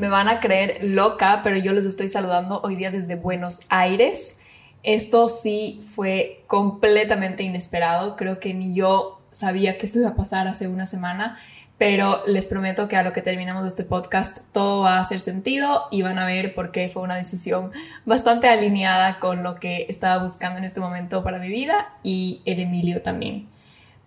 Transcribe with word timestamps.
Me 0.00 0.08
van 0.08 0.28
a 0.28 0.40
creer 0.40 0.78
loca, 0.80 1.42
pero 1.44 1.58
yo 1.58 1.74
les 1.74 1.84
estoy 1.84 2.08
saludando 2.08 2.62
hoy 2.64 2.74
día 2.74 2.90
desde 2.90 3.16
Buenos 3.16 3.66
Aires. 3.68 4.38
Esto 4.82 5.28
sí 5.28 5.84
fue 5.94 6.42
completamente 6.46 7.42
inesperado. 7.42 8.16
Creo 8.16 8.40
que 8.40 8.54
ni 8.54 8.74
yo 8.74 9.20
sabía 9.30 9.76
que 9.76 9.84
esto 9.84 9.98
iba 9.98 10.08
a 10.08 10.14
pasar 10.14 10.48
hace 10.48 10.68
una 10.68 10.86
semana, 10.86 11.36
pero 11.76 12.22
les 12.26 12.46
prometo 12.46 12.88
que 12.88 12.96
a 12.96 13.02
lo 13.02 13.12
que 13.12 13.20
terminamos 13.20 13.66
este 13.66 13.84
podcast 13.84 14.38
todo 14.52 14.84
va 14.84 14.96
a 14.96 15.00
hacer 15.00 15.20
sentido 15.20 15.82
y 15.90 16.00
van 16.00 16.18
a 16.18 16.24
ver 16.24 16.54
por 16.54 16.72
qué 16.72 16.88
fue 16.88 17.02
una 17.02 17.16
decisión 17.16 17.70
bastante 18.06 18.48
alineada 18.48 19.18
con 19.18 19.42
lo 19.42 19.56
que 19.56 19.84
estaba 19.90 20.22
buscando 20.22 20.56
en 20.56 20.64
este 20.64 20.80
momento 20.80 21.22
para 21.22 21.38
mi 21.38 21.50
vida 21.50 21.92
y 22.02 22.40
el 22.46 22.60
Emilio 22.60 23.02
también. 23.02 23.50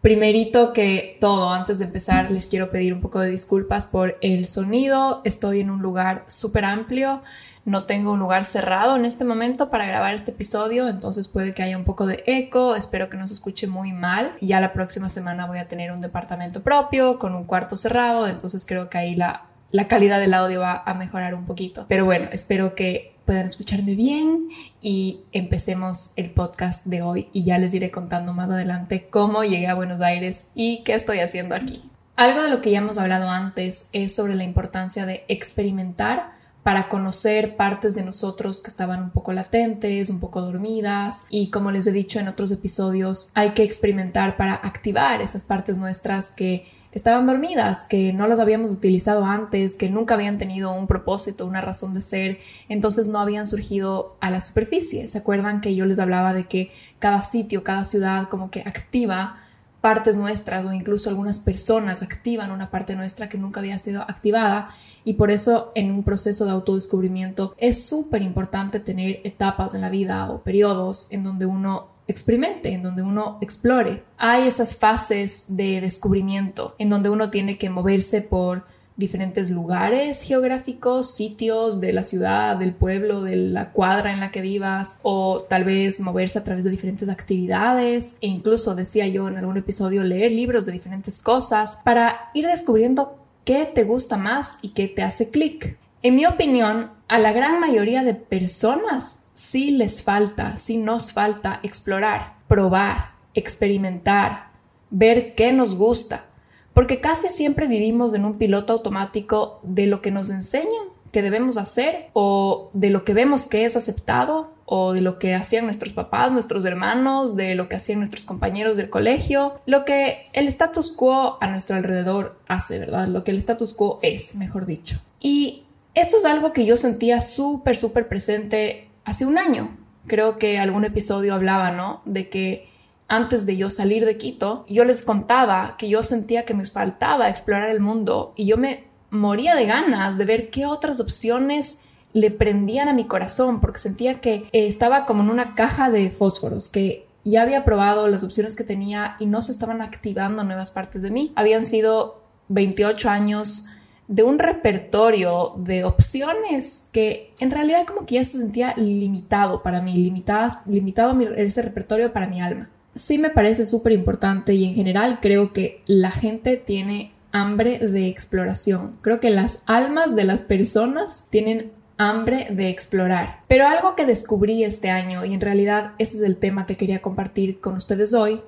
Primerito 0.04 0.74
que 0.74 1.18
todo, 1.22 1.54
antes 1.54 1.80
de 1.80 1.86
empezar, 1.86 2.30
les 2.30 2.48
quiero 2.48 2.68
pedir 2.68 2.94
un 2.94 3.00
poco 3.00 3.22
de 3.22 3.30
disculpas 3.30 3.86
por 3.86 4.18
el 4.20 4.48
sonido. 4.48 5.22
Estoy 5.24 5.62
en 5.62 5.70
un 5.70 5.82
lugar 5.82 6.26
súper 6.28 6.66
amplio. 6.66 7.24
No 7.64 7.86
tengo 7.86 8.12
un 8.12 8.20
lugar 8.20 8.44
cerrado 8.44 8.98
en 8.98 9.06
este 9.06 9.24
momento 9.24 9.70
para 9.70 9.86
grabar 9.86 10.14
este 10.14 10.32
episodio, 10.32 10.90
entonces 10.90 11.30
puede 11.30 11.54
que 11.54 11.64
haya 11.64 11.78
un 11.78 11.86
poco 11.86 12.06
de 12.06 12.22
eco. 12.26 12.76
Espero 12.76 13.10
que 13.10 13.16
no 13.16 13.26
se 13.28 13.34
escuche 13.34 13.66
muy 13.66 13.94
mal. 13.94 14.36
Ya 14.42 14.60
la 14.60 14.74
próxima 14.74 15.08
semana 15.08 15.46
voy 15.46 15.60
a 15.60 15.70
tener 15.70 15.90
un 15.94 16.02
departamento 16.02 16.64
propio 16.64 17.18
con 17.18 17.34
un 17.34 17.46
cuarto 17.46 17.78
cerrado, 17.78 18.28
entonces 18.28 18.66
creo 18.68 18.90
que 18.90 18.98
ahí 18.98 19.16
la, 19.16 19.46
la 19.72 19.88
calidad 19.88 20.20
del 20.20 20.34
audio 20.34 20.60
va 20.60 20.84
a 20.86 20.94
mejorar 20.96 21.34
un 21.34 21.46
poquito. 21.46 21.86
Pero 21.88 22.04
bueno, 22.04 22.28
espero 22.34 22.76
que 22.76 23.13
puedan 23.26 23.46
escucharme 23.46 23.96
bien 23.96 24.48
y 24.82 25.22
empecemos 25.32 26.12
el 26.16 26.32
podcast 26.32 26.86
de 26.86 27.02
hoy 27.02 27.30
y 27.34 27.44
ya 27.44 27.58
les 27.58 27.74
iré 27.74 27.92
contando 27.92 28.34
más 28.34 28.50
adelante 28.50 29.08
cómo 29.10 29.44
llegué 29.44 29.68
a 29.68 29.76
Buenos 29.76 30.02
Aires 30.02 30.48
y 30.56 30.84
qué 30.84 30.94
estoy 30.94 31.20
haciendo 31.20 31.56
aquí. 31.56 31.90
Algo 32.16 32.44
de 32.44 32.50
lo 32.50 32.62
que 32.62 32.72
ya 32.72 32.80
hemos 32.80 32.98
hablado 32.98 33.30
antes 33.30 33.90
es 33.92 34.14
sobre 34.14 34.36
la 34.36 34.44
importancia 34.44 35.06
de 35.06 35.26
experimentar 35.28 36.34
para 36.64 36.88
conocer 36.88 37.58
partes 37.58 37.94
de 37.94 38.04
nosotros 38.04 38.62
que 38.62 38.70
estaban 38.70 39.02
un 39.04 39.10
poco 39.10 39.34
latentes, 39.34 40.10
un 40.10 40.20
poco 40.20 40.42
dormidas 40.42 41.26
y 41.30 41.50
como 41.50 41.72
les 41.72 41.88
he 41.88 41.92
dicho 41.92 42.20
en 42.20 42.30
otros 42.30 42.52
episodios, 42.52 43.30
hay 43.34 43.52
que 43.52 43.64
experimentar 43.64 44.38
para 44.38 44.54
activar 44.54 45.22
esas 45.22 45.44
partes 45.44 45.78
nuestras 45.78 46.32
que 46.32 46.66
estaban 46.94 47.26
dormidas, 47.26 47.86
que 47.86 48.14
no 48.14 48.28
las 48.28 48.40
habíamos 48.40 48.72
utilizado 48.72 49.26
antes, 49.26 49.78
que 49.78 49.90
nunca 49.90 50.14
habían 50.14 50.38
tenido 50.38 50.72
un 50.72 50.88
propósito, 50.88 51.46
una 51.46 51.62
razón 51.62 51.94
de 51.94 52.02
ser, 52.02 52.40
entonces 52.70 53.08
no 53.08 53.20
habían 53.20 53.46
surgido 53.46 54.18
a 54.22 54.30
la 54.30 54.42
superficie. 54.42 55.08
¿Se 55.08 55.18
acuerdan 55.18 55.62
que 55.62 55.76
yo 55.76 55.86
les 55.86 56.00
hablaba 56.00 56.34
de 56.34 56.48
que 56.48 56.72
cada 57.00 57.24
sitio, 57.24 57.64
cada 57.64 57.86
ciudad 57.86 58.30
como 58.30 58.52
que 58.52 58.62
activa 58.62 59.38
partes 59.84 60.16
nuestras 60.16 60.64
o 60.64 60.72
incluso 60.72 61.10
algunas 61.10 61.40
personas 61.40 62.02
activan 62.02 62.52
una 62.52 62.72
parte 62.72 62.96
nuestra 62.96 63.28
que 63.28 63.38
nunca 63.38 63.60
había 63.60 63.78
sido 63.78 64.02
activada 64.04 64.70
y 65.04 65.16
por 65.16 65.30
eso 65.30 65.74
en 65.76 65.92
un 65.92 66.04
proceso 66.04 66.46
de 66.46 66.52
autodescubrimiento 66.52 67.54
es 67.58 67.86
súper 67.86 68.22
importante 68.22 68.80
tener 68.80 69.20
etapas 69.26 69.74
en 69.74 69.82
la 69.82 69.90
vida 69.90 70.32
o 70.32 70.42
periodos 70.42 71.08
en 71.12 71.24
donde 71.24 71.48
uno 71.48 71.93
experimente, 72.08 72.74
en 72.74 72.84
donde 72.84 73.02
uno 73.02 73.38
explore. 73.42 74.04
Hay 74.18 74.48
esas 74.48 74.76
fases 74.76 75.46
de 75.48 75.82
descubrimiento 75.82 76.76
en 76.78 76.90
donde 76.90 77.10
uno 77.10 77.30
tiene 77.30 77.58
que 77.58 77.70
moverse 77.70 78.22
por 78.22 78.66
diferentes 78.96 79.50
lugares 79.50 80.22
geográficos, 80.22 81.16
sitios 81.16 81.80
de 81.80 81.94
la 81.94 82.04
ciudad, 82.04 82.58
del 82.58 82.74
pueblo, 82.74 83.24
de 83.24 83.36
la 83.36 83.72
cuadra 83.72 84.12
en 84.12 84.20
la 84.20 84.32
que 84.32 84.42
vivas, 84.42 85.00
o 85.02 85.42
tal 85.50 85.64
vez 85.64 86.00
moverse 86.00 86.38
a 86.38 86.44
través 86.44 86.64
de 86.64 86.70
diferentes 86.70 87.10
actividades, 87.10 88.16
e 88.22 88.28
incluso 88.28 88.76
decía 88.76 89.08
yo 89.08 89.28
en 89.28 89.38
algún 89.38 89.58
episodio 89.58 90.04
leer 90.04 90.32
libros 90.32 90.66
de 90.66 90.74
diferentes 90.74 91.20
cosas 91.20 91.80
para 91.84 92.30
ir 92.34 92.46
descubriendo 92.46 93.18
qué 93.46 93.66
te 93.66 93.84
gusta 93.84 94.18
más 94.18 94.60
y 94.62 94.70
qué 94.70 94.88
te 94.88 95.02
hace 95.02 95.30
clic. 95.30 95.78
En 96.04 96.16
mi 96.16 96.26
opinión, 96.26 96.92
a 97.08 97.18
la 97.18 97.32
gran 97.32 97.60
mayoría 97.60 98.04
de 98.04 98.14
personas 98.14 99.23
sí 99.34 99.72
les 99.72 100.02
falta, 100.02 100.58
sí 100.58 100.78
nos 100.78 101.14
falta 101.14 101.60
explorar, 101.64 102.38
probar, 102.48 103.14
experimentar, 103.34 104.52
ver 104.90 105.36
qué 105.36 105.52
nos 105.52 105.76
gusta, 105.76 106.26
porque 106.74 107.02
casi 107.02 107.28
siempre 107.28 107.68
vivimos 107.68 108.14
en 108.14 108.26
un 108.26 108.38
piloto 108.38 108.74
automático 108.74 109.60
de 109.64 109.88
lo 109.88 110.02
que 110.02 110.12
nos 110.12 110.30
enseñan 110.30 110.94
que 111.14 111.22
debemos 111.22 111.58
hacer 111.58 112.10
o 112.14 112.72
de 112.74 112.90
lo 112.90 113.06
que 113.06 113.14
vemos 113.14 113.46
que 113.46 113.66
es 113.66 113.78
aceptado 113.78 114.52
o 114.66 114.94
de 114.94 115.02
lo 115.02 115.20
que 115.20 115.36
hacían 115.36 115.66
nuestros 115.66 115.94
papás, 115.94 116.32
nuestros 116.32 116.66
hermanos, 116.66 117.36
de 117.36 117.54
lo 117.54 117.70
que 117.70 117.76
hacían 117.76 118.00
nuestros 118.00 118.26
compañeros 118.26 118.78
del 118.78 118.90
colegio, 118.90 119.62
lo 119.68 119.86
que 119.86 120.26
el 120.34 120.48
status 120.48 120.92
quo 120.92 121.38
a 121.40 121.48
nuestro 121.48 121.76
alrededor 121.76 122.40
hace, 122.48 122.80
¿verdad? 122.80 123.08
Lo 123.08 123.24
que 123.24 123.32
el 123.32 123.38
status 123.38 123.76
quo 123.76 124.00
es, 124.02 124.36
mejor 124.36 124.66
dicho. 124.66 124.98
Y 125.20 125.66
esto 125.94 126.18
es 126.18 126.26
algo 126.26 126.52
que 126.52 126.66
yo 126.66 126.78
sentía 126.78 127.22
súper, 127.22 127.78
súper 127.78 128.08
presente 128.08 128.90
hace 129.06 129.26
un 129.26 129.38
año. 129.38 129.70
Creo 130.08 130.38
que 130.38 130.60
algún 130.60 130.86
episodio 130.86 131.34
hablaba, 131.34 131.72
¿no? 131.72 132.02
De 132.06 132.30
que 132.30 132.70
antes 133.08 133.46
de 133.46 133.58
yo 133.58 133.70
salir 133.70 134.06
de 134.06 134.18
Quito, 134.18 134.66
yo 134.68 134.86
les 134.86 135.04
contaba 135.04 135.76
que 135.78 135.90
yo 135.90 136.04
sentía 136.04 136.46
que 136.46 136.54
me 136.54 136.66
faltaba 136.66 137.30
explorar 137.30 137.70
el 137.70 137.80
mundo 137.80 138.34
y 138.36 138.46
yo 138.46 138.58
me 138.58 138.86
moría 139.10 139.56
de 139.56 139.66
ganas 139.66 140.18
de 140.18 140.26
ver 140.26 140.50
qué 140.50 140.66
otras 140.66 141.00
opciones 141.00 141.80
le 142.14 142.32
prendían 142.32 142.88
a 142.88 142.94
mi 142.94 143.06
corazón 143.06 143.60
porque 143.62 143.80
sentía 143.80 144.16
que 144.16 144.46
eh, 144.52 144.68
estaba 144.68 145.06
como 145.06 145.24
en 145.24 145.30
una 145.30 145.56
caja 145.56 145.90
de 145.90 146.10
fósforos, 146.10 146.70
que 146.70 147.08
ya 147.24 147.42
había 147.42 147.64
probado 147.64 148.08
las 148.08 148.24
opciones 148.24 148.56
que 148.56 148.64
tenía 148.64 149.16
y 149.20 149.26
no 149.26 149.42
se 149.42 149.52
estaban 149.52 149.82
activando 149.82 150.44
nuevas 150.44 150.72
partes 150.72 151.02
de 151.02 151.12
mí. 151.12 151.32
Habían 151.36 151.66
sido 151.66 152.22
28 152.50 153.10
años 153.10 153.66
de 154.14 154.22
un 154.22 154.38
repertorio 154.38 155.54
de 155.58 155.86
opciones 155.86 156.84
que 156.92 157.34
en 157.40 157.50
realidad 157.50 157.88
como 157.88 158.06
que 158.06 158.16
ya 158.16 158.24
se 158.24 158.38
sentía 158.38 158.76
limitado 158.78 159.64
para 159.64 159.82
mí, 159.82 159.94
limitadas, 159.94 160.68
limitado 160.68 161.20
ese 161.36 161.64
repertorio 161.64 162.14
para 162.14 162.28
mi 162.28 162.40
alma. 162.40 162.70
Sí 162.94 163.18
me 163.18 163.32
parece 163.32 163.66
súper 163.66 163.92
importante 163.92 164.54
y 164.54 164.66
en 164.66 164.76
general 164.76 165.18
creo 165.20 165.52
que 165.52 165.82
la 165.88 166.12
gente 166.12 166.58
tiene 166.58 167.10
hambre 167.32 167.80
de 167.80 168.08
exploración. 168.08 168.96
Creo 169.02 169.20
que 169.20 169.32
las 169.32 169.64
almas 169.66 170.16
de 170.16 170.26
las 170.26 170.44
personas 170.44 171.26
tienen 171.32 171.72
hambre 171.98 172.50
de 172.52 172.70
explorar. 172.70 173.40
Pero 173.48 173.68
algo 173.68 173.96
que 173.96 174.06
descubrí 174.06 174.64
este 174.64 174.92
año, 174.92 175.26
y 175.26 175.34
en 175.34 175.42
realidad 175.42 175.94
ese 175.98 176.18
es 176.18 176.22
el 176.22 176.38
tema 176.38 176.68
que 176.68 176.78
quería 176.78 177.02
compartir 177.02 177.60
con 177.60 177.78
ustedes 177.78 178.14
hoy, 178.14 178.42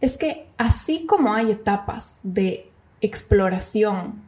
es 0.00 0.16
que 0.16 0.46
así 0.58 1.06
como 1.06 1.34
hay 1.34 1.50
etapas 1.50 2.20
de 2.22 2.70
exploración 3.00 4.27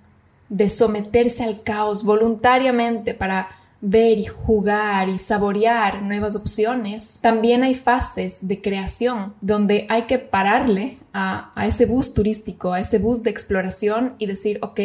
de 0.50 0.68
someterse 0.68 1.44
al 1.44 1.62
caos 1.62 2.04
voluntariamente 2.04 3.14
para 3.14 3.48
ver 3.80 4.18
y 4.18 4.26
jugar 4.26 5.08
y 5.08 5.18
saborear 5.18 6.02
nuevas 6.02 6.36
opciones, 6.36 7.18
también 7.22 7.62
hay 7.62 7.74
fases 7.74 8.46
de 8.46 8.60
creación 8.60 9.34
donde 9.40 9.86
hay 9.88 10.02
que 10.02 10.18
pararle 10.18 10.98
a, 11.14 11.52
ese 11.66 11.86
bus 11.86 12.12
turístico, 12.12 12.72
a 12.72 12.80
ese 12.80 12.98
bus 12.98 13.22
de 13.22 13.30
exploración 13.30 14.16
y 14.18 14.26
decir, 14.26 14.58
ok, 14.60 14.80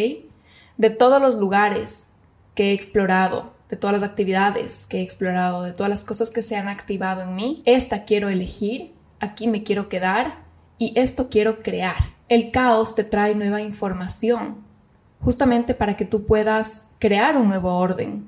de 0.77 0.89
todos 0.91 1.21
los 1.21 1.35
lugares 1.35 2.13
que 2.53 2.69
he 2.69 2.73
explorado, 2.73 3.53
de 3.69 3.75
todas 3.75 3.99
las 3.99 4.09
actividades 4.09 4.85
que 4.85 4.99
he 4.99 5.01
explorado, 5.01 5.63
de 5.63 5.73
todas 5.73 5.89
las 5.89 6.05
cosas 6.05 6.29
que 6.29 6.41
se 6.41 6.55
han 6.55 6.69
activado 6.69 7.23
en 7.23 7.35
mí, 7.35 7.63
esta 7.65 8.05
quiero 8.05 8.29
elegir, 8.29 8.93
aquí 9.19 9.47
me 9.47 9.63
quiero 9.63 9.89
quedar 9.89 10.45
y 10.77 10.93
esto 10.97 11.29
quiero 11.29 11.59
crear. 11.59 12.15
El 12.29 12.51
caos 12.51 12.95
te 12.95 13.03
trae 13.03 13.35
nueva 13.35 13.61
información, 13.61 14.64
justamente 15.25 15.73
para 15.73 15.97
que 15.97 16.05
tú 16.05 16.25
puedas 16.25 16.91
crear 16.99 17.35
un 17.35 17.47
nuevo 17.47 17.73
orden, 17.75 18.27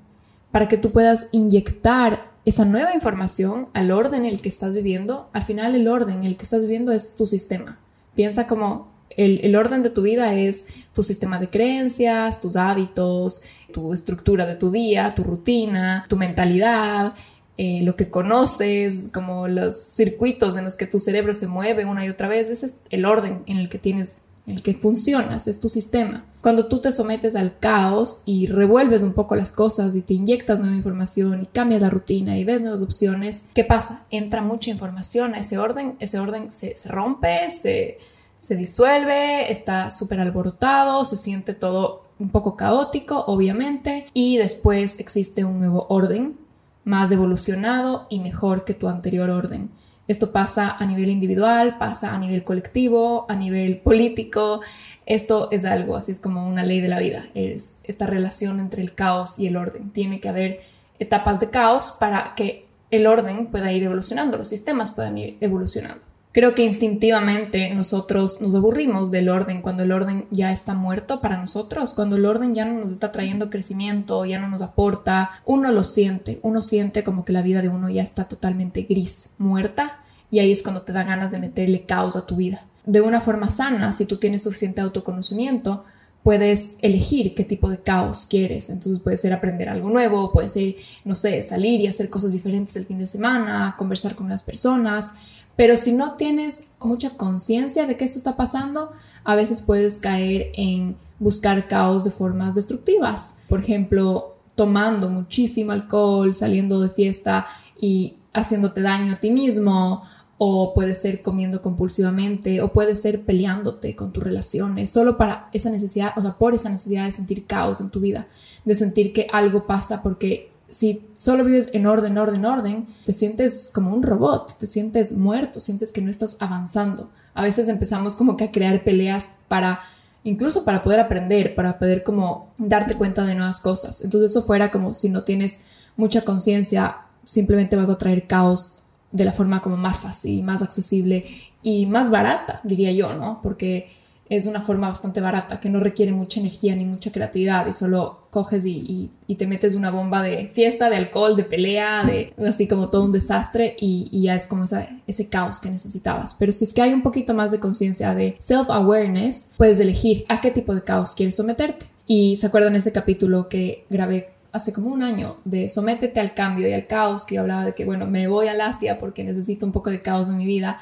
para 0.52 0.68
que 0.68 0.78
tú 0.78 0.92
puedas 0.92 1.30
inyectar 1.32 2.32
esa 2.44 2.66
nueva 2.66 2.96
información 2.96 3.68
al 3.74 3.92
orden 3.92 4.26
en 4.26 4.34
el 4.34 4.42
que 4.42 4.50
estás 4.50 4.74
viviendo. 4.74 5.30
Al 5.32 5.44
final 5.44 5.76
el 5.76 5.88
orden 5.88 6.18
en 6.18 6.24
el 6.24 6.38
que 6.38 6.44
estás 6.44 6.62
viviendo 6.62 6.92
es 6.92 7.16
tu 7.16 7.28
sistema. 7.28 7.78
Piensa 8.16 8.48
como 8.48 8.88
el, 9.12 9.56
orden 9.56 9.84
de 9.84 9.92
tu 9.92 10.02
vida 10.02 10.34
es 10.34 10.66
tu 10.94 11.04
sistema 11.04 11.38
de 11.38 11.52
creencias, 11.52 12.42
tus 12.42 12.56
hábitos, 12.56 13.42
tu 13.72 13.94
estructura 13.94 14.48
de 14.48 14.56
tu 14.56 14.72
día, 14.72 15.14
tu 15.14 15.24
rutina, 15.24 16.04
tu 16.10 16.18
mentalidad, 16.18 17.14
eh, 17.58 17.82
lo 17.84 17.96
que 17.96 18.10
conoces, 18.10 19.10
como 19.14 19.48
los 19.48 19.76
circuitos 19.76 20.58
en 20.58 20.64
los 20.64 20.78
que 20.78 20.88
tu 20.88 21.00
cerebro 21.00 21.36
se 21.36 21.46
mueve 21.46 21.86
una 21.86 22.06
y 22.06 22.10
otra 22.10 22.28
vez. 22.28 22.50
Ese 22.50 22.66
es 22.66 22.78
el 22.90 23.06
orden 23.06 23.44
en 23.46 23.58
el 23.58 23.70
que 23.70 23.78
tienes 23.78 24.27
el 24.48 24.64
que 24.64 24.74
funcionas, 24.74 25.48
es 25.48 25.60
tu 25.60 25.68
sistema. 25.68 26.26
Cuando 26.42 26.68
tú 26.68 26.80
te 26.80 26.94
sometes 26.94 27.36
al 27.36 27.60
caos 27.60 28.22
y 28.26 28.48
revuelves 28.48 29.04
un 29.04 29.14
poco 29.14 29.36
las 29.36 29.52
cosas 29.52 29.96
y 29.96 30.02
te 30.02 30.14
inyectas 30.14 30.62
nueva 30.62 30.76
información 30.76 31.44
y 31.44 31.48
cambias 31.48 31.82
la 31.82 31.90
rutina 31.90 32.38
y 32.38 32.46
ves 32.46 32.62
nuevas 32.62 32.82
opciones, 32.82 33.46
¿qué 33.54 33.66
pasa? 33.66 34.06
Entra 34.10 34.42
mucha 34.42 34.72
información 34.72 35.36
a 35.36 35.40
ese 35.40 35.58
orden, 35.58 35.98
ese 36.00 36.18
orden 36.20 36.54
se, 36.54 36.74
rompe, 36.86 37.52
se, 37.52 37.98
se 38.38 38.56
disuelve, 38.56 39.52
está 39.52 39.92
súper 39.92 40.22
alborotado, 40.22 41.04
se 41.04 41.18
siente 41.18 41.54
todo 41.54 42.04
un 42.18 42.30
poco 42.30 42.56
caótico, 42.56 43.26
obviamente, 43.28 44.08
y 44.14 44.38
después 44.38 45.00
existe 45.00 45.44
un 45.44 45.60
nuevo 45.60 45.88
orden 45.90 46.38
más 46.86 47.12
evolucionado 47.12 48.08
y 48.10 48.22
mejor 48.22 48.64
que 48.64 48.74
tu 48.74 48.88
anterior 48.88 49.30
orden. 49.30 49.70
Esto 50.08 50.32
pasa 50.32 50.76
a 50.78 50.86
nivel 50.86 51.10
individual, 51.10 51.78
pasa 51.78 52.14
a 52.14 52.18
nivel 52.18 52.44
colectivo, 52.44 53.26
a 53.30 53.36
nivel 53.36 53.78
político. 53.84 54.62
Esto 55.06 55.50
es 55.52 55.66
algo, 55.66 55.96
así 55.96 56.12
es 56.12 56.20
como 56.20 56.48
una 56.48 56.64
ley 56.64 56.82
de 56.82 56.88
la 56.88 57.00
vida. 57.00 57.28
Es 57.34 57.80
esta 57.84 58.06
relación 58.08 58.60
entre 58.60 58.82
el 58.82 58.94
caos 58.94 59.38
y 59.40 59.48
el 59.48 59.58
orden. 59.58 59.92
Tiene 59.92 60.20
que 60.20 60.30
haber 60.30 60.62
etapas 61.00 61.40
de 61.40 61.50
caos 61.50 61.92
para 61.92 62.34
que 62.36 62.66
el 62.90 63.06
orden 63.06 63.48
pueda 63.48 63.72
ir 63.72 63.84
evolucionando, 63.84 64.38
los 64.38 64.48
sistemas 64.48 64.92
puedan 64.92 65.18
ir 65.18 65.38
evolucionando. 65.42 66.06
Creo 66.38 66.54
que 66.54 66.64
instintivamente 66.64 67.74
nosotros 67.74 68.42
nos 68.42 68.54
aburrimos 68.54 69.10
del 69.10 69.28
orden 69.28 69.64
cuando 69.64 69.82
el 69.82 69.92
orden 69.92 70.28
ya 70.30 70.52
está 70.52 70.76
muerto 70.76 71.20
para 71.20 71.36
nosotros, 71.36 71.96
cuando 71.96 72.16
el 72.16 72.28
orden 72.28 72.54
ya 72.54 72.64
no 72.64 72.80
nos 72.80 72.92
está 72.92 73.12
trayendo 73.12 73.50
crecimiento, 73.50 74.24
ya 74.24 74.38
no 74.38 74.48
nos 74.48 74.62
aporta, 74.62 75.32
uno 75.46 75.72
lo 75.72 75.84
siente, 75.84 76.40
uno 76.44 76.62
siente 76.62 77.04
como 77.04 77.26
que 77.26 77.34
la 77.34 77.42
vida 77.42 77.64
de 77.64 77.70
uno 77.70 77.90
ya 77.90 78.04
está 78.04 78.26
totalmente 78.26 78.84
gris, 78.84 79.32
muerta, 79.40 79.98
y 80.30 80.38
ahí 80.38 80.52
es 80.52 80.62
cuando 80.62 80.84
te 80.84 80.94
da 80.94 81.04
ganas 81.04 81.32
de 81.32 81.40
meterle 81.40 81.88
caos 81.88 82.16
a 82.16 82.28
tu 82.28 82.36
vida. 82.36 82.68
De 82.86 83.02
una 83.02 83.20
forma 83.20 83.50
sana, 83.50 83.92
si 83.92 84.06
tú 84.06 84.18
tienes 84.18 84.44
suficiente 84.44 84.82
autoconocimiento, 84.82 85.86
puedes 86.22 86.76
elegir 86.82 87.34
qué 87.34 87.46
tipo 87.46 87.70
de 87.70 87.80
caos 87.80 88.28
quieres. 88.30 88.70
Entonces 88.70 89.00
puede 89.00 89.18
ser 89.18 89.34
aprender 89.34 89.70
algo 89.70 89.90
nuevo, 89.90 90.32
puede 90.32 90.50
ser, 90.50 90.76
no 91.06 91.16
sé, 91.16 91.42
salir 91.42 91.80
y 91.80 91.88
hacer 91.88 92.10
cosas 92.10 92.32
diferentes 92.32 92.76
el 92.76 92.86
fin 92.86 93.00
de 93.00 93.08
semana, 93.08 93.76
conversar 93.78 94.14
con 94.14 94.26
unas 94.26 94.44
personas, 94.44 95.14
pero 95.58 95.76
si 95.76 95.92
no 95.92 96.14
tienes 96.14 96.68
mucha 96.80 97.18
conciencia 97.18 97.88
de 97.88 97.98
que 97.98 98.06
esto 98.06 98.18
está 98.18 98.38
pasando, 98.38 98.92
a 99.24 99.36
veces 99.36 99.62
puedes 99.62 100.00
caer 100.00 100.52
en 100.54 100.96
buscar 101.20 101.68
caos 101.68 102.04
de 102.04 102.12
formas 102.12 102.54
destructivas. 102.54 103.40
Por 103.50 103.60
ejemplo, 103.60 104.38
tomando 104.54 105.10
muchísimo 105.10 105.72
alcohol, 105.72 106.34
saliendo 106.36 106.80
de 106.80 106.90
fiesta 106.90 107.48
y 107.82 108.18
haciéndote 108.34 108.82
daño 108.82 109.14
a 109.14 109.20
ti 109.20 109.32
mismo, 109.32 110.04
o 110.38 110.76
puede 110.76 110.94
ser 110.94 111.24
comiendo 111.24 111.64
compulsivamente, 111.64 112.62
o 112.62 112.72
puede 112.72 112.96
ser 112.96 113.26
peleándote 113.26 113.96
con 113.96 114.14
tus 114.14 114.24
relaciones, 114.24 114.92
solo 114.92 115.18
para 115.18 115.50
esa 115.54 115.72
necesidad, 115.72 116.14
o 116.16 116.22
sea, 116.22 116.38
por 116.38 116.54
esa 116.54 116.70
necesidad 116.70 117.06
de 117.06 117.12
sentir 117.12 117.48
caos 117.48 117.82
en 117.82 117.90
tu 117.90 118.00
vida, 118.00 118.28
de 118.64 118.76
sentir 118.76 119.12
que 119.12 119.26
algo 119.34 119.66
pasa 119.66 120.04
porque 120.04 120.52
si 120.78 121.10
solo 121.16 121.44
vives 121.44 121.72
en 121.74 121.88
orden, 121.88 122.20
orden, 122.20 122.46
orden, 122.46 122.88
te 123.04 123.12
sientes 123.12 123.72
como 123.74 123.92
un 123.96 124.04
robot, 124.04 124.60
te 124.60 124.68
sientes 124.68 125.12
muerto, 125.14 125.60
sientes 125.60 125.92
que 125.92 126.04
no 126.04 126.12
estás 126.12 126.38
avanzando. 126.40 127.10
A 127.34 127.42
veces 127.42 127.68
empezamos 127.68 128.16
como 128.16 128.38
que 128.38 128.44
a 128.44 128.52
crear 128.52 128.84
peleas 128.84 129.30
para, 129.48 129.80
incluso 130.24 130.66
para 130.66 130.84
poder 130.84 131.00
aprender, 131.00 131.56
para 131.56 131.80
poder 131.80 132.04
como 132.04 132.54
darte 132.60 132.94
cuenta 132.94 133.26
de 133.26 133.34
nuevas 133.34 133.60
cosas. 133.60 134.04
Entonces 134.04 134.30
eso 134.30 134.44
fuera 134.44 134.70
como 134.70 134.94
si 134.94 135.10
no 135.10 135.24
tienes 135.24 135.62
mucha 135.96 136.22
conciencia, 136.22 136.98
simplemente 137.24 137.76
vas 137.76 137.90
a 137.90 137.98
traer 137.98 138.28
caos 138.28 138.84
de 139.12 139.26
la 139.26 139.32
forma 139.32 139.64
como 139.64 139.78
más 139.78 140.02
fácil, 140.04 140.44
más 140.44 140.62
accesible 140.62 141.26
y 141.64 141.88
más 141.88 142.12
barata, 142.12 142.62
diría 142.64 142.92
yo, 142.92 143.16
¿no? 143.16 143.42
Porque 143.42 143.90
es 144.30 144.46
una 144.46 144.62
forma 144.62 144.90
bastante 144.90 145.22
barata 145.22 145.60
que 145.60 145.70
no 145.70 145.80
requiere 145.80 146.12
mucha 146.12 146.40
energía 146.40 146.76
ni 146.76 146.86
mucha 146.86 147.12
creatividad 147.12 147.68
y 147.68 147.74
solo 147.74 148.28
coges 148.30 148.66
y, 148.66 149.12
te 149.38 149.48
metes 149.48 149.76
una 149.76 149.92
bomba 149.92 150.22
de 150.22 150.48
fiesta, 150.48 150.90
de 150.90 150.96
alcohol, 150.96 151.36
de 151.36 151.44
pelea, 151.44 152.04
de 152.04 152.34
así 152.48 152.68
como 152.68 152.90
todo 152.90 153.06
un 153.06 153.12
desastre 153.12 153.76
y, 153.80 154.22
ya 154.22 154.36
es 154.36 154.48
como 154.48 154.66
ese 155.08 155.30
caos 155.30 155.60
que 155.60 155.70
necesitabas. 155.70 156.36
Pero 156.38 156.52
si 156.52 156.64
es 156.64 156.74
que 156.74 156.82
hay 156.82 156.94
un 156.94 157.04
poquito 157.04 157.34
más 157.34 157.52
de 157.52 157.60
conciencia 157.60 158.14
de 158.14 158.36
self-awareness, 158.40 159.52
puedes 159.58 159.80
elegir 159.80 160.26
a 160.30 160.42
qué 160.42 160.52
tipo 160.52 160.74
de 160.74 160.84
caos 160.84 161.14
quieres 161.14 161.36
someterte. 161.36 161.86
Y 162.06 162.38
se 162.38 162.48
acuerdan 162.48 162.76
ese 162.76 162.92
capítulo 162.92 163.50
que 163.50 163.86
grabé 163.90 164.30
hace 164.52 164.74
como 164.74 164.90
un 164.90 165.04
año 165.04 165.38
de 165.46 165.70
sométete 165.70 166.20
al 166.20 166.34
cambio 166.34 166.68
y 166.68 166.74
al 166.74 166.88
caos 166.88 167.26
que 167.26 167.36
yo 167.36 167.42
hablaba 167.42 167.66
de 167.66 167.74
que 167.74 167.86
bueno 167.86 168.08
me 168.08 168.28
voy 168.28 168.48
al 168.48 168.62
Asia 168.62 168.98
porque 168.98 169.24
necesito 169.24 169.66
un 169.66 169.72
poco 169.72 169.90
de 169.90 170.02
caos 170.02 170.30
en 170.30 170.38
mi 170.38 170.46
vida 170.46 170.80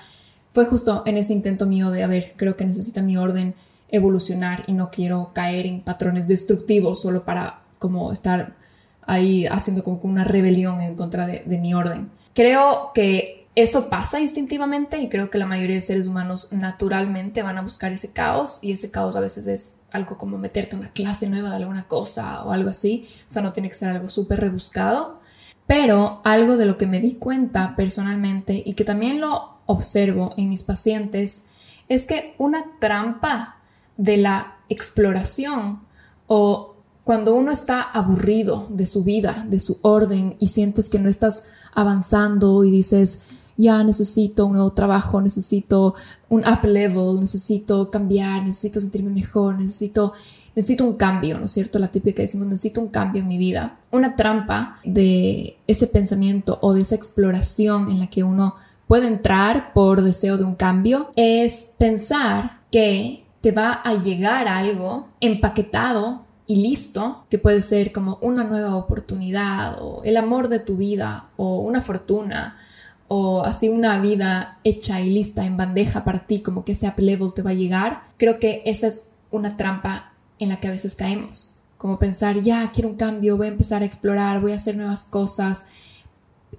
fue 0.56 0.66
justo 0.68 1.04
en 1.06 1.18
ese 1.18 1.34
intento 1.34 1.66
mío 1.66 1.92
de, 1.92 2.02
a 2.02 2.08
ver, 2.08 2.34
creo 2.38 2.56
que 2.56 2.64
necesita 2.64 3.02
mi 3.02 3.18
orden 3.18 3.56
evolucionar 3.90 4.64
y 4.68 4.72
no 4.72 4.90
quiero 4.90 5.32
caer 5.34 5.66
en 5.66 5.82
patrones 5.82 6.30
destructivos 6.30 7.02
solo 7.02 7.26
para 7.26 7.60
como 7.78 8.10
estar 8.14 8.56
ahí 9.02 9.46
haciendo 9.48 9.84
como 9.84 10.00
una 10.04 10.24
rebelión 10.24 10.80
en 10.80 10.96
contra 10.96 11.28
de, 11.28 11.44
mi 11.60 11.74
orden. 11.74 12.10
Creo 12.34 12.92
que 12.96 13.50
eso 13.54 13.90
pasa 13.90 14.22
instintivamente 14.22 14.98
y 14.98 15.10
creo 15.10 15.30
que 15.30 15.38
la 15.40 15.46
mayoría 15.46 15.76
de 15.76 15.82
seres 15.82 16.08
humanos 16.08 16.54
naturalmente 16.54 17.44
van 17.44 17.58
a 17.58 17.62
buscar 17.62 17.92
ese 17.92 18.14
caos 18.14 18.60
y 18.62 18.72
ese 18.72 18.92
caos 18.92 19.18
a 19.18 19.20
veces 19.20 19.48
es 19.48 19.80
algo 19.92 20.18
como 20.18 20.38
meterte 20.38 20.78
en 20.78 20.84
una 20.84 20.94
clase 20.94 21.28
nueva 21.28 21.50
de 21.50 21.58
alguna 21.58 21.86
cosa 21.86 22.46
o 22.46 22.54
algo 22.54 22.70
así, 22.70 23.06
o 23.28 23.30
sea, 23.30 23.42
no 23.42 23.52
tiene 23.52 23.68
que 23.68 23.76
ser 23.76 23.90
algo 23.90 24.08
súper 24.08 24.40
rebuscado, 24.40 25.20
pero 25.68 26.22
algo 26.24 26.58
de 26.58 26.66
lo 26.66 26.78
que 26.78 26.88
me 26.88 27.00
di 27.00 27.16
cuenta 27.16 27.76
personalmente 27.76 28.62
y 28.66 28.74
que 28.74 28.86
también 28.86 29.20
lo 29.20 29.56
observo 29.66 30.34
en 30.38 30.50
mis 30.50 30.64
pacientes 30.64 31.46
es 31.88 32.06
que 32.06 32.36
una 32.38 32.66
trampa 32.80 33.58
de 33.98 34.18
la 34.18 34.58
exploración 34.70 35.82
o 36.28 36.76
cuando 37.04 37.36
uno 37.36 37.52
está 37.52 37.82
aburrido 37.82 38.68
de 38.70 38.88
su 38.88 39.04
vida, 39.04 39.46
de 39.48 39.60
su 39.60 39.78
orden 39.84 40.36
y 40.40 40.48
sientes 40.48 40.90
que 40.90 41.00
no 41.00 41.08
estás 41.08 41.44
avanzando 41.74 42.64
y 42.64 42.72
dices, 42.72 43.30
ya 43.58 43.84
necesito 43.84 44.48
un 44.48 44.54
nuevo 44.54 44.74
trabajo, 44.74 45.22
necesito 45.22 45.94
un 46.30 46.42
up 46.42 46.66
level, 46.66 47.20
necesito 47.22 47.92
cambiar, 47.92 48.44
necesito 48.44 48.80
sentirme 48.80 49.12
mejor, 49.12 49.60
necesito, 49.60 50.14
necesito 50.56 50.86
un 50.86 50.94
cambio, 50.94 51.38
¿no 51.38 51.46
es 51.46 51.52
cierto? 51.52 51.80
La 51.80 51.90
típica 51.90 52.22
decimos, 52.22 52.48
necesito 52.48 52.82
un 52.82 52.88
cambio 52.88 53.22
en 53.22 53.28
mi 53.28 53.38
vida. 53.38 53.78
Una 53.92 54.16
trampa 54.16 54.80
de 54.84 55.58
ese 55.68 55.88
pensamiento 55.88 56.58
o 56.62 56.74
de 56.74 56.82
esa 56.82 56.96
exploración 56.96 57.90
en 57.90 58.00
la 58.00 58.08
que 58.08 58.24
uno 58.24 58.56
puede 58.88 59.08
entrar 59.08 59.74
por 59.74 60.02
deseo 60.02 60.38
de 60.38 60.46
un 60.46 60.56
cambio 60.56 61.12
es 61.16 61.74
pensar 61.78 62.62
que 62.72 63.26
te 63.42 63.52
va 63.52 63.74
a 63.74 63.96
llegar 63.96 64.48
algo 64.48 65.10
empaquetado 65.20 66.24
y 66.48 66.58
listo, 66.58 67.26
que 67.30 67.40
puede 67.40 67.62
ser 67.62 67.92
como 67.92 68.18
una 68.22 68.44
nueva 68.44 68.76
oportunidad 68.76 69.78
o 69.82 70.04
el 70.04 70.16
amor 70.18 70.48
de 70.48 70.60
tu 70.60 70.78
vida 70.78 71.32
o 71.38 71.60
una 71.60 71.82
fortuna 71.82 72.58
o 73.08 73.44
así 73.44 73.70
una 73.70 74.00
vida 74.00 74.60
hecha 74.64 75.02
y 75.02 75.10
lista 75.10 75.46
en 75.46 75.58
bandeja 75.58 76.04
para 76.04 76.26
ti, 76.26 76.42
como 76.42 76.64
que 76.64 76.72
ese 76.72 76.88
up 76.88 76.96
level 76.98 77.34
te 77.34 77.42
va 77.42 77.52
a 77.52 77.56
llegar. 77.56 78.04
Creo 78.18 78.40
que 78.40 78.64
esa 78.66 78.88
es 78.88 79.18
una 79.32 79.58
trampa 79.58 80.15
en 80.40 80.50
la 80.50 80.60
que 80.60 80.68
a 80.68 80.72
veces 80.72 80.96
caemos, 80.96 81.56
como 81.78 82.00
pensar, 82.00 82.42
ya 82.42 82.72
quiero 82.72 82.90
un 82.90 82.96
cambio, 82.96 83.38
voy 83.38 83.48
a 83.48 83.52
empezar 83.52 83.82
a 83.82 83.86
explorar, 83.86 84.42
voy 84.42 84.54
a 84.54 84.56
hacer 84.56 84.76
nuevas 84.76 85.06
cosas 85.06 85.66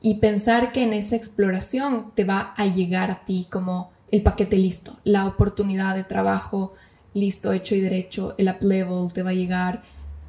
y 0.00 0.16
pensar 0.20 0.72
que 0.72 0.82
en 0.82 0.92
esa 0.92 1.16
exploración 1.16 2.12
te 2.14 2.24
va 2.24 2.54
a 2.56 2.66
llegar 2.66 3.10
a 3.10 3.24
ti 3.24 3.46
como 3.50 3.90
el 4.10 4.22
paquete 4.22 4.58
listo, 4.58 4.96
la 5.04 5.26
oportunidad 5.26 5.94
de 5.94 6.04
trabajo 6.04 6.74
listo, 7.14 7.52
hecho 7.52 7.74
y 7.74 7.80
derecho, 7.80 8.34
el 8.38 8.48
up 8.48 8.62
level 8.62 9.12
te 9.12 9.22
va 9.22 9.30
a 9.30 9.34
llegar, 9.34 9.82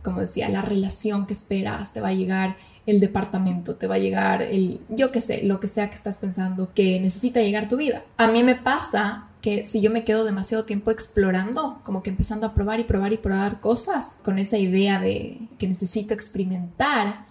como 0.03 0.21
decía, 0.21 0.49
la 0.49 0.61
relación 0.61 1.25
que 1.25 1.33
esperas, 1.33 1.93
te 1.93 2.01
va 2.01 2.09
a 2.09 2.13
llegar 2.13 2.55
el 2.85 3.01
departamento, 3.01 3.75
te 3.75 3.87
va 3.87 3.95
a 3.95 3.99
llegar 3.99 4.41
el, 4.41 4.79
yo 4.87 5.11
qué 5.11 5.19
sé, 5.19 5.43
lo 5.43 5.59
que 5.59 5.67
sea 5.67 5.89
que 5.89 5.95
estás 5.95 6.17
pensando 6.17 6.73
que 6.73 6.99
necesita 7.01 7.41
llegar 7.41 7.67
tu 7.67 7.75
vida. 7.75 8.03
A 8.15 8.27
mí 8.27 8.41
me 8.43 8.55
pasa 8.55 9.26
que 9.41 9.63
si 9.63 9.81
yo 9.81 9.91
me 9.91 10.03
quedo 10.03 10.23
demasiado 10.23 10.65
tiempo 10.65 10.91
explorando, 10.91 11.79
como 11.83 12.03
que 12.03 12.09
empezando 12.09 12.47
a 12.47 12.53
probar 12.53 12.79
y 12.79 12.83
probar 12.83 13.13
y 13.13 13.17
probar 13.17 13.59
cosas, 13.59 14.17
con 14.23 14.39
esa 14.39 14.57
idea 14.57 14.99
de 14.99 15.47
que 15.57 15.67
necesito 15.67 16.13
experimentar, 16.13 17.25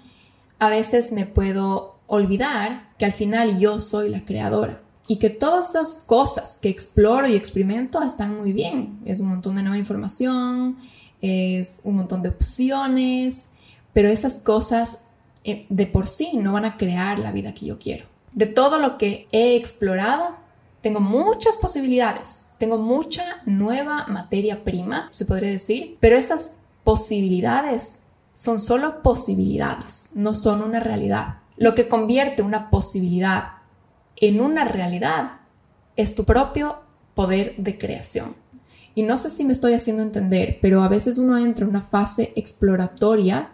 a 0.59 0.71
veces 0.71 1.13
me 1.13 1.27
puedo 1.27 1.97
olvidar 2.07 2.91
que 2.99 3.05
al 3.05 3.13
final 3.13 3.59
yo 3.59 3.81
soy 3.81 4.09
la 4.09 4.25
creadora 4.25 4.81
y 5.09 5.17
que 5.17 5.31
todas 5.31 5.71
esas 5.71 6.01
cosas 6.07 6.59
que 6.61 6.69
exploro 6.69 7.29
y 7.29 7.35
experimento 7.35 8.03
están 8.03 8.37
muy 8.37 8.53
bien. 8.53 9.01
Es 9.05 9.21
un 9.21 9.29
montón 9.29 9.57
de 9.57 9.63
nueva 9.63 9.79
información, 9.79 10.77
es 11.21 11.81
un 11.85 11.97
montón 11.97 12.23
de 12.23 12.31
opciones, 12.31 13.51
pero 13.93 14.09
esas 14.09 14.39
cosas 14.39 15.01
eh, 15.45 15.67
de 15.69 15.87
por 15.87 16.09
sí 16.09 16.31
no 16.35 16.53
van 16.53 16.65
a 16.65 16.77
crear 16.77 17.19
la 17.19 17.33
vida 17.33 17.55
que 17.55 17.67
yo 17.67 17.79
quiero. 17.79 18.07
De 18.33 18.47
todo 18.47 18.79
lo 18.79 18.99
que 18.99 19.27
he 19.33 19.57
explorado, 19.57 20.37
tengo 20.81 21.01
muchas 21.01 21.57
posibilidades, 21.57 22.53
tengo 22.59 22.79
mucha 22.79 23.43
nueva 23.45 24.07
materia 24.09 24.65
prima, 24.65 25.09
se 25.11 25.25
podría 25.25 25.51
decir, 25.51 25.97
pero 26.01 26.17
esas 26.17 26.61
posibilidades 26.85 28.01
son 28.33 28.61
solo 28.61 29.03
posibilidades, 29.03 30.11
no 30.15 30.35
son 30.35 30.63
una 30.63 30.79
realidad. 30.79 31.39
Lo 31.57 31.75
que 31.75 31.89
convierte 31.89 32.43
una 32.43 32.71
posibilidad 32.71 33.55
en 34.17 34.41
una 34.41 34.65
realidad 34.65 35.41
es 35.97 36.15
tu 36.15 36.25
propio 36.25 36.81
poder 37.15 37.57
de 37.57 37.79
creación. 37.79 38.37
Y 38.95 39.03
no 39.03 39.17
sé 39.17 39.31
si 39.31 39.45
me 39.45 39.53
estoy 39.53 39.75
haciendo 39.75 40.03
entender, 40.03 40.59
pero 40.63 40.83
a 40.83 40.89
veces 40.89 41.19
uno 41.19 41.37
entra 41.39 41.65
en 41.65 41.71
una 41.71 41.83
fase 41.83 42.33
exploratoria 42.37 43.51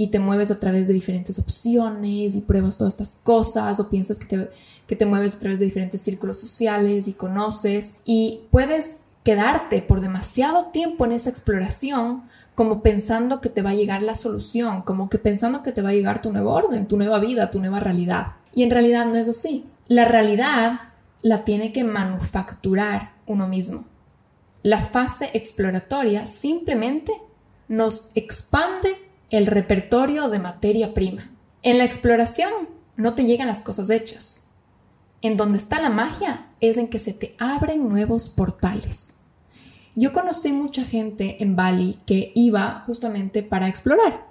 y 0.00 0.06
te 0.06 0.18
mueves 0.18 0.50
a 0.50 0.58
través 0.58 0.88
de 0.88 0.94
diferentes 0.94 1.38
opciones 1.38 2.34
y 2.34 2.40
pruebas 2.40 2.78
todas 2.78 2.94
estas 2.94 3.18
cosas 3.22 3.78
o 3.80 3.90
piensas 3.90 4.18
que 4.18 4.24
te, 4.24 4.48
que 4.86 4.96
te 4.96 5.04
mueves 5.04 5.34
a 5.34 5.40
través 5.40 5.58
de 5.58 5.66
diferentes 5.66 6.00
círculos 6.00 6.40
sociales 6.40 7.06
y 7.06 7.12
conoces 7.12 7.96
y 8.06 8.44
puedes 8.50 9.02
quedarte 9.24 9.82
por 9.82 10.00
demasiado 10.00 10.68
tiempo 10.68 11.04
en 11.04 11.12
esa 11.12 11.28
exploración 11.28 12.22
como 12.54 12.82
pensando 12.82 13.42
que 13.42 13.50
te 13.50 13.60
va 13.60 13.70
a 13.70 13.74
llegar 13.74 14.02
la 14.02 14.14
solución, 14.14 14.80
como 14.80 15.10
que 15.10 15.18
pensando 15.18 15.62
que 15.62 15.70
te 15.70 15.82
va 15.82 15.90
a 15.90 15.92
llegar 15.92 16.22
tu 16.22 16.32
nuevo 16.32 16.50
orden, 16.54 16.88
tu 16.88 16.96
nueva 16.96 17.20
vida, 17.20 17.50
tu 17.50 17.60
nueva 17.60 17.78
realidad. 17.78 18.36
Y 18.54 18.62
en 18.62 18.70
realidad 18.70 19.04
no 19.04 19.16
es 19.16 19.28
así. 19.28 19.66
La 19.86 20.06
realidad 20.06 20.80
la 21.20 21.44
tiene 21.44 21.72
que 21.72 21.84
manufacturar 21.84 23.16
uno 23.26 23.46
mismo. 23.46 23.84
La 24.62 24.80
fase 24.80 25.28
exploratoria 25.34 26.24
simplemente 26.24 27.12
nos 27.68 28.08
expande 28.14 29.09
el 29.30 29.46
repertorio 29.46 30.28
de 30.28 30.40
materia 30.40 30.92
prima. 30.92 31.30
En 31.62 31.78
la 31.78 31.84
exploración 31.84 32.50
no 32.96 33.14
te 33.14 33.24
llegan 33.24 33.46
las 33.46 33.62
cosas 33.62 33.88
hechas. 33.90 34.44
En 35.22 35.36
donde 35.36 35.58
está 35.58 35.80
la 35.80 35.90
magia 35.90 36.48
es 36.60 36.76
en 36.76 36.88
que 36.88 36.98
se 36.98 37.12
te 37.12 37.36
abren 37.38 37.88
nuevos 37.88 38.28
portales. 38.28 39.16
Yo 39.94 40.12
conocí 40.12 40.52
mucha 40.52 40.84
gente 40.84 41.42
en 41.42 41.56
Bali 41.56 41.98
que 42.06 42.32
iba 42.34 42.82
justamente 42.86 43.42
para 43.42 43.68
explorar. 43.68 44.26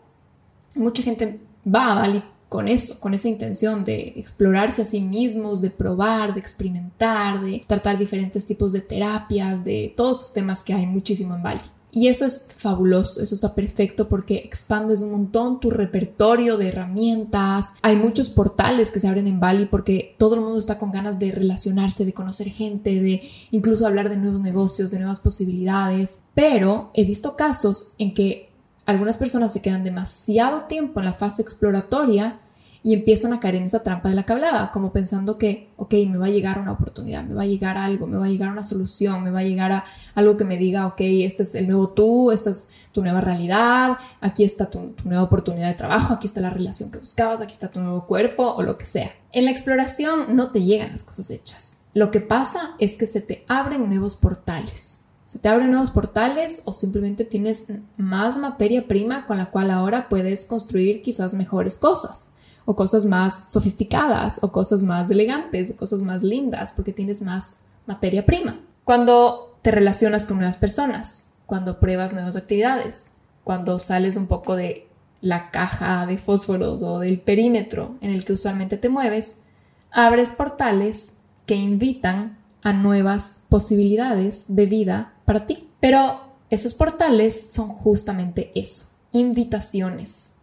Mucha 0.75 1.03
gente 1.03 1.39
va 1.65 1.91
a 1.91 1.95
Bali 1.95 2.23
con 2.49 2.67
eso, 2.67 2.99
con 2.99 3.13
esa 3.13 3.29
intención 3.29 3.83
de 3.83 4.13
explorarse 4.15 4.81
a 4.81 4.85
sí 4.85 5.01
mismos, 5.01 5.61
de 5.61 5.69
probar, 5.69 6.33
de 6.33 6.39
experimentar, 6.39 7.39
de 7.41 7.63
tratar 7.67 7.97
diferentes 7.97 8.45
tipos 8.45 8.73
de 8.73 8.81
terapias, 8.81 9.63
de 9.63 9.93
todos 9.95 10.17
estos 10.17 10.33
temas 10.33 10.63
que 10.63 10.73
hay 10.73 10.87
muchísimo 10.87 11.35
en 11.35 11.43
Bali. 11.43 11.61
Y 11.91 12.07
eso 12.07 12.25
es 12.25 12.47
fabuloso, 12.55 13.21
eso 13.21 13.33
está 13.33 13.55
perfecto 13.55 14.07
porque 14.07 14.35
expandes 14.35 15.01
un 15.01 15.11
montón 15.11 15.59
tu 15.59 15.71
repertorio 15.71 16.57
de 16.57 16.67
herramientas. 16.67 17.73
Hay 17.81 17.95
muchos 17.95 18.29
portales 18.29 18.91
que 18.91 18.99
se 18.99 19.07
abren 19.07 19.27
en 19.27 19.39
Bali 19.39 19.65
porque 19.65 20.15
todo 20.19 20.35
el 20.35 20.41
mundo 20.41 20.59
está 20.59 20.77
con 20.77 20.91
ganas 20.91 21.17
de 21.17 21.31
relacionarse, 21.31 22.05
de 22.05 22.13
conocer 22.13 22.49
gente, 22.49 22.99
de 23.01 23.23
incluso 23.51 23.87
hablar 23.87 24.09
de 24.09 24.17
nuevos 24.17 24.41
negocios, 24.41 24.91
de 24.91 24.99
nuevas 24.99 25.19
posibilidades. 25.19 26.19
Pero 26.35 26.91
he 26.93 27.05
visto 27.05 27.35
casos 27.35 27.93
en 27.97 28.13
que 28.13 28.49
algunas 28.85 29.17
personas 29.17 29.53
se 29.53 29.61
quedan 29.61 29.83
demasiado 29.83 30.63
tiempo 30.63 30.99
en 30.99 31.05
la 31.05 31.13
fase 31.13 31.41
exploratoria 31.41 32.39
y 32.81 32.93
empiezan 32.93 33.33
a 33.33 33.39
caer 33.39 33.55
en 33.55 33.63
esa 33.63 33.83
trampa 33.83 34.09
de 34.09 34.15
la 34.15 34.23
que 34.23 34.33
hablaba, 34.33 34.71
como 34.71 34.93
pensando 34.93 35.37
que, 35.37 35.69
ok, 35.77 35.93
me 36.07 36.17
va 36.17 36.27
a 36.27 36.29
llegar 36.29 36.59
una 36.59 36.71
oportunidad, 36.71 37.23
me 37.23 37.33
va 37.33 37.43
a 37.43 37.45
llegar 37.45 37.77
algo, 37.77 38.07
me 38.07 38.17
va 38.17 38.25
a 38.25 38.29
llegar 38.29 38.49
una 38.49 38.63
solución, 38.63 39.23
me 39.23 39.31
va 39.31 39.39
a 39.39 39.43
llegar 39.43 39.71
a 39.71 39.83
algo 40.15 40.37
que 40.37 40.45
me 40.45 40.57
diga, 40.57 40.87
ok, 40.87 40.99
este 40.99 41.43
es 41.43 41.55
el 41.55 41.67
nuevo 41.67 41.89
tú, 41.89 42.31
esta 42.31 42.51
es 42.51 42.69
tu 42.93 43.01
nueva 43.01 43.19
realidad, 43.21 43.97
aquí 44.21 44.43
está 44.43 44.69
tu, 44.69 44.91
tu 44.91 45.09
nueva 45.09 45.23
oportunidad 45.23 45.67
de 45.67 45.73
trabajo, 45.73 46.13
aquí 46.13 46.27
está 46.27 46.39
la 46.39 46.49
relación 46.49 46.89
que 46.89 46.99
buscabas, 46.99 47.41
aquí 47.41 47.53
está 47.53 47.69
tu 47.69 47.81
nuevo 47.81 48.05
cuerpo 48.05 48.53
o 48.55 48.61
lo 48.61 48.77
que 48.77 48.85
sea. 48.85 49.11
En 49.31 49.45
la 49.45 49.51
exploración 49.51 50.35
no 50.35 50.51
te 50.51 50.63
llegan 50.63 50.91
las 50.91 51.03
cosas 51.03 51.29
hechas. 51.31 51.81
Lo 51.93 52.11
que 52.11 52.21
pasa 52.21 52.75
es 52.79 52.95
que 52.95 53.05
se 53.05 53.21
te 53.21 53.43
abren 53.47 53.89
nuevos 53.89 54.15
portales. 54.15 55.03
Se 55.25 55.37
te 55.37 55.49
abren 55.49 55.69
nuevos 55.69 55.91
portales 55.91 56.63
o 56.65 56.73
simplemente 56.73 57.23
tienes 57.23 57.65
más 57.97 58.37
materia 58.37 58.87
prima 58.87 59.27
con 59.27 59.37
la 59.37 59.51
cual 59.51 59.69
ahora 59.69 60.09
puedes 60.09 60.45
construir 60.45 61.03
quizás 61.03 61.35
mejores 61.35 61.77
cosas 61.77 62.31
o 62.69 62.75
cosas 62.75 63.07
más 63.07 63.51
sofisticadas 63.51 64.43
o 64.43 64.51
cosas 64.51 64.83
más 64.83 65.09
elegantes 65.09 65.71
o 65.71 65.75
cosas 65.75 66.03
más 66.03 66.21
lindas 66.21 66.71
porque 66.71 66.93
tienes 66.93 67.23
más 67.23 67.61
materia 67.87 68.27
prima. 68.27 68.59
Cuando 68.83 69.57
te 69.63 69.71
relacionas 69.71 70.27
con 70.27 70.37
nuevas 70.37 70.57
personas, 70.57 71.29
cuando 71.47 71.79
pruebas 71.79 72.13
nuevas 72.13 72.35
actividades, 72.35 73.13
cuando 73.43 73.79
sales 73.79 74.17
un 74.17 74.27
poco 74.27 74.55
de 74.55 74.87
la 75.19 75.49
caja 75.49 76.05
de 76.05 76.19
fósforos 76.19 76.83
o 76.83 76.99
del 76.99 77.19
perímetro 77.21 77.95
en 78.01 78.11
el 78.11 78.23
que 78.23 78.33
usualmente 78.33 78.77
te 78.77 78.89
mueves, 78.89 79.39
abres 79.89 80.31
portales 80.31 81.13
que 81.47 81.55
invitan 81.55 82.37
a 82.61 82.71
nuevas 82.71 83.45
posibilidades 83.49 84.45
de 84.47 84.67
vida 84.67 85.13
para 85.25 85.47
ti. 85.47 85.67
Pero 85.79 86.21
esos 86.51 86.75
portales 86.75 87.51
son 87.51 87.69
justamente 87.69 88.51
eso, 88.53 88.89
invitaciones 89.11 90.33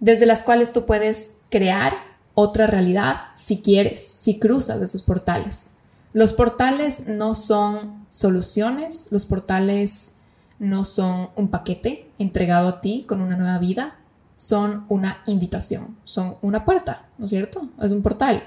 desde 0.00 0.26
las 0.26 0.42
cuales 0.42 0.72
tú 0.72 0.86
puedes 0.86 1.38
crear 1.50 1.94
otra 2.34 2.66
realidad 2.66 3.16
si 3.34 3.60
quieres, 3.60 4.06
si 4.06 4.38
cruzas 4.38 4.80
esos 4.80 5.02
portales. 5.02 5.72
Los 6.12 6.32
portales 6.32 7.08
no 7.08 7.34
son 7.34 8.06
soluciones, 8.08 9.08
los 9.10 9.24
portales 9.24 10.16
no 10.58 10.84
son 10.84 11.30
un 11.36 11.48
paquete 11.48 12.10
entregado 12.18 12.68
a 12.68 12.80
ti 12.80 13.04
con 13.08 13.20
una 13.20 13.36
nueva 13.36 13.58
vida, 13.58 13.96
son 14.36 14.84
una 14.88 15.22
invitación, 15.26 15.96
son 16.04 16.36
una 16.42 16.64
puerta, 16.64 17.06
¿no 17.18 17.24
es 17.24 17.30
cierto? 17.30 17.68
Es 17.80 17.92
un 17.92 18.02
portal. 18.02 18.44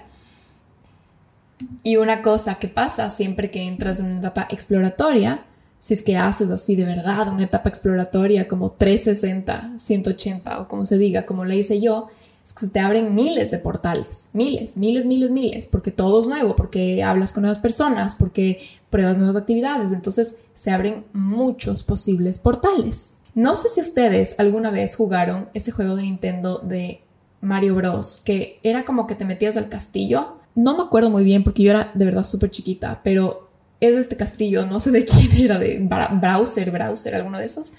Y 1.83 1.97
una 1.97 2.21
cosa 2.21 2.55
que 2.55 2.67
pasa 2.67 3.09
siempre 3.09 3.49
que 3.49 3.67
entras 3.67 3.99
en 3.99 4.07
una 4.07 4.19
etapa 4.19 4.47
exploratoria 4.49 5.43
si 5.81 5.95
es 5.95 6.03
que 6.03 6.15
haces 6.15 6.51
así 6.51 6.75
de 6.75 6.85
verdad 6.85 7.27
una 7.33 7.45
etapa 7.45 7.67
exploratoria 7.67 8.47
como 8.47 8.73
360, 8.73 9.79
180 9.79 10.61
o 10.61 10.67
como 10.67 10.85
se 10.85 10.99
diga, 10.99 11.25
como 11.25 11.43
le 11.43 11.55
hice 11.57 11.81
yo, 11.81 12.07
es 12.45 12.53
que 12.53 12.67
se 12.67 12.71
te 12.71 12.79
abren 12.79 13.15
miles 13.15 13.49
de 13.49 13.57
portales, 13.57 14.29
miles, 14.33 14.77
miles, 14.77 15.07
miles, 15.07 15.31
miles, 15.31 15.65
porque 15.65 15.89
todo 15.89 16.21
es 16.21 16.27
nuevo, 16.27 16.55
porque 16.55 17.01
hablas 17.01 17.33
con 17.33 17.41
nuevas 17.41 17.57
personas, 17.57 18.13
porque 18.13 18.59
pruebas 18.91 19.17
nuevas 19.17 19.35
actividades, 19.35 19.91
entonces 19.91 20.49
se 20.53 20.69
abren 20.69 21.03
muchos 21.13 21.81
posibles 21.81 22.37
portales. 22.37 23.17
No 23.33 23.55
sé 23.55 23.67
si 23.67 23.81
ustedes 23.81 24.39
alguna 24.39 24.69
vez 24.69 24.95
jugaron 24.95 25.49
ese 25.55 25.71
juego 25.71 25.95
de 25.95 26.03
Nintendo 26.03 26.59
de 26.59 27.01
Mario 27.41 27.73
Bros, 27.73 28.21
que 28.23 28.59
era 28.61 28.85
como 28.85 29.07
que 29.07 29.15
te 29.15 29.25
metías 29.25 29.57
al 29.57 29.67
castillo. 29.67 30.37
No 30.53 30.77
me 30.77 30.83
acuerdo 30.83 31.09
muy 31.09 31.23
bien 31.23 31.43
porque 31.43 31.63
yo 31.63 31.71
era 31.71 31.89
de 31.95 32.05
verdad 32.05 32.23
súper 32.23 32.51
chiquita, 32.51 33.01
pero 33.03 33.50
es 33.81 33.95
de 33.95 34.01
este 34.01 34.15
castillo, 34.15 34.65
no 34.65 34.79
sé 34.79 34.91
de 34.91 35.03
quién 35.03 35.31
era, 35.37 35.59
de 35.59 35.79
Browser, 35.79 36.71
Browser, 36.71 37.15
alguno 37.15 37.37
de 37.37 37.45
esos. 37.45 37.73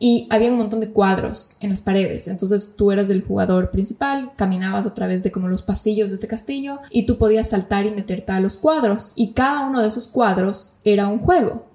Y 0.00 0.26
había 0.30 0.50
un 0.50 0.58
montón 0.58 0.80
de 0.80 0.90
cuadros 0.90 1.56
en 1.60 1.70
las 1.70 1.80
paredes. 1.80 2.26
Entonces 2.26 2.74
tú 2.76 2.90
eras 2.90 3.08
el 3.10 3.22
jugador 3.22 3.70
principal, 3.70 4.32
caminabas 4.34 4.86
a 4.86 4.94
través 4.94 5.22
de 5.22 5.30
como 5.30 5.46
los 5.46 5.62
pasillos 5.62 6.08
de 6.08 6.16
este 6.16 6.26
castillo 6.26 6.80
y 6.90 7.06
tú 7.06 7.16
podías 7.16 7.50
saltar 7.50 7.86
y 7.86 7.92
meterte 7.92 8.32
a 8.32 8.40
los 8.40 8.56
cuadros. 8.56 9.12
Y 9.14 9.34
cada 9.34 9.66
uno 9.68 9.80
de 9.80 9.88
esos 9.88 10.08
cuadros 10.08 10.72
era 10.82 11.06
un 11.06 11.20
juego. 11.20 11.66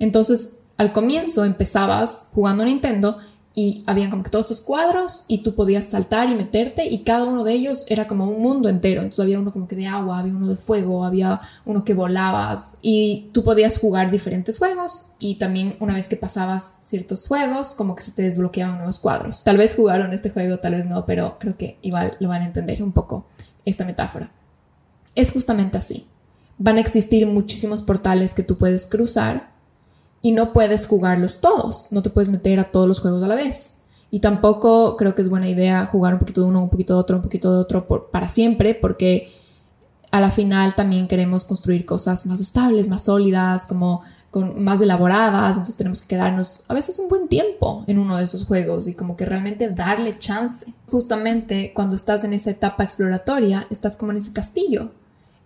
Entonces 0.00 0.58
al 0.78 0.92
comienzo 0.92 1.44
empezabas 1.44 2.28
jugando 2.32 2.64
Nintendo 2.64 3.18
y 3.58 3.82
habían 3.88 4.08
como 4.08 4.22
que 4.22 4.30
todos 4.30 4.44
estos 4.44 4.60
cuadros 4.60 5.24
y 5.26 5.42
tú 5.42 5.56
podías 5.56 5.84
saltar 5.84 6.30
y 6.30 6.36
meterte 6.36 6.86
y 6.86 7.02
cada 7.02 7.24
uno 7.24 7.42
de 7.42 7.54
ellos 7.54 7.86
era 7.88 8.06
como 8.06 8.24
un 8.24 8.40
mundo 8.40 8.68
entero. 8.68 9.00
Entonces 9.00 9.18
había 9.18 9.40
uno 9.40 9.52
como 9.52 9.66
que 9.66 9.74
de 9.74 9.88
agua, 9.88 10.20
había 10.20 10.32
uno 10.32 10.46
de 10.46 10.56
fuego, 10.56 11.04
había 11.04 11.40
uno 11.64 11.84
que 11.84 11.92
volabas 11.92 12.78
y 12.82 13.30
tú 13.32 13.42
podías 13.42 13.76
jugar 13.76 14.12
diferentes 14.12 14.58
juegos 14.58 15.08
y 15.18 15.38
también 15.38 15.74
una 15.80 15.94
vez 15.94 16.06
que 16.06 16.14
pasabas 16.14 16.82
ciertos 16.84 17.26
juegos 17.26 17.74
como 17.74 17.96
que 17.96 18.02
se 18.02 18.12
te 18.12 18.22
desbloqueaban 18.22 18.76
nuevos 18.76 19.00
cuadros. 19.00 19.42
Tal 19.42 19.58
vez 19.58 19.74
jugaron 19.74 20.12
este 20.12 20.30
juego, 20.30 20.60
tal 20.60 20.76
vez 20.76 20.86
no, 20.86 21.04
pero 21.04 21.36
creo 21.40 21.56
que 21.56 21.78
igual 21.82 22.16
lo 22.20 22.28
van 22.28 22.42
a 22.42 22.46
entender 22.46 22.80
un 22.80 22.92
poco 22.92 23.26
esta 23.64 23.84
metáfora. 23.84 24.30
Es 25.16 25.32
justamente 25.32 25.78
así. 25.78 26.06
Van 26.58 26.76
a 26.76 26.80
existir 26.80 27.26
muchísimos 27.26 27.82
portales 27.82 28.34
que 28.34 28.44
tú 28.44 28.56
puedes 28.56 28.86
cruzar 28.86 29.57
y 30.20 30.32
no 30.32 30.52
puedes 30.52 30.86
jugarlos 30.86 31.40
todos, 31.40 31.88
no 31.92 32.02
te 32.02 32.10
puedes 32.10 32.28
meter 32.28 32.58
a 32.60 32.70
todos 32.70 32.88
los 32.88 33.00
juegos 33.00 33.22
a 33.22 33.28
la 33.28 33.34
vez. 33.34 33.82
Y 34.10 34.20
tampoco 34.20 34.96
creo 34.96 35.14
que 35.14 35.22
es 35.22 35.28
buena 35.28 35.48
idea 35.48 35.86
jugar 35.86 36.14
un 36.14 36.20
poquito 36.20 36.40
de 36.40 36.48
uno, 36.48 36.62
un 36.62 36.70
poquito 36.70 36.94
de 36.94 37.00
otro, 37.00 37.16
un 37.16 37.22
poquito 37.22 37.52
de 37.52 37.58
otro 37.58 37.86
para 38.10 38.30
siempre, 38.30 38.74
porque 38.74 39.30
a 40.10 40.20
la 40.20 40.30
final 40.30 40.74
también 40.74 41.06
queremos 41.08 41.44
construir 41.44 41.84
cosas 41.84 42.24
más 42.24 42.40
estables, 42.40 42.88
más 42.88 43.04
sólidas, 43.04 43.66
como 43.66 44.02
más 44.56 44.80
elaboradas, 44.80 45.52
entonces 45.52 45.76
tenemos 45.76 46.02
que 46.02 46.08
quedarnos 46.08 46.60
a 46.68 46.74
veces 46.74 46.98
un 46.98 47.08
buen 47.08 47.28
tiempo 47.28 47.84
en 47.86 47.98
uno 47.98 48.16
de 48.16 48.24
esos 48.24 48.44
juegos 48.44 48.86
y 48.86 48.94
como 48.94 49.16
que 49.16 49.24
realmente 49.24 49.70
darle 49.70 50.18
chance. 50.18 50.72
Justamente 50.90 51.72
cuando 51.74 51.96
estás 51.96 52.24
en 52.24 52.32
esa 52.32 52.50
etapa 52.50 52.84
exploratoria, 52.84 53.66
estás 53.70 53.96
como 53.96 54.12
en 54.12 54.18
ese 54.18 54.32
castillo, 54.32 54.90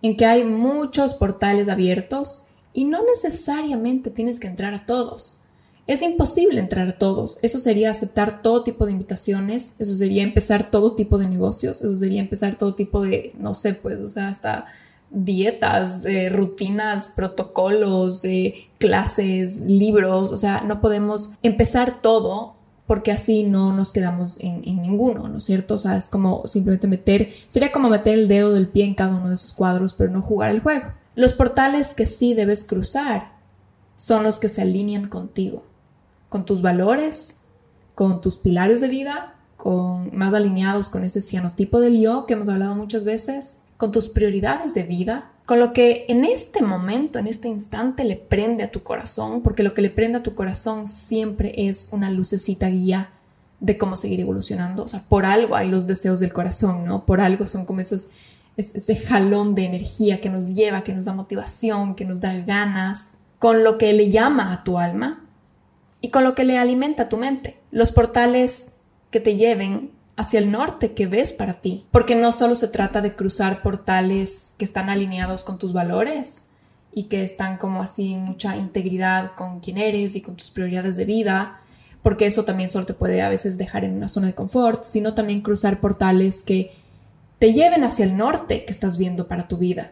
en 0.01 0.15
que 0.15 0.25
hay 0.25 0.43
muchos 0.43 1.13
portales 1.13 1.69
abiertos 1.69 2.47
y 2.73 2.85
no 2.85 3.03
necesariamente 3.03 4.09
tienes 4.09 4.39
que 4.39 4.47
entrar 4.47 4.73
a 4.73 4.85
todos. 4.85 5.37
Es 5.85 6.01
imposible 6.01 6.59
entrar 6.59 6.87
a 6.87 6.97
todos. 6.97 7.37
Eso 7.41 7.59
sería 7.59 7.91
aceptar 7.91 8.41
todo 8.41 8.63
tipo 8.63 8.85
de 8.85 8.93
invitaciones, 8.93 9.75
eso 9.79 9.95
sería 9.95 10.23
empezar 10.23 10.71
todo 10.71 10.93
tipo 10.93 11.17
de 11.17 11.27
negocios, 11.27 11.81
eso 11.81 11.93
sería 11.93 12.21
empezar 12.21 12.57
todo 12.57 12.73
tipo 12.73 13.01
de, 13.01 13.33
no 13.37 13.53
sé, 13.53 13.73
pues, 13.73 13.99
o 13.99 14.07
sea, 14.07 14.29
hasta 14.29 14.65
dietas, 15.11 16.05
eh, 16.05 16.29
rutinas, 16.29 17.09
protocolos, 17.09 18.23
eh, 18.25 18.55
clases, 18.79 19.61
libros, 19.61 20.31
o 20.31 20.37
sea, 20.37 20.61
no 20.61 20.81
podemos 20.81 21.31
empezar 21.43 22.01
todo 22.01 22.55
porque 22.87 23.11
así 23.11 23.43
no 23.43 23.73
nos 23.73 23.91
quedamos 23.91 24.37
en, 24.39 24.63
en, 24.65 24.81
ninguno, 24.81 25.27
¿no 25.27 25.37
es 25.37 25.43
cierto? 25.43 25.75
O 25.75 25.77
sea, 25.77 25.97
es 25.97 26.09
como 26.09 26.47
simplemente 26.47 26.87
meter, 26.87 27.29
sería 27.47 27.71
como 27.71 27.89
meter 27.89 28.15
el 28.15 28.27
dedo 28.27 28.53
del 28.53 28.67
pie 28.67 28.85
en 28.85 28.95
cada 28.95 29.15
uno 29.17 29.29
de 29.29 29.35
esos 29.35 29.53
cuadros, 29.53 29.93
pero 29.93 30.11
no 30.11 30.21
jugar 30.21 30.49
el 30.49 30.61
juego. 30.61 30.87
Los 31.15 31.33
portales 31.33 31.93
que 31.93 32.05
sí 32.05 32.33
debes 32.33 32.63
cruzar 32.63 33.33
son 33.95 34.23
los 34.23 34.39
que 34.39 34.49
se 34.49 34.61
alinean 34.61 35.07
contigo, 35.07 35.63
con 36.29 36.45
tus 36.45 36.61
valores, 36.61 37.41
con 37.95 38.21
tus 38.21 38.37
pilares 38.37 38.81
de 38.81 38.87
vida, 38.87 39.35
con 39.57 40.15
más 40.15 40.33
alineados 40.33 40.89
con 40.89 41.03
ese 41.03 41.21
cianotipo 41.21 41.79
del 41.79 42.01
yo 42.01 42.25
que 42.25 42.33
hemos 42.33 42.49
hablado 42.49 42.75
muchas 42.75 43.03
veces, 43.03 43.61
con 43.77 43.91
tus 43.91 44.09
prioridades 44.09 44.73
de 44.73 44.83
vida, 44.83 45.31
con 45.45 45.59
lo 45.59 45.71
que 45.73 46.05
en 46.09 46.25
este 46.25 46.61
momento, 46.61 47.19
en 47.19 47.27
este 47.27 47.47
instante 47.47 48.03
le 48.03 48.15
prende 48.15 48.63
a 48.63 48.71
tu 48.71 48.81
corazón, 48.81 49.41
porque 49.41 49.63
lo 49.63 49.73
que 49.73 49.81
le 49.81 49.89
prende 49.89 50.17
a 50.17 50.23
tu 50.23 50.35
corazón 50.35 50.87
siempre 50.87 51.53
es 51.55 51.89
una 51.91 52.09
lucecita 52.09 52.67
guía 52.69 53.11
de 53.59 53.77
cómo 53.77 53.95
seguir 53.95 54.19
evolucionando. 54.19 54.83
O 54.83 54.87
sea, 54.87 55.03
por 55.07 55.25
algo 55.25 55.55
hay 55.55 55.69
los 55.69 55.85
deseos 55.85 56.19
del 56.19 56.33
corazón, 56.33 56.85
¿no? 56.85 57.05
Por 57.05 57.21
algo 57.21 57.47
son 57.47 57.65
como 57.65 57.81
esos, 58.57 58.75
ese 58.75 58.95
jalón 58.95 59.55
de 59.55 59.65
energía 59.65 60.21
que 60.21 60.29
nos 60.29 60.55
lleva, 60.55 60.83
que 60.83 60.93
nos 60.93 61.05
da 61.05 61.13
motivación, 61.13 61.95
que 61.95 62.05
nos 62.05 62.21
da 62.21 62.33
ganas, 62.33 63.17
con 63.39 63.63
lo 63.63 63.77
que 63.77 63.91
le 63.93 64.09
llama 64.09 64.53
a 64.53 64.63
tu 64.63 64.79
alma 64.79 65.25
y 66.01 66.09
con 66.09 66.23
lo 66.23 66.35
que 66.35 66.45
le 66.45 66.57
alimenta 66.57 67.03
a 67.03 67.09
tu 67.09 67.17
mente. 67.17 67.59
Los 67.71 67.91
portales 67.91 68.73
que 69.11 69.19
te 69.19 69.35
lleven 69.35 69.91
hacia 70.15 70.39
el 70.39 70.51
norte 70.51 70.93
que 70.93 71.07
ves 71.07 71.33
para 71.33 71.61
ti. 71.61 71.85
Porque 71.91 72.15
no 72.15 72.31
solo 72.31 72.55
se 72.55 72.67
trata 72.67 73.01
de 73.01 73.15
cruzar 73.15 73.61
portales 73.61 74.53
que 74.57 74.65
están 74.65 74.89
alineados 74.89 75.43
con 75.43 75.57
tus 75.57 75.73
valores 75.73 76.47
y 76.91 77.05
que 77.05 77.23
están 77.23 77.57
como 77.57 77.81
así 77.81 78.13
en 78.13 78.23
mucha 78.23 78.55
integridad 78.55 79.31
con 79.35 79.59
quién 79.59 79.77
eres 79.77 80.15
y 80.15 80.21
con 80.21 80.35
tus 80.35 80.51
prioridades 80.51 80.95
de 80.95 81.05
vida, 81.05 81.61
porque 82.03 82.27
eso 82.27 82.43
también 82.45 82.69
solo 82.69 82.85
te 82.85 82.93
puede 82.93 83.21
a 83.21 83.29
veces 83.29 83.57
dejar 83.57 83.83
en 83.83 83.95
una 83.95 84.07
zona 84.07 84.27
de 84.27 84.35
confort, 84.35 84.83
sino 84.83 85.13
también 85.13 85.41
cruzar 85.41 85.79
portales 85.79 86.43
que 86.43 86.71
te 87.43 87.51
lleven 87.51 87.83
hacia 87.83 88.05
el 88.05 88.15
norte 88.15 88.63
que 88.63 88.71
estás 88.71 88.97
viendo 88.97 89.27
para 89.27 89.49
tu 89.49 89.57
vida. 89.57 89.91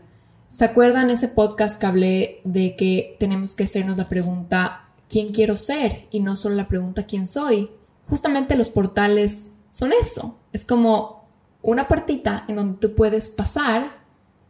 ¿Se 0.51 0.63
acuerdan 0.63 1.10
ese 1.10 1.27
podcast 1.27 1.77
que 1.77 1.86
hablé 1.86 2.41
de 2.46 2.77
que 2.77 3.17
tenemos 3.20 3.55
que 3.55 3.65
hacernos 3.65 3.98
la 3.98 4.08
pregunta 4.08 4.86
¿quién 5.10 5.34
quiero 5.34 5.58
ser? 5.58 6.08
y 6.12 6.22
no 6.22 6.38
solo 6.38 6.55
la 6.55 6.70
pregunta 6.70 7.05
¿quién 7.05 7.27
soy? 7.27 7.70
Justamente 8.08 8.55
los 8.55 8.70
portales 8.70 9.50
son 9.70 9.91
eso. 9.91 10.39
Es 10.53 10.63
como 10.63 11.25
una 11.62 11.89
puertita 11.89 12.46
en 12.48 12.55
donde 12.55 12.79
tú 12.79 12.96
puedes 12.96 13.27
pasar 13.27 13.98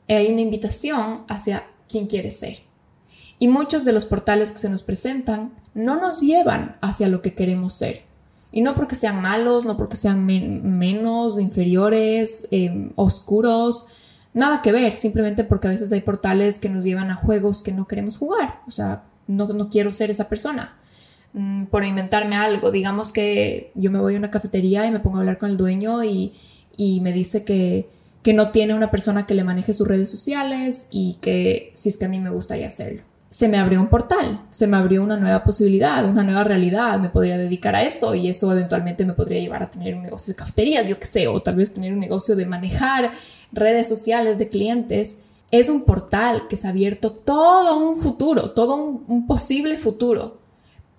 y 0.08 0.14
hay 0.14 0.32
una 0.32 0.42
invitación 0.42 1.24
hacia 1.28 1.64
quién 1.90 2.06
quieres 2.06 2.38
ser. 2.38 2.60
Y 3.40 3.48
muchos 3.48 3.84
de 3.84 3.94
los 3.94 4.06
portales 4.06 4.52
que 4.52 4.60
se 4.60 4.70
nos 4.70 4.84
presentan 4.84 5.56
no 5.74 6.00
nos 6.00 6.22
llevan 6.22 6.78
hacia 6.82 7.08
lo 7.08 7.24
que 7.24 7.34
queremos 7.34 7.74
ser. 7.74 8.11
Y 8.52 8.62
no 8.62 8.76
porque 8.76 8.96
sean 8.96 9.22
malos, 9.22 9.66
no 9.66 9.78
porque 9.78 9.96
sean 9.96 10.26
menos 10.26 11.36
o 11.36 11.40
inferiores, 11.40 12.48
em, 12.52 12.92
oscuros, 12.96 13.86
nada 14.34 14.62
que 14.62 14.72
ver, 14.72 14.98
simplemente 14.98 15.44
porque 15.44 15.68
a 15.68 15.72
veces 15.72 15.92
hay 15.92 16.02
portales 16.02 16.60
que 16.60 16.70
nos 16.70 16.84
llevan 16.84 17.12
a 17.12 17.16
juegos 17.16 17.62
que 17.62 17.72
no 17.72 17.88
queremos 17.88 18.18
jugar. 18.18 18.62
O 18.68 18.72
sea, 18.72 19.04
no, 19.28 19.48
no 19.48 19.70
quiero 19.70 19.94
ser 19.94 20.12
esa 20.12 20.28
persona. 20.28 20.78
Mm, 21.34 21.66
por 21.66 21.86
inventarme 21.86 22.36
algo. 22.36 22.72
Digamos 22.72 23.12
que 23.12 23.72
yo 23.76 23.92
me 23.92 24.00
voy 24.00 24.16
a 24.16 24.18
una 24.18 24.32
cafetería 24.32 24.86
y 24.86 24.92
me 24.92 25.00
pongo 25.00 25.18
a 25.18 25.20
hablar 25.22 25.38
con 25.38 25.50
el 25.50 25.58
dueño 25.58 26.04
y, 26.04 26.34
me 27.02 27.14
dice 27.14 27.46
que, 27.46 27.88
que, 28.24 28.34
no 28.34 28.50
tiene 28.52 28.74
una 28.74 28.90
persona 28.92 29.26
que 29.28 29.36
le 29.36 29.44
maneje 29.44 29.74
sus 29.74 29.88
redes 29.88 30.10
sociales 30.10 30.88
y 30.92 31.18
que 31.22 31.72
si 31.76 31.90
es 31.90 31.98
que 31.98 32.06
a 32.06 32.10
mí 32.10 32.20
me 32.20 32.32
gustaría 32.32 32.68
hacerlo. 32.68 33.04
Se 33.32 33.48
me 33.48 33.58
abrió 33.58 33.82
un 33.82 33.88
portal, 33.88 34.46
se 34.52 34.68
me 34.68 34.78
abrió 34.78 35.02
una 35.02 35.18
nueva 35.18 35.44
posibilidad, 35.44 36.08
una 36.08 36.22
nueva 36.22 36.44
realidad, 36.44 37.00
me 37.00 37.10
podría 37.10 37.40
dedicar 37.40 37.76
a 37.76 37.82
eso 37.82 38.14
y 38.14 38.28
eso 38.28 38.52
eventualmente 38.52 39.06
me 39.06 39.14
podría 39.14 39.40
llevar 39.40 39.64
a 39.64 39.70
tener 39.70 39.96
un 39.96 40.04
negocio 40.04 40.32
de 40.32 40.38
cafeterías, 40.38 40.88
yo 40.88 41.00
qué 41.00 41.06
sé, 41.08 41.28
o 41.28 41.42
tal 41.42 41.56
vez 41.56 41.74
tener 41.74 41.94
un 41.94 42.00
negocio 42.00 42.36
de 42.36 42.46
manejar 42.46 43.12
redes 43.52 43.88
sociales 43.88 44.38
de 44.38 44.50
clientes. 44.50 45.22
Es 45.50 45.70
un 45.70 45.86
portal 45.86 46.44
que 46.48 46.58
se 46.58 46.68
ha 46.68 46.70
abierto 46.70 47.12
todo 47.12 47.78
un 47.78 47.96
futuro, 47.96 48.52
todo 48.52 48.76
un 49.08 49.26
posible 49.26 49.78
futuro 49.78 50.42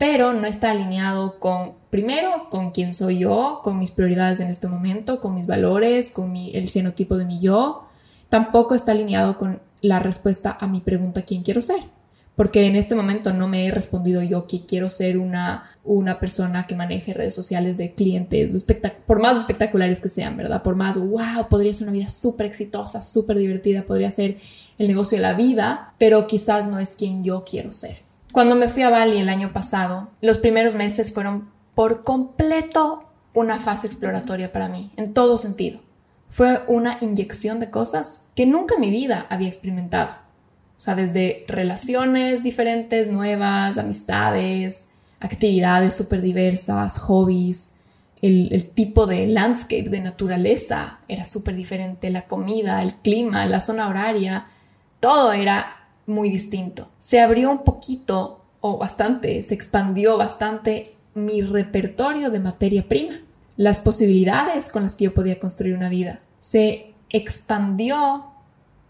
pero 0.02 0.32
no 0.32 0.48
está 0.48 0.72
alineado 0.72 1.38
con, 1.38 1.74
primero, 1.88 2.48
con 2.50 2.72
quién 2.72 2.92
soy 2.92 3.18
yo, 3.18 3.60
con 3.62 3.78
mis 3.78 3.92
prioridades 3.92 4.40
en 4.40 4.50
este 4.50 4.66
momento, 4.66 5.20
con 5.20 5.32
mis 5.32 5.46
valores, 5.46 6.10
con 6.10 6.36
el 6.36 6.68
fenotipo 6.68 7.16
de 7.16 7.24
mi 7.24 7.38
yo. 7.38 7.84
Tampoco 8.28 8.74
está 8.74 8.90
alineado 8.90 9.38
con 9.38 9.60
la 9.80 10.00
respuesta 10.00 10.58
a 10.60 10.66
mi 10.66 10.80
pregunta 10.80 11.22
quién 11.22 11.44
quiero 11.44 11.60
ser. 11.60 11.84
Porque 12.36 12.66
en 12.66 12.76
este 12.76 12.94
momento 12.94 13.32
no 13.32 13.46
me 13.46 13.66
he 13.66 13.70
respondido 13.70 14.22
yo 14.22 14.46
que 14.46 14.64
quiero 14.64 14.88
ser 14.88 15.18
una, 15.18 15.64
una 15.84 16.18
persona 16.18 16.66
que 16.66 16.74
maneje 16.74 17.12
redes 17.12 17.34
sociales 17.34 17.76
de 17.76 17.92
clientes, 17.92 18.64
por 19.06 19.20
más 19.20 19.38
espectaculares 19.38 20.00
que 20.00 20.08
sean, 20.08 20.36
¿verdad? 20.36 20.62
Por 20.62 20.74
más, 20.74 20.98
wow, 20.98 21.48
podría 21.50 21.74
ser 21.74 21.88
una 21.88 21.98
vida 21.98 22.08
súper 22.08 22.46
exitosa, 22.46 23.02
súper 23.02 23.36
divertida, 23.36 23.82
podría 23.82 24.10
ser 24.10 24.38
el 24.78 24.88
negocio 24.88 25.18
de 25.18 25.22
la 25.22 25.34
vida, 25.34 25.94
pero 25.98 26.26
quizás 26.26 26.66
no 26.66 26.78
es 26.78 26.94
quien 26.94 27.22
yo 27.22 27.44
quiero 27.44 27.70
ser. 27.70 28.02
Cuando 28.32 28.54
me 28.54 28.70
fui 28.70 28.82
a 28.82 28.88
Bali 28.88 29.18
el 29.18 29.28
año 29.28 29.52
pasado, 29.52 30.08
los 30.22 30.38
primeros 30.38 30.74
meses 30.74 31.12
fueron 31.12 31.50
por 31.74 32.02
completo 32.02 33.04
una 33.34 33.58
fase 33.58 33.86
exploratoria 33.86 34.52
para 34.52 34.68
mí, 34.68 34.90
en 34.96 35.12
todo 35.12 35.36
sentido. 35.36 35.80
Fue 36.30 36.62
una 36.66 36.96
inyección 37.02 37.60
de 37.60 37.68
cosas 37.68 38.28
que 38.34 38.46
nunca 38.46 38.76
en 38.76 38.80
mi 38.80 38.90
vida 38.90 39.26
había 39.28 39.48
experimentado. 39.48 40.21
O 40.82 40.84
sea, 40.84 40.96
desde 40.96 41.44
relaciones 41.46 42.42
diferentes, 42.42 43.08
nuevas, 43.08 43.78
amistades, 43.78 44.88
actividades 45.20 45.94
súper 45.94 46.20
diversas, 46.20 46.98
hobbies, 46.98 47.76
el, 48.20 48.68
tipo 48.74 49.06
de 49.06 49.28
landscape, 49.28 49.88
de 49.88 50.00
naturaleza 50.00 50.98
era 51.06 51.24
súper 51.24 51.54
diferente, 51.54 52.10
la 52.10 52.26
comida, 52.26 52.82
el 52.82 52.96
clima, 52.96 53.46
la 53.46 53.60
zona 53.60 53.86
horaria, 53.86 54.48
todo 54.98 55.32
era 55.32 55.86
muy 56.08 56.30
distinto. 56.30 56.88
Se 56.98 57.20
abrió 57.20 57.52
un 57.52 57.62
poquito 57.62 58.44
o 58.60 58.76
bastante, 58.76 59.40
se 59.42 59.54
expandió 59.54 60.16
bastante 60.16 60.96
mi 61.14 61.42
repertorio 61.42 62.28
de 62.28 62.40
materia 62.40 62.88
prima, 62.88 63.20
las 63.56 63.80
posibilidades 63.80 64.68
con 64.68 64.82
las 64.82 64.96
que 64.96 65.04
yo 65.04 65.14
podía 65.14 65.38
construir 65.38 65.76
una 65.76 65.88
vida. 65.88 66.18
Se 66.40 66.92
expandió 67.10 68.31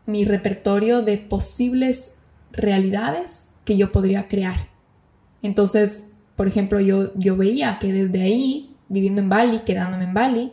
mi 0.07 0.25
repertorio 0.25 1.03
de 1.03 1.19
posibles 1.19 2.17
realidades 2.53 3.49
que 3.65 3.77
yo 3.77 3.93
podría 3.93 4.29
crear. 4.29 4.69
Entonces, 5.43 6.11
por 6.37 6.49
ejemplo, 6.49 6.81
yo, 6.81 7.13
yo 7.15 7.37
veía 7.37 7.79
que 7.79 7.93
desde 7.93 8.23
ahí, 8.23 8.77
viviendo 8.89 9.21
en 9.21 9.29
Bali, 9.29 9.61
quedándome 9.61 10.05
en 10.05 10.15
Bali, 10.15 10.53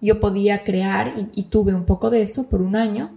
yo 0.00 0.20
podía 0.20 0.64
crear, 0.64 1.14
y 1.32 1.44
tuve 1.44 1.74
un 1.74 1.84
poco 1.84 2.10
de 2.10 2.22
eso 2.22 2.48
por 2.50 2.60
un 2.60 2.76
año, 2.76 3.10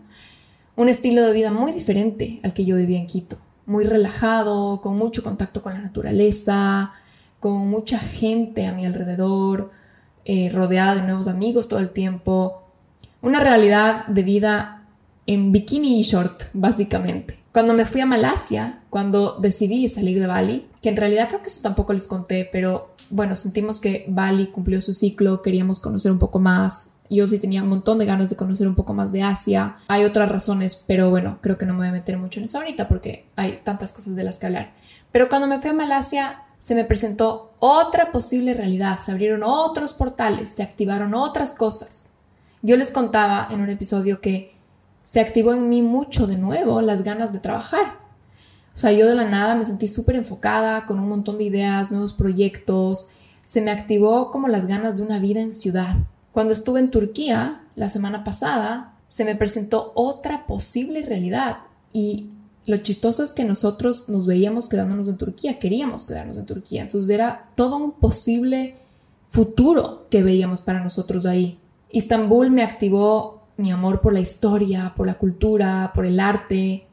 un 0.77 0.89
estilo 0.89 1.23
de 1.23 1.33
vida 1.33 1.51
muy 1.51 1.71
diferente 1.71 2.39
al 2.43 2.53
que 2.53 2.63
yo 2.63 2.77
vivía 2.77 2.99
en 2.99 3.07
Quito, 3.07 3.37
muy 3.65 3.83
relajado, 3.83 4.79
con 4.79 4.95
mucho 4.95 5.23
contacto 5.23 5.61
con 5.61 5.73
la 5.73 5.81
naturaleza, 5.81 6.93
con 7.39 7.67
mucha 7.67 7.99
gente 7.99 8.67
a 8.67 8.73
mi 8.73 8.85
alrededor, 8.85 9.71
eh, 10.23 10.49
rodeada 10.53 10.95
de 10.95 11.01
nuevos 11.01 11.27
amigos 11.27 11.67
todo 11.67 11.79
el 11.79 11.89
tiempo, 11.89 12.63
una 13.21 13.39
realidad 13.39 14.05
de 14.07 14.23
vida 14.23 14.76
en 15.27 15.51
bikini 15.51 15.99
y 15.99 16.03
short, 16.03 16.43
básicamente. 16.53 17.37
Cuando 17.51 17.73
me 17.73 17.85
fui 17.85 18.01
a 18.01 18.05
Malasia, 18.05 18.81
cuando 18.89 19.37
decidí 19.39 19.87
salir 19.89 20.19
de 20.19 20.27
Bali, 20.27 20.67
que 20.81 20.89
en 20.89 20.95
realidad 20.95 21.27
creo 21.27 21.41
que 21.41 21.47
eso 21.47 21.59
tampoco 21.61 21.93
les 21.93 22.07
conté, 22.07 22.47
pero 22.51 22.93
bueno, 23.09 23.35
sentimos 23.35 23.79
que 23.79 24.05
Bali 24.07 24.47
cumplió 24.47 24.81
su 24.81 24.93
ciclo, 24.93 25.41
queríamos 25.41 25.79
conocer 25.79 26.11
un 26.11 26.19
poco 26.19 26.39
más. 26.39 26.93
Yo 27.09 27.25
sí 27.25 27.39
tenía 27.39 27.63
un 27.63 27.69
montón 27.69 27.99
de 27.99 28.05
ganas 28.05 28.29
de 28.29 28.35
conocer 28.35 28.67
un 28.67 28.75
poco 28.75 28.93
más 28.93 29.11
de 29.11 29.23
Asia. 29.23 29.77
Hay 29.87 30.03
otras 30.03 30.29
razones, 30.29 30.75
pero 30.75 31.09
bueno, 31.09 31.39
creo 31.41 31.57
que 31.57 31.65
no 31.65 31.73
me 31.73 31.79
voy 31.79 31.87
a 31.87 31.91
meter 31.93 32.17
mucho 32.17 32.39
en 32.39 32.45
eso 32.45 32.57
ahorita 32.57 32.87
porque 32.87 33.27
hay 33.35 33.61
tantas 33.63 33.93
cosas 33.93 34.15
de 34.15 34.23
las 34.23 34.39
que 34.39 34.47
hablar. 34.47 34.73
Pero 35.11 35.29
cuando 35.29 35.47
me 35.47 35.59
fui 35.59 35.69
a 35.69 35.73
Malasia, 35.73 36.43
se 36.59 36.75
me 36.75 36.83
presentó 36.83 37.53
otra 37.59 38.11
posible 38.11 38.53
realidad, 38.53 38.99
se 38.99 39.11
abrieron 39.11 39.41
otros 39.43 39.93
portales, 39.93 40.49
se 40.49 40.63
activaron 40.63 41.13
otras 41.13 41.53
cosas. 41.53 42.09
Yo 42.61 42.75
les 42.75 42.91
contaba 42.91 43.47
en 43.49 43.61
un 43.61 43.69
episodio 43.69 44.19
que 44.19 44.56
se 45.07 45.21
activó 45.21 45.53
en 45.53 45.69
mí 45.69 45.81
mucho 45.81 46.27
de 46.27 46.37
nuevo 46.37 46.81
las 46.81 47.01
ganas 47.01 47.31
de 47.31 47.39
trabajar. 47.39 47.97
O 48.75 48.77
sea, 48.77 48.91
yo 48.91 49.07
de 49.07 49.15
la 49.15 49.23
nada 49.23 49.55
me 49.55 49.63
sentí 49.63 49.87
súper 49.87 50.17
enfocada, 50.17 50.85
con 50.85 50.99
un 50.99 51.07
montón 51.07 51.37
de 51.37 51.45
ideas, 51.45 51.91
nuevos 51.91 52.13
proyectos. 52.13 53.07
Se 53.45 53.61
me 53.61 53.71
activó 53.71 54.31
como 54.31 54.49
las 54.49 54.67
ganas 54.67 54.97
de 54.97 55.03
una 55.03 55.19
vida 55.19 55.39
en 55.39 55.53
ciudad. 55.53 55.95
Cuando 56.33 56.51
estuve 56.51 56.81
en 56.81 56.91
Turquía 56.91 57.63
la 57.75 57.87
semana 57.87 58.25
pasada, 58.25 58.95
se 59.07 59.23
me 59.23 59.37
presentó 59.37 59.93
otra 59.95 60.45
posible 60.45 61.01
realidad. 61.03 61.59
Y 61.93 62.31
lo 62.65 62.75
chistoso 62.75 63.23
es 63.23 63.33
que 63.33 63.45
nosotros 63.45 64.09
nos 64.09 64.27
veíamos 64.27 64.67
quedándonos 64.67 65.07
en 65.07 65.15
Turquía, 65.15 65.57
queríamos 65.57 66.05
quedarnos 66.05 66.35
en 66.35 66.45
Turquía. 66.45 66.81
Entonces 66.81 67.09
era 67.09 67.49
todo 67.55 67.77
un 67.77 67.93
posible 67.93 68.75
futuro 69.29 70.07
que 70.09 70.21
veíamos 70.21 70.59
para 70.59 70.83
nosotros 70.83 71.25
ahí. 71.25 71.59
Istambul 71.91 72.51
me 72.51 72.63
activó 72.63 73.36
mi 73.57 73.71
amor 73.71 74.01
por 74.01 74.13
la 74.13 74.19
historia, 74.19 74.93
por 74.95 75.07
la 75.07 75.17
cultura, 75.17 75.91
por 75.93 76.05
el 76.05 76.19
arte, 76.19 76.87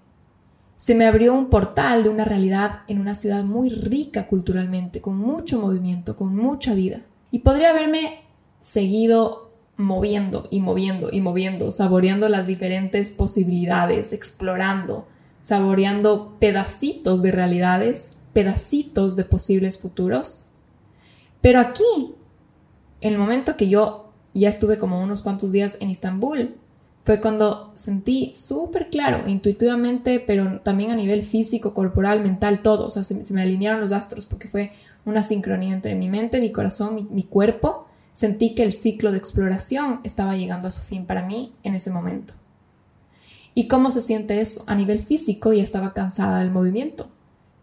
se 0.76 0.94
me 0.94 1.06
abrió 1.06 1.34
un 1.34 1.48
portal 1.48 2.02
de 2.02 2.08
una 2.08 2.24
realidad 2.24 2.80
en 2.88 3.00
una 3.00 3.14
ciudad 3.14 3.44
muy 3.44 3.70
rica 3.70 4.26
culturalmente, 4.26 5.00
con 5.00 5.16
mucho 5.16 5.60
movimiento, 5.60 6.16
con 6.16 6.34
mucha 6.34 6.74
vida. 6.74 7.02
Y 7.30 7.40
podría 7.40 7.70
haberme 7.70 8.22
seguido 8.60 9.50
moviendo 9.76 10.46
y 10.50 10.60
moviendo 10.60 11.08
y 11.10 11.20
moviendo, 11.20 11.70
saboreando 11.70 12.28
las 12.28 12.46
diferentes 12.46 13.10
posibilidades, 13.10 14.12
explorando, 14.12 15.06
saboreando 15.40 16.36
pedacitos 16.38 17.22
de 17.22 17.32
realidades 17.32 18.18
pedacitos 18.34 19.16
de 19.16 19.24
posibles 19.24 19.78
futuros. 19.78 20.46
Pero 21.40 21.60
aquí, 21.60 22.14
el 23.00 23.16
momento 23.16 23.56
que 23.56 23.68
yo 23.68 24.03
ya 24.40 24.48
estuve 24.48 24.78
como 24.78 25.00
unos 25.02 25.22
cuantos 25.22 25.52
días 25.52 25.78
en 25.80 25.90
Estambul, 25.90 26.56
fue 27.04 27.20
cuando 27.20 27.70
sentí 27.74 28.32
súper 28.34 28.88
claro, 28.88 29.28
intuitivamente, 29.28 30.20
pero 30.20 30.60
también 30.60 30.90
a 30.90 30.96
nivel 30.96 31.22
físico, 31.22 31.74
corporal, 31.74 32.22
mental, 32.22 32.62
todo. 32.62 32.86
O 32.86 32.90
sea, 32.90 33.04
se, 33.04 33.14
me 33.30 33.42
alinearon 33.42 33.82
los 33.82 33.92
astros 33.92 34.24
porque 34.24 34.48
fue 34.48 34.72
una 35.04 35.22
sincronía 35.22 35.74
entre 35.74 35.94
mi 35.96 36.08
mente, 36.08 36.40
mi 36.40 36.50
corazón, 36.50 36.94
mi, 36.94 37.02
mi 37.04 37.24
cuerpo. 37.24 37.86
Sentí 38.12 38.54
que 38.54 38.62
el 38.62 38.72
ciclo 38.72 39.12
de 39.12 39.18
exploración 39.18 40.00
estaba 40.02 40.34
llegando 40.34 40.66
a 40.66 40.70
su 40.70 40.80
fin 40.80 41.04
para 41.04 41.26
mí 41.26 41.52
en 41.62 41.74
ese 41.74 41.90
momento. 41.90 42.32
¿Y 43.54 43.68
cómo 43.68 43.90
se 43.90 44.00
siente 44.00 44.40
eso? 44.40 44.64
A 44.66 44.74
nivel 44.74 44.98
físico 44.98 45.52
ya 45.52 45.62
estaba 45.62 45.92
cansada 45.92 46.38
del 46.38 46.50
movimiento. 46.50 47.10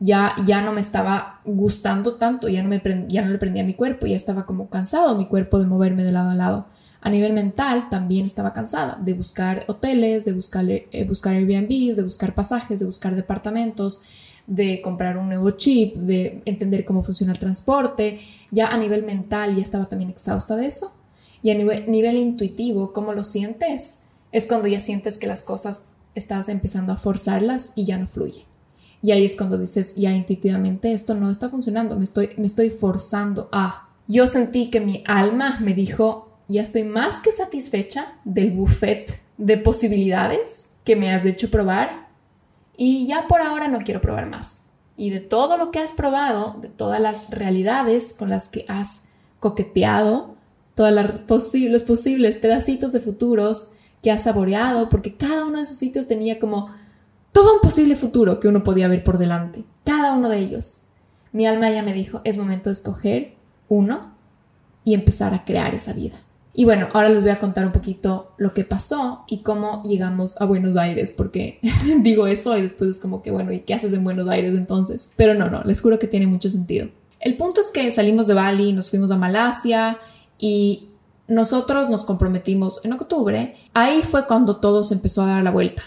Ya, 0.03 0.35
ya 0.47 0.61
no 0.61 0.73
me 0.73 0.81
estaba 0.81 1.41
gustando 1.45 2.15
tanto, 2.15 2.49
ya 2.49 2.63
no, 2.63 2.69
me 2.69 2.81
ya 3.07 3.21
no 3.21 3.29
le 3.29 3.37
prendía 3.37 3.63
mi 3.63 3.75
cuerpo, 3.75 4.07
ya 4.07 4.17
estaba 4.17 4.47
como 4.47 4.67
cansado 4.67 5.15
mi 5.15 5.27
cuerpo 5.27 5.59
de 5.59 5.67
moverme 5.67 6.03
de 6.03 6.11
lado 6.11 6.31
a 6.31 6.35
lado. 6.35 6.65
A 7.01 7.11
nivel 7.11 7.33
mental 7.33 7.87
también 7.91 8.25
estaba 8.25 8.51
cansada 8.51 8.97
de 8.99 9.13
buscar 9.13 9.63
hoteles, 9.67 10.25
de 10.25 10.33
buscar, 10.33 10.65
eh, 10.67 11.05
buscar 11.07 11.35
Airbnbs, 11.35 11.97
de 11.97 12.03
buscar 12.03 12.33
pasajes, 12.33 12.79
de 12.79 12.87
buscar 12.87 13.15
departamentos, 13.15 14.01
de 14.47 14.81
comprar 14.81 15.19
un 15.19 15.27
nuevo 15.27 15.51
chip, 15.51 15.95
de 15.95 16.41
entender 16.45 16.83
cómo 16.83 17.03
funciona 17.03 17.33
el 17.33 17.39
transporte. 17.39 18.19
Ya 18.49 18.69
a 18.69 18.77
nivel 18.77 19.03
mental 19.03 19.55
ya 19.55 19.61
estaba 19.61 19.85
también 19.85 20.09
exhausta 20.09 20.55
de 20.55 20.65
eso. 20.65 20.95
Y 21.43 21.51
a 21.51 21.55
nivel, 21.55 21.89
nivel 21.91 22.17
intuitivo, 22.17 22.91
¿cómo 22.91 23.13
lo 23.13 23.23
sientes? 23.23 23.99
Es 24.31 24.47
cuando 24.47 24.67
ya 24.67 24.79
sientes 24.79 25.19
que 25.19 25.27
las 25.27 25.43
cosas 25.43 25.89
estás 26.15 26.49
empezando 26.49 26.91
a 26.91 26.97
forzarlas 26.97 27.73
y 27.75 27.85
ya 27.85 27.97
no 27.99 28.07
fluye. 28.07 28.50
Y 29.01 29.11
ahí 29.11 29.25
es 29.25 29.35
cuando 29.35 29.57
dices, 29.57 29.95
ya 29.95 30.11
intuitivamente 30.11 30.93
esto 30.93 31.15
no 31.15 31.29
está 31.31 31.49
funcionando, 31.49 31.95
me 31.95 32.03
estoy, 32.03 32.29
me 32.37 32.45
estoy 32.45 32.69
forzando 32.69 33.49
a. 33.51 33.89
Yo 34.07 34.27
sentí 34.27 34.69
que 34.69 34.79
mi 34.79 35.03
alma 35.07 35.57
me 35.59 35.73
dijo, 35.73 36.37
ya 36.47 36.61
estoy 36.61 36.83
más 36.83 37.19
que 37.19 37.31
satisfecha 37.31 38.13
del 38.25 38.51
buffet 38.51 39.21
de 39.37 39.57
posibilidades 39.57 40.71
que 40.83 40.95
me 40.95 41.11
has 41.11 41.25
hecho 41.25 41.49
probar 41.49 42.09
y 42.77 43.07
ya 43.07 43.27
por 43.27 43.41
ahora 43.41 43.67
no 43.67 43.79
quiero 43.79 44.01
probar 44.01 44.29
más. 44.29 44.65
Y 44.97 45.09
de 45.09 45.19
todo 45.19 45.57
lo 45.57 45.71
que 45.71 45.79
has 45.79 45.93
probado, 45.93 46.57
de 46.61 46.67
todas 46.67 46.99
las 46.99 47.29
realidades 47.29 48.13
con 48.13 48.29
las 48.29 48.49
que 48.49 48.65
has 48.67 49.03
coqueteado, 49.39 50.35
todos 50.75 50.93
los 50.93 51.83
posibles 51.83 52.37
pedacitos 52.37 52.91
de 52.91 52.99
futuros 52.99 53.69
que 54.01 54.11
has 54.11 54.23
saboreado, 54.23 54.89
porque 54.89 55.15
cada 55.15 55.45
uno 55.45 55.57
de 55.57 55.63
esos 55.63 55.77
sitios 55.77 56.07
tenía 56.07 56.39
como 56.39 56.69
todo 57.31 57.53
un 57.53 57.61
posible 57.61 57.95
futuro 57.95 58.39
que 58.39 58.47
uno 58.47 58.63
podía 58.63 58.87
ver 58.87 59.03
por 59.03 59.17
delante, 59.17 59.63
cada 59.85 60.13
uno 60.13 60.29
de 60.29 60.39
ellos. 60.39 60.81
Mi 61.31 61.45
alma 61.45 61.69
ya 61.71 61.83
me 61.83 61.93
dijo, 61.93 62.21
es 62.23 62.37
momento 62.37 62.69
de 62.69 62.73
escoger 62.73 63.33
uno 63.69 64.13
y 64.83 64.93
empezar 64.93 65.33
a 65.33 65.45
crear 65.45 65.73
esa 65.73 65.93
vida. 65.93 66.21
Y 66.53 66.65
bueno, 66.65 66.89
ahora 66.93 67.07
les 67.07 67.21
voy 67.21 67.31
a 67.31 67.39
contar 67.39 67.65
un 67.65 67.71
poquito 67.71 68.33
lo 68.37 68.53
que 68.53 68.65
pasó 68.65 69.23
y 69.27 69.39
cómo 69.39 69.81
llegamos 69.83 70.39
a 70.41 70.45
Buenos 70.45 70.75
Aires, 70.75 71.13
porque 71.13 71.59
digo 72.01 72.27
eso 72.27 72.57
y 72.57 72.61
después 72.61 72.89
es 72.89 72.99
como 72.99 73.21
que, 73.21 73.31
bueno, 73.31 73.53
¿y 73.53 73.61
qué 73.61 73.73
haces 73.73 73.93
en 73.93 74.03
Buenos 74.03 74.27
Aires 74.27 74.55
entonces? 74.55 75.11
Pero 75.15 75.33
no, 75.33 75.49
no, 75.49 75.63
les 75.63 75.81
juro 75.81 75.97
que 75.97 76.07
tiene 76.07 76.27
mucho 76.27 76.49
sentido. 76.49 76.89
El 77.21 77.37
punto 77.37 77.61
es 77.61 77.71
que 77.71 77.89
salimos 77.91 78.27
de 78.27 78.33
Bali, 78.33 78.73
nos 78.73 78.89
fuimos 78.89 79.11
a 79.11 79.15
Malasia 79.15 79.99
y 80.37 80.89
nosotros 81.27 81.89
nos 81.89 82.03
comprometimos 82.03 82.83
en 82.83 82.93
octubre. 82.93 83.55
Ahí 83.73 84.01
fue 84.01 84.27
cuando 84.27 84.57
todo 84.57 84.83
se 84.83 84.95
empezó 84.95 85.21
a 85.21 85.27
dar 85.27 85.43
la 85.43 85.51
vuelta, 85.51 85.83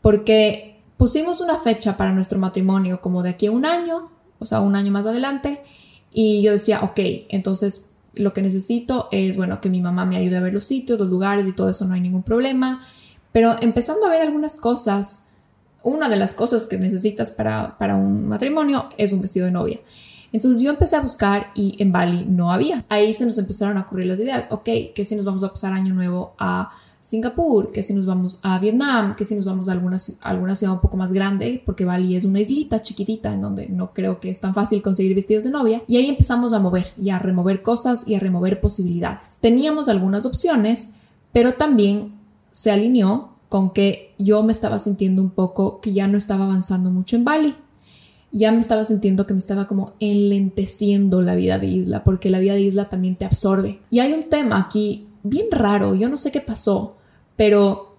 porque 0.00 0.75
pusimos 0.96 1.40
una 1.40 1.58
fecha 1.58 1.96
para 1.96 2.12
nuestro 2.12 2.38
matrimonio 2.38 3.00
como 3.00 3.22
de 3.22 3.30
aquí 3.30 3.46
a 3.46 3.50
un 3.50 3.66
año, 3.66 4.10
o 4.38 4.44
sea, 4.44 4.60
un 4.60 4.76
año 4.76 4.92
más 4.92 5.06
adelante, 5.06 5.62
y 6.10 6.42
yo 6.42 6.52
decía, 6.52 6.80
ok, 6.82 6.98
entonces 7.28 7.90
lo 8.14 8.32
que 8.32 8.42
necesito 8.42 9.08
es, 9.12 9.36
bueno, 9.36 9.60
que 9.60 9.68
mi 9.68 9.80
mamá 9.80 10.06
me 10.06 10.16
ayude 10.16 10.36
a 10.36 10.40
ver 10.40 10.54
los 10.54 10.64
sitios, 10.64 10.98
los 10.98 11.08
lugares 11.08 11.46
y 11.46 11.52
todo 11.52 11.68
eso, 11.68 11.84
no 11.84 11.94
hay 11.94 12.00
ningún 12.00 12.22
problema. 12.22 12.86
Pero 13.32 13.56
empezando 13.60 14.06
a 14.06 14.08
ver 14.08 14.22
algunas 14.22 14.56
cosas, 14.56 15.26
una 15.82 16.08
de 16.08 16.16
las 16.16 16.32
cosas 16.32 16.66
que 16.66 16.78
necesitas 16.78 17.30
para, 17.30 17.76
para 17.76 17.96
un 17.96 18.26
matrimonio 18.26 18.88
es 18.96 19.12
un 19.12 19.20
vestido 19.20 19.44
de 19.44 19.52
novia. 19.52 19.80
Entonces 20.32 20.62
yo 20.62 20.70
empecé 20.70 20.96
a 20.96 21.00
buscar 21.00 21.50
y 21.54 21.76
en 21.82 21.92
Bali 21.92 22.24
no 22.24 22.50
había. 22.50 22.84
Ahí 22.88 23.12
se 23.12 23.26
nos 23.26 23.36
empezaron 23.36 23.76
a 23.76 23.82
ocurrir 23.82 24.06
las 24.06 24.18
ideas. 24.18 24.48
Ok, 24.50 24.64
que 24.94 25.04
si 25.04 25.14
nos 25.14 25.26
vamos 25.26 25.44
a 25.44 25.50
pasar 25.50 25.74
año 25.74 25.94
nuevo 25.94 26.34
a 26.38 26.70
Singapur, 27.06 27.70
que 27.70 27.84
si 27.84 27.94
nos 27.94 28.04
vamos 28.04 28.40
a 28.42 28.58
Vietnam, 28.58 29.14
que 29.14 29.24
si 29.24 29.36
nos 29.36 29.44
vamos 29.44 29.68
a 29.68 29.72
alguna, 29.72 29.96
alguna 30.22 30.56
ciudad 30.56 30.74
un 30.74 30.80
poco 30.80 30.96
más 30.96 31.12
grande, 31.12 31.62
porque 31.64 31.84
Bali 31.84 32.16
es 32.16 32.24
una 32.24 32.40
islita 32.40 32.82
chiquitita 32.82 33.32
en 33.32 33.42
donde 33.42 33.68
no 33.68 33.92
creo 33.92 34.18
que 34.18 34.28
es 34.28 34.40
tan 34.40 34.54
fácil 34.54 34.82
conseguir 34.82 35.14
vestidos 35.14 35.44
de 35.44 35.50
novia. 35.50 35.84
Y 35.86 35.98
ahí 35.98 36.08
empezamos 36.08 36.52
a 36.52 36.58
mover 36.58 36.88
y 36.96 37.10
a 37.10 37.20
remover 37.20 37.62
cosas 37.62 38.02
y 38.08 38.16
a 38.16 38.18
remover 38.18 38.60
posibilidades. 38.60 39.38
Teníamos 39.40 39.88
algunas 39.88 40.26
opciones, 40.26 40.90
pero 41.30 41.52
también 41.54 42.12
se 42.50 42.72
alineó 42.72 43.28
con 43.48 43.70
que 43.70 44.12
yo 44.18 44.42
me 44.42 44.50
estaba 44.50 44.80
sintiendo 44.80 45.22
un 45.22 45.30
poco 45.30 45.80
que 45.80 45.92
ya 45.92 46.08
no 46.08 46.18
estaba 46.18 46.46
avanzando 46.46 46.90
mucho 46.90 47.14
en 47.14 47.24
Bali. 47.24 47.54
Ya 48.32 48.50
me 48.50 48.58
estaba 48.58 48.82
sintiendo 48.82 49.28
que 49.28 49.32
me 49.32 49.38
estaba 49.38 49.68
como 49.68 49.92
enlenteciendo 50.00 51.22
la 51.22 51.36
vida 51.36 51.60
de 51.60 51.68
isla, 51.68 52.02
porque 52.02 52.30
la 52.30 52.40
vida 52.40 52.54
de 52.54 52.62
isla 52.62 52.88
también 52.88 53.14
te 53.14 53.24
absorbe. 53.24 53.78
Y 53.92 54.00
hay 54.00 54.12
un 54.12 54.24
tema 54.24 54.58
aquí 54.58 55.06
bien 55.28 55.46
raro, 55.50 55.94
yo 55.94 56.08
no 56.08 56.16
sé 56.16 56.32
qué 56.32 56.40
pasó, 56.40 56.96
pero 57.36 57.96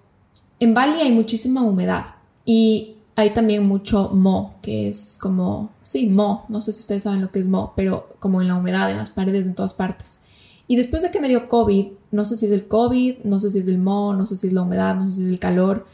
en 0.60 0.74
Bali 0.74 1.02
hay 1.02 1.12
muchísima 1.12 1.62
humedad 1.62 2.16
y 2.46 2.96
hay 3.16 3.32
también 3.32 3.66
mucho 3.68 4.12
mo, 4.14 4.56
que 4.62 4.88
es 4.90 5.18
como, 5.20 5.72
sí, 5.84 6.08
mo, 6.08 6.46
no 6.50 6.62
sé 6.62 6.72
si 6.74 6.82
ustedes 6.82 7.04
saben 7.04 7.22
lo 7.22 7.32
que 7.32 7.40
es 7.40 7.48
mo, 7.48 7.74
pero 7.76 8.10
como 8.20 8.42
en 8.42 8.48
la 8.48 8.56
humedad, 8.56 8.92
en 8.92 8.98
las 8.98 9.10
paredes, 9.10 9.48
en 9.48 9.56
todas 9.56 9.74
partes. 9.74 10.22
Y 10.68 10.76
después 10.76 11.02
de 11.02 11.12
que 11.12 11.20
me 11.20 11.30
dio 11.30 11.48
COVID, 11.48 11.88
no 12.12 12.26
sé 12.26 12.36
si 12.36 12.46
es 12.46 12.52
el 12.52 12.68
COVID, 12.68 13.24
no 13.24 13.40
sé 13.40 13.50
si 13.50 13.60
es 13.60 13.68
el 13.68 13.80
mo, 13.80 14.14
no 14.14 14.26
sé 14.26 14.38
si 14.38 14.48
es 14.48 14.54
la 14.54 14.62
humedad, 14.62 14.96
no 14.96 15.08
sé 15.08 15.16
si 15.16 15.24
es 15.24 15.30
el 15.30 15.40
calor, 15.40 15.88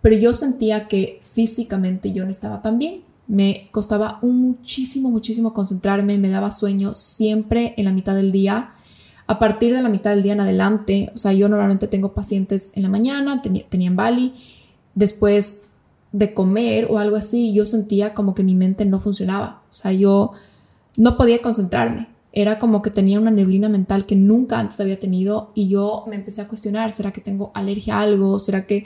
pero 0.00 0.16
yo 0.16 0.32
sentía 0.34 0.88
que 0.88 1.20
físicamente 1.22 2.12
yo 2.12 2.24
no 2.24 2.30
estaba 2.30 2.62
tan 2.62 2.78
bien. 2.78 3.02
Me 3.26 3.68
costaba 3.70 4.18
muchísimo, 4.22 5.10
muchísimo 5.10 5.52
concentrarme, 5.52 6.18
me 6.18 6.30
daba 6.30 6.50
sueño 6.50 6.94
siempre 6.94 7.74
en 7.76 7.84
la 7.84 7.92
mitad 7.92 8.14
del 8.14 8.32
día 8.32 8.74
a 9.30 9.38
partir 9.38 9.72
de 9.72 9.80
la 9.80 9.88
mitad 9.88 10.10
del 10.10 10.24
día 10.24 10.32
en 10.32 10.40
adelante, 10.40 11.12
o 11.14 11.16
sea, 11.16 11.32
yo 11.32 11.48
normalmente 11.48 11.86
tengo 11.86 12.14
pacientes 12.14 12.72
en 12.74 12.82
la 12.82 12.88
mañana, 12.88 13.42
tenía, 13.42 13.64
en 13.70 13.94
Bali, 13.94 14.34
después 14.96 15.68
de 16.10 16.34
comer 16.34 16.88
o 16.90 16.98
algo 16.98 17.14
así, 17.14 17.54
yo 17.54 17.64
sentía 17.64 18.12
como 18.12 18.34
que 18.34 18.42
mi 18.42 18.56
mente 18.56 18.84
no 18.86 18.98
funcionaba, 18.98 19.62
o 19.70 19.72
sea, 19.72 19.92
yo 19.92 20.32
no 20.96 21.16
podía 21.16 21.40
concentrarme, 21.42 22.08
era 22.32 22.58
como 22.58 22.82
que 22.82 22.90
tenía 22.90 23.20
una 23.20 23.30
neblina 23.30 23.68
mental 23.68 24.04
que 24.04 24.16
nunca 24.16 24.58
antes 24.58 24.80
había 24.80 24.98
tenido 24.98 25.52
y 25.54 25.68
yo 25.68 26.02
me 26.08 26.16
empecé 26.16 26.40
a 26.40 26.48
cuestionar, 26.48 26.90
¿será 26.90 27.12
que 27.12 27.20
tengo 27.20 27.52
alergia 27.54 27.98
a 27.98 28.00
algo? 28.00 28.36
¿Será 28.40 28.66
que 28.66 28.84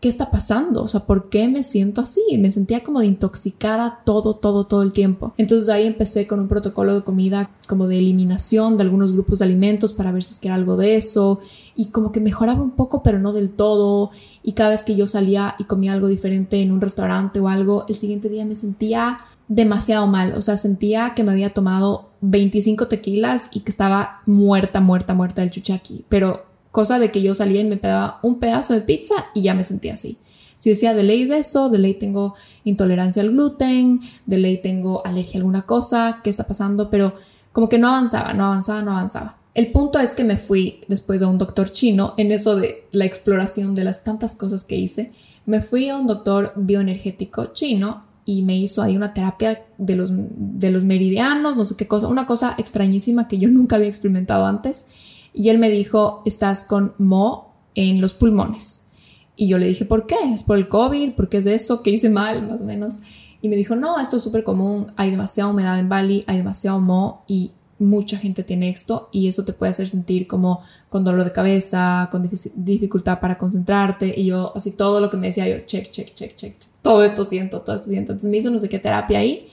¿qué 0.00 0.08
está 0.08 0.30
pasando? 0.30 0.82
O 0.82 0.88
sea, 0.88 1.00
¿por 1.00 1.28
qué 1.28 1.48
me 1.48 1.64
siento 1.64 2.00
así? 2.00 2.22
Me 2.38 2.52
sentía 2.52 2.84
como 2.84 3.00
de 3.00 3.06
intoxicada 3.06 4.00
todo, 4.04 4.34
todo, 4.36 4.64
todo 4.64 4.82
el 4.82 4.92
tiempo. 4.92 5.34
Entonces 5.36 5.68
ahí 5.68 5.86
empecé 5.86 6.26
con 6.26 6.38
un 6.40 6.48
protocolo 6.48 6.94
de 6.94 7.02
comida 7.02 7.50
como 7.66 7.88
de 7.88 7.98
eliminación 7.98 8.76
de 8.76 8.84
algunos 8.84 9.12
grupos 9.12 9.40
de 9.40 9.46
alimentos 9.46 9.92
para 9.92 10.12
ver 10.12 10.22
si 10.22 10.34
es 10.34 10.38
que 10.38 10.48
era 10.48 10.54
algo 10.54 10.76
de 10.76 10.96
eso 10.96 11.40
y 11.74 11.86
como 11.86 12.12
que 12.12 12.20
mejoraba 12.20 12.62
un 12.62 12.72
poco, 12.72 13.02
pero 13.02 13.18
no 13.18 13.32
del 13.32 13.50
todo. 13.50 14.10
Y 14.42 14.52
cada 14.52 14.70
vez 14.70 14.84
que 14.84 14.96
yo 14.96 15.06
salía 15.06 15.56
y 15.58 15.64
comía 15.64 15.92
algo 15.92 16.06
diferente 16.06 16.62
en 16.62 16.72
un 16.72 16.80
restaurante 16.80 17.40
o 17.40 17.48
algo, 17.48 17.84
el 17.88 17.96
siguiente 17.96 18.28
día 18.28 18.44
me 18.44 18.54
sentía 18.54 19.18
demasiado 19.48 20.06
mal, 20.06 20.34
o 20.34 20.42
sea, 20.42 20.58
sentía 20.58 21.14
que 21.16 21.24
me 21.24 21.32
había 21.32 21.54
tomado 21.54 22.10
25 22.20 22.86
tequilas 22.86 23.48
y 23.54 23.60
que 23.60 23.70
estaba 23.70 24.20
muerta, 24.26 24.80
muerta, 24.80 25.14
muerta 25.14 25.40
del 25.40 25.50
chuchaqui, 25.50 26.04
pero 26.10 26.47
Cosa 26.78 27.00
de 27.00 27.10
que 27.10 27.22
yo 27.22 27.34
salía 27.34 27.60
y 27.60 27.64
me 27.64 27.76
pedaba 27.76 28.20
un 28.22 28.38
pedazo 28.38 28.72
de 28.72 28.82
pizza 28.82 29.14
y 29.34 29.42
ya 29.42 29.52
me 29.52 29.64
sentía 29.64 29.94
así. 29.94 30.16
Si 30.60 30.70
decía, 30.70 30.94
de 30.94 31.02
ley 31.02 31.24
de 31.24 31.38
eso, 31.38 31.70
de 31.70 31.78
ley 31.78 31.94
tengo 31.94 32.36
intolerancia 32.62 33.20
al 33.20 33.30
gluten, 33.30 34.00
de 34.26 34.38
ley 34.38 34.58
tengo 34.62 35.04
alergia 35.04 35.32
a 35.34 35.36
alguna 35.38 35.62
cosa, 35.62 36.20
¿qué 36.22 36.30
está 36.30 36.46
pasando? 36.46 36.88
Pero 36.88 37.14
como 37.50 37.68
que 37.68 37.80
no 37.80 37.88
avanzaba, 37.88 38.32
no 38.32 38.44
avanzaba, 38.44 38.82
no 38.82 38.92
avanzaba. 38.92 39.38
El 39.54 39.72
punto 39.72 39.98
es 39.98 40.14
que 40.14 40.22
me 40.22 40.38
fui 40.38 40.78
después 40.86 41.18
de 41.18 41.26
un 41.26 41.36
doctor 41.36 41.72
chino 41.72 42.14
en 42.16 42.30
eso 42.30 42.54
de 42.54 42.84
la 42.92 43.06
exploración 43.06 43.74
de 43.74 43.82
las 43.82 44.04
tantas 44.04 44.36
cosas 44.36 44.62
que 44.62 44.76
hice. 44.76 45.10
Me 45.46 45.62
fui 45.62 45.88
a 45.88 45.96
un 45.96 46.06
doctor 46.06 46.52
bioenergético 46.54 47.46
chino 47.46 48.04
y 48.24 48.42
me 48.42 48.56
hizo 48.56 48.82
ahí 48.82 48.96
una 48.96 49.14
terapia 49.14 49.64
de 49.78 49.96
los, 49.96 50.12
de 50.14 50.70
los 50.70 50.84
meridianos, 50.84 51.56
no 51.56 51.64
sé 51.64 51.74
qué 51.74 51.88
cosa, 51.88 52.06
una 52.06 52.28
cosa 52.28 52.54
extrañísima 52.56 53.26
que 53.26 53.38
yo 53.38 53.48
nunca 53.48 53.74
había 53.74 53.88
experimentado 53.88 54.46
antes 54.46 54.86
y 55.32 55.48
él 55.50 55.58
me 55.58 55.70
dijo, 55.70 56.22
estás 56.24 56.64
con 56.64 56.94
mo 56.98 57.54
en 57.74 58.00
los 58.00 58.14
pulmones. 58.14 58.90
Y 59.36 59.48
yo 59.48 59.58
le 59.58 59.66
dije, 59.66 59.84
¿por 59.84 60.06
qué? 60.06 60.16
¿Es 60.34 60.42
por 60.42 60.56
el 60.56 60.68
COVID? 60.68 61.12
¿Por 61.12 61.28
qué 61.28 61.38
es 61.38 61.44
de 61.44 61.54
eso? 61.54 61.82
¿Qué 61.82 61.90
hice 61.90 62.10
mal? 62.10 62.48
Más 62.48 62.60
o 62.60 62.64
menos. 62.64 62.96
Y 63.40 63.48
me 63.48 63.56
dijo, 63.56 63.76
no, 63.76 64.00
esto 64.00 64.16
es 64.16 64.22
súper 64.22 64.42
común, 64.42 64.92
hay 64.96 65.12
demasiada 65.12 65.50
humedad 65.50 65.78
en 65.78 65.88
Bali, 65.88 66.24
hay 66.26 66.38
demasiado 66.38 66.80
mo 66.80 67.22
y 67.28 67.52
mucha 67.78 68.18
gente 68.18 68.42
tiene 68.42 68.70
esto 68.70 69.08
y 69.12 69.28
eso 69.28 69.44
te 69.44 69.52
puede 69.52 69.70
hacer 69.70 69.88
sentir 69.88 70.26
como 70.26 70.62
con 70.88 71.04
dolor 71.04 71.24
de 71.24 71.32
cabeza, 71.32 72.08
con 72.10 72.28
dificultad 72.56 73.20
para 73.20 73.38
concentrarte 73.38 74.12
y 74.16 74.26
yo 74.26 74.52
así 74.56 74.72
todo 74.72 75.00
lo 75.00 75.10
que 75.10 75.16
me 75.16 75.28
decía 75.28 75.48
yo, 75.48 75.64
check, 75.64 75.90
check, 75.90 76.12
check, 76.14 76.34
check, 76.34 76.56
todo 76.82 77.04
esto 77.04 77.24
siento, 77.24 77.60
todo 77.60 77.76
esto 77.76 77.88
siento. 77.88 78.12
Entonces 78.12 78.30
me 78.30 78.38
hizo 78.38 78.50
no 78.50 78.58
sé 78.58 78.68
qué 78.68 78.78
terapia 78.80 79.20
ahí 79.20 79.48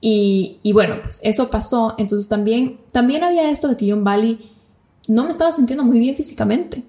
Y, 0.00 0.58
y, 0.64 0.72
bueno, 0.72 0.96
pues 1.00 1.20
eso 1.22 1.48
pasó. 1.48 1.94
Entonces 1.98 2.28
también, 2.28 2.80
también 2.90 3.22
había 3.22 3.50
esto 3.50 3.68
de 3.68 3.76
que 3.76 3.86
yo 3.86 3.94
en 3.94 4.02
Bali 4.02 4.51
no 5.08 5.24
me 5.24 5.30
estaba 5.30 5.52
sintiendo 5.52 5.84
muy 5.84 5.98
bien 5.98 6.16
físicamente. 6.16 6.84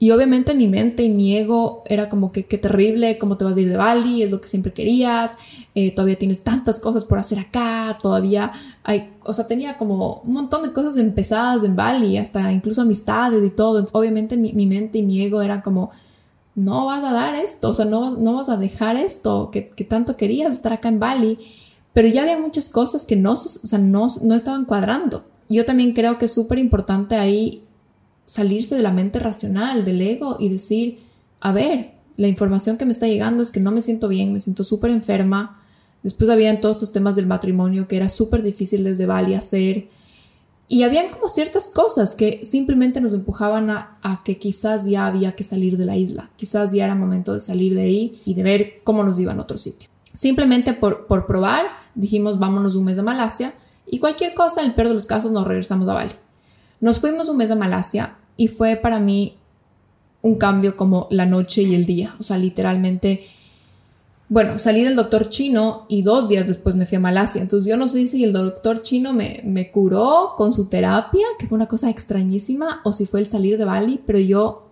Y 0.00 0.12
obviamente 0.12 0.54
mi 0.54 0.68
mente 0.68 1.02
y 1.02 1.08
mi 1.08 1.36
ego 1.36 1.82
era 1.86 2.08
como 2.08 2.30
que 2.30 2.46
qué 2.46 2.56
terrible, 2.56 3.18
cómo 3.18 3.36
te 3.36 3.44
vas 3.44 3.56
a 3.56 3.60
ir 3.60 3.68
de 3.68 3.76
Bali, 3.76 4.22
es 4.22 4.30
lo 4.30 4.40
que 4.40 4.46
siempre 4.46 4.72
querías, 4.72 5.36
eh, 5.74 5.92
todavía 5.92 6.16
tienes 6.16 6.44
tantas 6.44 6.78
cosas 6.78 7.04
por 7.04 7.18
hacer 7.18 7.40
acá, 7.40 7.98
todavía 8.00 8.52
hay, 8.84 9.10
o 9.24 9.32
sea, 9.32 9.48
tenía 9.48 9.76
como 9.76 10.20
un 10.24 10.34
montón 10.34 10.62
de 10.62 10.72
cosas 10.72 10.98
empezadas 10.98 11.64
en 11.64 11.74
Bali, 11.74 12.16
hasta 12.16 12.52
incluso 12.52 12.82
amistades 12.82 13.44
y 13.44 13.50
todo. 13.50 13.84
obviamente 13.92 14.36
mi, 14.36 14.52
mente 14.66 14.98
y 14.98 15.02
mi 15.02 15.20
ego 15.20 15.42
eran 15.42 15.62
como, 15.62 15.90
no 16.54 16.86
vas 16.86 17.02
a 17.02 17.12
dar 17.12 17.34
esto, 17.34 17.70
o 17.70 17.74
sea, 17.74 17.84
no, 17.84 18.12
no 18.12 18.34
vas 18.34 18.48
a 18.48 18.56
dejar 18.56 18.94
esto 18.96 19.50
que, 19.50 19.70
que 19.70 19.82
tanto 19.82 20.14
querías 20.14 20.52
estar 20.52 20.72
acá 20.72 20.88
en 20.88 21.00
Bali, 21.00 21.38
pero 21.92 22.06
ya 22.06 22.22
había 22.22 22.38
muchas 22.38 22.68
cosas 22.68 23.04
que 23.04 23.16
no, 23.16 23.32
o 23.32 23.36
sea, 23.36 23.80
no, 23.80 24.06
no 24.22 24.34
estaban 24.36 24.64
cuadrando. 24.64 25.24
Yo 25.48 25.64
también 25.64 25.92
creo 25.92 26.18
que 26.18 26.26
es 26.26 26.32
súper 26.34 26.58
importante 26.58 27.16
ahí 27.16 27.64
salirse 28.26 28.76
de 28.76 28.82
la 28.82 28.92
mente 28.92 29.18
racional, 29.18 29.84
del 29.84 30.00
ego 30.02 30.36
y 30.38 30.50
decir, 30.50 30.98
a 31.40 31.52
ver, 31.52 31.94
la 32.16 32.28
información 32.28 32.76
que 32.76 32.84
me 32.84 32.92
está 32.92 33.06
llegando 33.06 33.42
es 33.42 33.50
que 33.50 33.60
no 33.60 33.70
me 33.70 33.80
siento 33.80 34.08
bien, 34.08 34.32
me 34.32 34.40
siento 34.40 34.64
súper 34.64 34.90
enferma. 34.90 35.62
Después 36.02 36.28
habían 36.28 36.60
todos 36.60 36.76
estos 36.76 36.92
temas 36.92 37.16
del 37.16 37.26
matrimonio 37.26 37.88
que 37.88 37.96
era 37.96 38.10
súper 38.10 38.42
difícil 38.42 38.84
desde 38.84 39.06
Bali 39.06 39.34
hacer. 39.34 39.88
Y 40.70 40.82
habían 40.82 41.08
como 41.08 41.30
ciertas 41.30 41.70
cosas 41.70 42.14
que 42.14 42.44
simplemente 42.44 43.00
nos 43.00 43.14
empujaban 43.14 43.70
a, 43.70 44.22
que 44.24 44.36
quizás 44.36 44.84
ya 44.84 45.06
había 45.06 45.34
que 45.34 45.44
salir 45.44 45.78
de 45.78 45.86
la 45.86 45.96
isla, 45.96 46.30
quizás 46.36 46.72
ya 46.72 46.84
era 46.84 46.94
momento 46.94 47.32
de 47.32 47.40
salir 47.40 47.74
de 47.74 47.82
ahí 47.82 48.20
y 48.26 48.34
de 48.34 48.42
ver 48.42 48.72
cómo 48.84 49.02
nos 49.02 49.18
iba 49.18 49.32
en 49.32 49.40
otro 49.40 49.56
sitio. 49.56 49.88
Simplemente 50.12 50.74
por, 50.74 51.06
por 51.06 51.26
probar, 51.26 51.66
dijimos 51.94 52.38
vámonos 52.38 52.74
un 52.74 52.84
mes 52.84 52.98
a 52.98 53.02
Malasia 53.02 53.54
y 53.90 53.98
cualquier 53.98 54.34
cosa, 54.34 54.60
en 54.60 54.68
el 54.68 54.74
peor 54.74 54.88
de 54.88 54.94
los 54.94 55.06
casos, 55.06 55.32
nos 55.32 55.46
regresamos 55.46 55.88
a 55.88 55.94
Bali. 55.94 56.12
Nos 56.80 57.00
fuimos 57.00 57.28
un 57.28 57.36
mes 57.36 57.50
a 57.50 57.56
Malasia 57.56 58.16
y 58.36 58.48
fue 58.48 58.76
para 58.76 59.00
mí 59.00 59.36
un 60.22 60.36
cambio 60.36 60.76
como 60.76 61.06
la 61.10 61.26
noche 61.26 61.62
y 61.62 61.74
el 61.74 61.86
día. 61.86 62.14
O 62.18 62.22
sea, 62.22 62.38
literalmente, 62.38 63.26
bueno, 64.28 64.58
salí 64.58 64.82
del 64.82 64.96
doctor 64.96 65.28
chino 65.28 65.86
y 65.88 66.02
dos 66.02 66.28
días 66.28 66.46
después 66.46 66.74
me 66.74 66.86
fui 66.86 66.96
a 66.96 67.00
Malasia. 67.00 67.40
Entonces 67.40 67.68
yo 67.68 67.76
no 67.76 67.88
sé 67.88 68.06
si 68.06 68.22
el 68.24 68.32
doctor 68.32 68.82
chino 68.82 69.12
me, 69.12 69.40
me 69.44 69.70
curó 69.70 70.34
con 70.36 70.52
su 70.52 70.66
terapia, 70.68 71.26
que 71.38 71.46
fue 71.46 71.56
una 71.56 71.66
cosa 71.66 71.90
extrañísima, 71.90 72.80
o 72.84 72.92
si 72.92 73.06
fue 73.06 73.20
el 73.20 73.28
salir 73.28 73.58
de 73.58 73.64
Bali, 73.64 74.00
pero 74.06 74.18
yo 74.18 74.68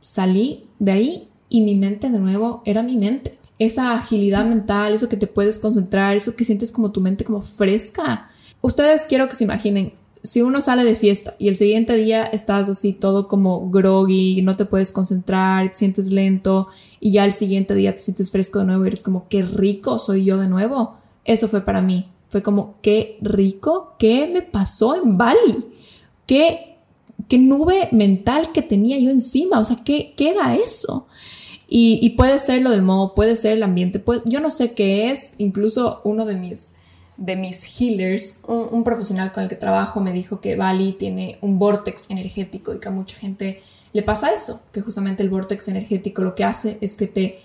salí 0.00 0.66
de 0.78 0.92
ahí 0.92 1.28
y 1.48 1.60
mi 1.60 1.74
mente 1.74 2.10
de 2.10 2.18
nuevo 2.18 2.62
era 2.64 2.82
mi 2.82 2.96
mente. 2.96 3.38
Esa 3.58 3.92
agilidad 3.92 4.44
mental, 4.46 4.94
eso 4.94 5.08
que 5.08 5.16
te 5.16 5.26
puedes 5.26 5.58
concentrar, 5.58 6.16
eso 6.16 6.34
que 6.34 6.44
sientes 6.44 6.72
como 6.72 6.90
tu 6.90 7.00
mente 7.00 7.24
como 7.24 7.42
fresca. 7.42 8.30
Ustedes 8.62 9.02
quiero 9.06 9.28
que 9.28 9.34
se 9.34 9.44
imaginen, 9.44 9.92
si 10.22 10.40
uno 10.40 10.62
sale 10.62 10.84
de 10.84 10.96
fiesta 10.96 11.34
y 11.38 11.48
el 11.48 11.56
siguiente 11.56 11.94
día 11.96 12.24
estás 12.24 12.68
así 12.68 12.92
todo 12.92 13.28
como 13.28 13.68
groggy, 13.70 14.40
no 14.42 14.56
te 14.56 14.64
puedes 14.64 14.92
concentrar, 14.92 15.70
te 15.70 15.76
sientes 15.76 16.10
lento 16.10 16.68
y 17.00 17.12
ya 17.12 17.24
el 17.24 17.32
siguiente 17.32 17.74
día 17.74 17.94
te 17.94 18.02
sientes 18.02 18.30
fresco 18.30 18.60
de 18.60 18.66
nuevo 18.66 18.84
y 18.84 18.88
eres 18.88 19.02
como, 19.02 19.28
qué 19.28 19.42
rico 19.42 19.98
soy 19.98 20.24
yo 20.24 20.38
de 20.38 20.48
nuevo. 20.48 20.96
Eso 21.24 21.48
fue 21.48 21.62
para 21.62 21.82
mí. 21.82 22.06
Fue 22.30 22.42
como, 22.42 22.76
qué 22.80 23.18
rico, 23.20 23.94
qué 23.98 24.30
me 24.32 24.42
pasó 24.42 24.96
en 24.96 25.18
Bali. 25.18 25.66
Qué, 26.26 26.76
qué 27.28 27.38
nube 27.38 27.88
mental 27.92 28.52
que 28.52 28.62
tenía 28.62 28.98
yo 28.98 29.10
encima. 29.10 29.58
O 29.58 29.64
sea, 29.64 29.80
¿qué, 29.84 30.14
qué 30.16 30.34
eso? 30.64 31.08
Y, 31.74 32.10
puede 32.10 32.38
ser 32.38 32.60
lo 32.60 32.70
del 32.70 32.82
modo, 32.82 33.14
puede 33.14 33.34
ser 33.34 33.52
el 33.54 33.62
ambiente, 33.62 33.98
pues 33.98 34.20
yo 34.26 34.40
no 34.40 34.50
sé 34.50 34.72
qué 34.72 35.10
es. 35.10 35.34
Incluso 35.38 36.00
uno 36.04 36.26
de 36.26 36.36
mis 36.36 36.76
de 37.16 37.36
mis 37.36 37.80
healers, 37.80 38.40
un, 38.46 38.84
profesional 38.84 39.32
con 39.32 39.42
el 39.42 39.48
que 39.48 39.56
trabajo 39.56 40.00
me 40.00 40.12
dijo 40.12 40.40
que 40.40 40.56
Bali 40.56 40.92
tiene 40.92 41.38
un 41.40 41.58
vortex 41.58 42.10
energético 42.10 42.74
y 42.74 42.80
que 42.80 42.88
a 42.88 42.90
mucha 42.90 43.16
gente 43.16 43.62
le 43.92 44.02
pasa 44.02 44.32
eso, 44.32 44.62
que 44.72 44.80
justamente 44.80 45.22
el 45.22 45.30
vortex 45.30 45.68
energético 45.68 46.22
lo 46.22 46.34
que 46.34 46.44
hace 46.44 46.78
es 46.80 46.96
que 46.96 47.06
te, 47.06 47.38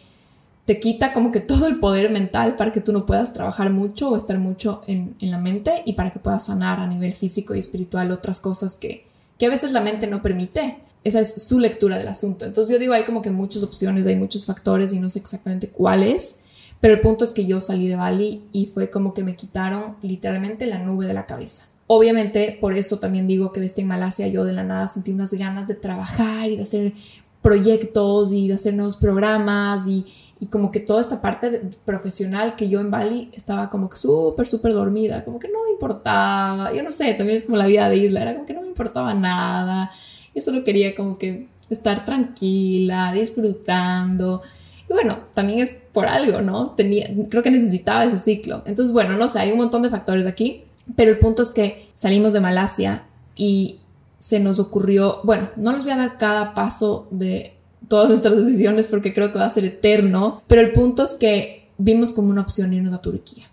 te 0.66 0.80
quita 0.80 1.12
como 1.12 1.32
que 1.32 1.42
todo 1.42 1.68
el 1.68 1.80
poder 1.80 2.10
mental 2.10 2.56
para 2.56 2.72
que 2.72 2.80
tú 2.80 2.94
no 2.94 3.06
puedas 3.06 3.34
trabajar 3.34 3.70
mucho 3.70 4.10
o 4.10 4.16
estar 4.16 4.40
mucho 4.40 4.82
en, 4.88 5.16
en 5.20 5.32
la 5.32 5.38
mente 5.38 5.84
y 5.86 5.94
para 5.94 6.12
que 6.12 6.20
puedas 6.20 6.46
sanar 6.46 6.80
a 6.80 6.88
nivel 6.88 7.14
físico 7.14 7.54
y 7.54 7.60
espiritual 7.60 8.12
otras 8.12 8.40
cosas 8.40 8.78
que, 8.78 9.06
que 9.38 9.46
a 9.46 9.50
veces 9.50 9.72
la 9.72 9.82
mente 9.82 10.08
no 10.08 10.22
permite. 10.22 10.80
Esa 11.04 11.20
es 11.20 11.48
su 11.48 11.60
lectura 11.60 11.98
del 11.98 12.08
asunto. 12.08 12.46
Entonces 12.46 12.74
yo 12.74 12.80
digo, 12.80 12.94
hay 12.94 13.04
como 13.04 13.22
que 13.22 13.30
muchas 13.32 13.64
opciones, 13.64 14.06
hay 14.06 14.16
muchos 14.16 14.46
factores 14.46 14.92
y 14.94 15.00
no 15.00 15.10
sé 15.10 15.20
exactamente 15.20 15.70
cuál 15.70 16.04
es 16.04 16.42
pero 16.80 16.94
el 16.94 17.02
punto 17.02 17.24
es 17.24 17.34
que 17.34 17.46
yo 17.46 17.62
salí 17.62 17.88
de 17.88 17.96
Bali 17.96 18.44
y 18.52 18.68
fue 18.68 18.90
como 18.90 19.14
que 19.14 19.24
me 19.24 19.36
quitaron 19.36 19.96
literalmente 20.02 20.66
la 20.66 20.80
nube 20.80 21.06
de 21.06 21.14
la 21.14 21.26
cabeza. 21.26 21.68
Obviamente, 21.88 22.58
por 22.60 22.76
eso 22.76 23.00
también 23.00 23.28
digo 23.28 23.52
que 23.52 23.62
desde 23.62 23.82
en 23.82 23.88
Malasia 23.88 24.28
yo 24.28 24.44
de 24.44 24.54
la 24.54 24.64
nada 24.64 24.88
sentí 24.88 25.12
unas 25.12 25.34
ganas 25.34 25.68
de 25.68 25.76
trabajar 25.76 26.50
y 26.50 26.58
de 26.58 26.64
hacer 26.64 26.94
proyectos 27.42 28.32
y 28.32 28.50
de 28.50 28.56
hacer 28.56 28.74
nuevos 28.74 28.98
programas 28.98 29.88
y, 29.88 30.06
y 30.40 30.48
como 30.48 30.70
que 30.70 30.80
toda 30.80 31.02
esta 31.02 31.22
parte 31.22 31.62
profesional 31.86 32.56
que 32.56 32.70
yo 32.70 32.80
en 32.80 32.92
Bali 32.92 33.30
estaba 33.34 33.70
como 33.70 33.90
que 33.90 33.98
súper, 33.98 34.48
súper 34.48 34.74
dormida, 34.74 35.24
como 35.24 35.40
que 35.40 35.48
no 35.48 35.64
me 35.64 35.72
importaba, 35.72 36.74
yo 36.74 36.84
no 36.84 36.92
sé, 36.92 37.14
también 37.14 37.38
es 37.38 37.46
como 37.46 37.58
la 37.58 37.66
vida 37.66 37.90
de 37.90 37.98
isla, 37.98 38.22
era 38.22 38.34
como 38.34 38.46
que 38.46 38.54
no 38.54 38.62
me 38.62 38.68
importaba 38.68 39.14
nada, 39.14 39.92
yo 40.36 40.42
solo 40.42 40.64
quería 40.64 40.96
como 40.96 41.18
que 41.18 41.48
estar 41.70 42.06
tranquila, 42.06 43.12
disfrutando, 43.14 44.42
y 44.90 44.94
bueno, 44.94 45.20
también 45.34 45.60
es 45.60 45.76
por 45.92 46.08
algo, 46.08 46.42
¿no? 46.42 46.72
Tenía, 46.72 47.10
creo 47.30 47.44
que 47.44 47.52
necesitaba 47.52 48.06
ese 48.06 48.20
ciclo. 48.20 48.64
Entonces, 48.66 48.94
bueno, 48.94 49.18
no 49.18 49.28
sé, 49.28 49.40
hay 49.40 49.52
un 49.52 49.58
montón 49.58 49.82
de 49.82 49.90
factores 49.90 50.26
aquí, 50.26 50.64
pero 50.96 51.12
el 51.12 51.20
punto 51.20 51.44
es 51.44 51.52
que 51.52 51.90
salimos 51.94 52.34
de 52.34 52.40
Malasia 52.40 53.04
y 53.36 53.80
se 54.20 54.40
nos 54.40 54.60
ocurrió, 54.60 55.20
bueno, 55.24 55.50
no 55.58 55.74
les 55.74 55.84
voy 55.84 55.92
a 55.92 55.98
dar 55.98 56.18
cada 56.18 56.54
paso 56.54 57.08
de 57.12 57.54
todas 57.88 58.10
nuestras 58.10 58.36
decisiones 58.38 58.88
porque 58.88 59.14
creo 59.14 59.32
que 59.32 59.40
va 59.40 59.46
a 59.46 59.50
ser 59.50 59.66
eterno, 59.66 60.42
pero 60.48 60.62
el 60.62 60.72
punto 60.72 61.04
es 61.04 61.14
que 61.16 61.70
vimos 61.78 62.14
como 62.14 62.30
una 62.30 62.42
opción 62.42 62.74
irnos 62.74 62.94
a 62.94 63.02
Turquía. 63.02 63.46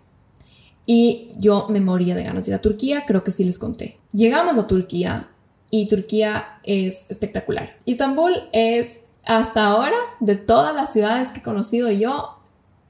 Y 0.85 1.29
yo 1.39 1.67
me 1.69 1.81
moría 1.81 2.15
de 2.15 2.23
ganas 2.23 2.45
de 2.45 2.51
ir 2.51 2.55
a 2.55 2.61
Turquía, 2.61 3.03
creo 3.07 3.23
que 3.23 3.31
sí 3.31 3.43
les 3.43 3.57
conté. 3.57 3.97
Llegamos 4.11 4.57
a 4.57 4.67
Turquía 4.67 5.29
y 5.69 5.87
Turquía 5.87 6.59
es 6.63 7.09
espectacular. 7.09 7.75
Istambul 7.85 8.33
es 8.51 8.99
hasta 9.25 9.65
ahora, 9.65 9.97
de 10.19 10.35
todas 10.35 10.75
las 10.75 10.93
ciudades 10.93 11.31
que 11.31 11.39
he 11.39 11.43
conocido 11.43 11.91
yo, 11.91 12.37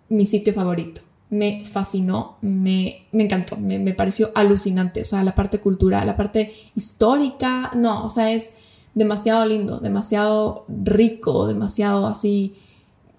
mi 0.10 0.26
sitio 0.26 0.54
favorito. 0.54 1.02
Me 1.30 1.66
fascinó, 1.66 2.38
me, 2.42 3.08
encantó, 3.12 3.58
me, 3.58 3.80
me, 3.80 3.94
pareció 3.94 4.32
alucinante. 4.36 5.02
O 5.02 5.06
sea, 5.06 5.24
la 5.24 5.34
parte 5.34 5.60
cultural, 5.60 6.06
la 6.06 6.18
parte 6.18 6.54
histórica, 6.76 7.72
no, 7.74 8.06
o 8.06 8.10
sea, 8.10 8.32
es 8.32 8.52
demasiado 8.94 9.46
lindo, 9.46 9.80
demasiado 9.80 10.66
rico, 10.68 11.48
demasiado 11.48 12.08
así 12.08 12.56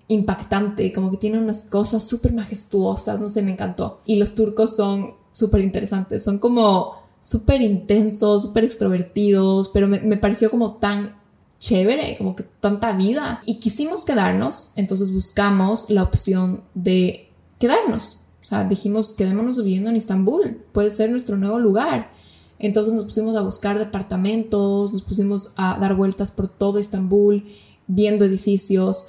impactante, 0.08 0.92
como 0.92 1.10
que 1.10 1.16
tiene 1.16 1.38
unas 1.38 1.64
cosas 1.64 2.06
súper 2.06 2.32
majestuosas, 2.32 3.20
no 3.20 3.28
sé, 3.28 3.42
me 3.42 3.52
encantó. 3.52 3.98
Y 4.06 4.16
los 4.16 4.34
turcos 4.34 4.76
son 4.76 5.14
súper 5.32 5.62
interesantes, 5.62 6.22
son 6.22 6.38
como 6.38 7.02
súper 7.22 7.60
intensos, 7.60 8.44
súper 8.44 8.64
extrovertidos, 8.64 9.68
pero 9.70 9.88
me, 9.88 10.00
me 10.00 10.16
pareció 10.16 10.50
como 10.50 10.76
tan 10.76 11.16
chévere, 11.58 12.16
como 12.18 12.36
que 12.36 12.44
tanta 12.60 12.92
vida. 12.92 13.40
Y 13.46 13.56
quisimos 13.60 14.04
quedarnos, 14.04 14.72
entonces 14.76 15.12
buscamos 15.12 15.90
la 15.90 16.02
opción 16.02 16.62
de 16.74 17.30
quedarnos. 17.58 18.20
O 18.42 18.44
sea, 18.46 18.64
dijimos, 18.64 19.12
quedémonos 19.12 19.56
viviendo 19.58 19.90
en 19.90 19.96
Estambul, 19.96 20.62
puede 20.72 20.90
ser 20.90 21.10
nuestro 21.10 21.36
nuevo 21.36 21.58
lugar. 21.58 22.10
Entonces 22.58 22.92
nos 22.92 23.04
pusimos 23.04 23.36
a 23.36 23.42
buscar 23.42 23.78
departamentos, 23.78 24.92
nos 24.92 25.02
pusimos 25.02 25.52
a 25.56 25.78
dar 25.78 25.94
vueltas 25.94 26.30
por 26.30 26.48
todo 26.48 26.78
Estambul, 26.78 27.44
viendo 27.86 28.24
edificios 28.24 29.08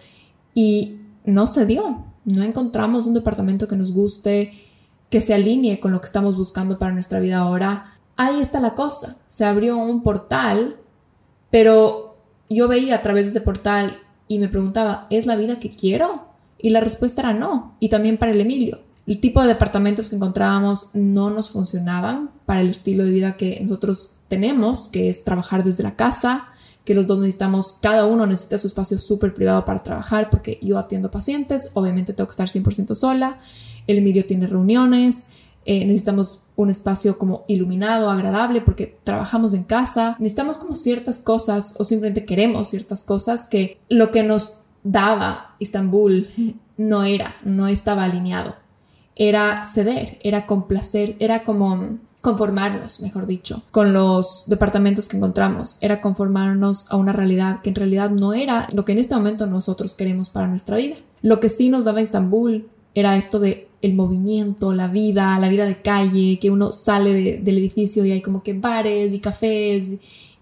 y 0.54 1.02
no 1.24 1.48
se 1.48 1.66
dio. 1.66 2.06
No 2.26 2.44
encontramos 2.44 3.06
un 3.06 3.14
departamento 3.14 3.68
que 3.68 3.78
nos 3.78 3.94
guste, 3.94 4.54
que 5.10 5.22
se 5.22 5.34
alinee 5.34 5.80
con 5.80 5.92
lo 5.92 6.02
que 6.02 6.08
estamos 6.08 6.36
buscando 6.36 6.78
para 6.78 6.92
nuestra 6.92 7.20
vida 7.20 7.38
ahora. 7.38 7.94
Ahí 8.18 8.42
está 8.42 8.60
la 8.60 8.74
cosa. 8.74 9.18
Se 9.28 9.46
abrió 9.46 9.78
un 9.78 10.04
portal, 10.04 10.78
pero 11.52 12.07
yo 12.50 12.68
veía 12.68 12.96
a 12.96 13.02
través 13.02 13.26
de 13.26 13.30
ese 13.32 13.42
portal 13.42 14.00
y 14.28 14.40
me 14.40 14.48
preguntaba, 14.48 15.08
¿es 15.10 15.26
la 15.26 15.36
vida 15.36 15.60
que 15.60 15.72
quiero? 15.72 16.28
Y 16.58 16.70
la 16.70 16.82
respuesta 16.82 17.22
era 17.22 17.34
no. 17.34 17.76
Y 17.80 17.90
también 17.90 18.18
para 18.18 18.32
el 18.32 18.42
Emilio. 18.42 18.80
El 19.06 19.20
tipo 19.20 19.42
de 19.42 19.48
departamentos 19.48 20.10
que 20.10 20.18
encontrábamos 20.18 20.90
no 20.94 21.30
nos 21.30 21.52
funcionaban 21.52 22.32
para 22.46 22.62
el 22.62 22.70
estilo 22.70 23.06
de 23.06 23.12
vida 23.12 23.38
que 23.38 23.60
nosotros 23.62 24.16
tenemos, 24.28 24.90
que 24.90 25.10
es 25.10 25.24
trabajar 25.24 25.64
desde 25.64 25.84
la 25.84 25.96
casa, 25.96 26.50
que 26.84 26.94
los 26.94 27.08
dos 27.08 27.20
necesitamos, 27.20 27.78
cada 27.82 28.06
uno 28.06 28.26
necesita 28.26 28.58
su 28.58 28.68
espacio 28.68 28.98
súper 28.98 29.34
privado 29.34 29.64
para 29.66 29.84
trabajar, 29.84 30.30
porque 30.30 30.60
yo 30.62 30.78
atiendo 30.78 31.12
pacientes, 31.12 31.72
obviamente 31.74 32.14
tengo 32.14 32.28
que 32.28 32.32
estar 32.32 32.50
100% 32.50 32.96
sola, 32.96 33.40
el 33.88 33.98
Emilio 33.98 34.26
tiene 34.26 34.48
reuniones, 34.48 35.30
eh, 35.70 35.84
necesitamos 35.84 36.40
un 36.56 36.70
espacio 36.70 37.18
como 37.18 37.44
iluminado, 37.50 38.10
agradable, 38.10 38.62
porque 38.62 38.98
trabajamos 39.04 39.54
en 39.54 39.66
casa, 39.66 40.16
necesitamos 40.18 40.58
como 40.58 40.78
ciertas 40.78 41.20
cosas 41.20 41.76
o 41.78 41.84
simplemente 41.84 42.24
queremos 42.24 42.70
ciertas 42.70 43.04
cosas 43.04 43.46
que 43.46 43.78
lo 43.90 44.10
que 44.10 44.24
nos 44.24 44.60
daba 44.84 45.56
Estambul 45.60 46.30
no 46.78 47.04
era, 47.04 47.36
no 47.44 47.68
estaba 47.68 48.06
alineado. 48.06 48.56
era 49.18 49.66
ceder, 49.66 50.20
era 50.24 50.46
complacer, 50.46 51.18
era 51.20 51.44
como 51.44 51.98
conformarnos, 52.22 53.02
mejor 53.02 53.26
dicho, 53.28 53.64
con 53.72 53.92
los 53.92 54.46
departamentos 54.48 55.10
que 55.10 55.18
encontramos, 55.18 55.78
era 55.82 56.00
conformarnos 56.00 56.90
a 56.90 56.96
una 56.96 57.12
realidad 57.12 57.62
que 57.62 57.70
en 57.70 57.76
realidad 57.76 58.10
no 58.10 58.34
era 58.34 58.70
lo 58.72 58.86
que 58.86 58.94
en 58.94 59.00
este 59.00 59.16
momento 59.16 59.48
nosotros 59.48 59.96
queremos 59.96 60.30
para 60.30 60.48
nuestra 60.48 60.78
vida. 60.78 60.96
Lo 61.22 61.42
que 61.42 61.50
sí 61.50 61.68
nos 61.68 61.84
daba 61.84 62.00
Estambul 62.00 62.70
era 62.96 63.18
esto 63.18 63.40
de 63.40 63.67
el 63.82 63.94
movimiento, 63.94 64.74
la 64.74 64.88
vida, 64.88 65.38
la 65.40 65.50
vida 65.50 65.66
de 65.66 65.82
calle, 65.82 66.40
que 66.40 66.50
uno 66.50 66.72
sale 66.72 67.38
del 67.38 67.58
edificio 67.58 68.06
y 68.06 68.12
hay 68.12 68.22
como 68.22 68.44
que 68.44 68.54
bares 68.54 69.14
y 69.14 69.20
cafés 69.20 69.94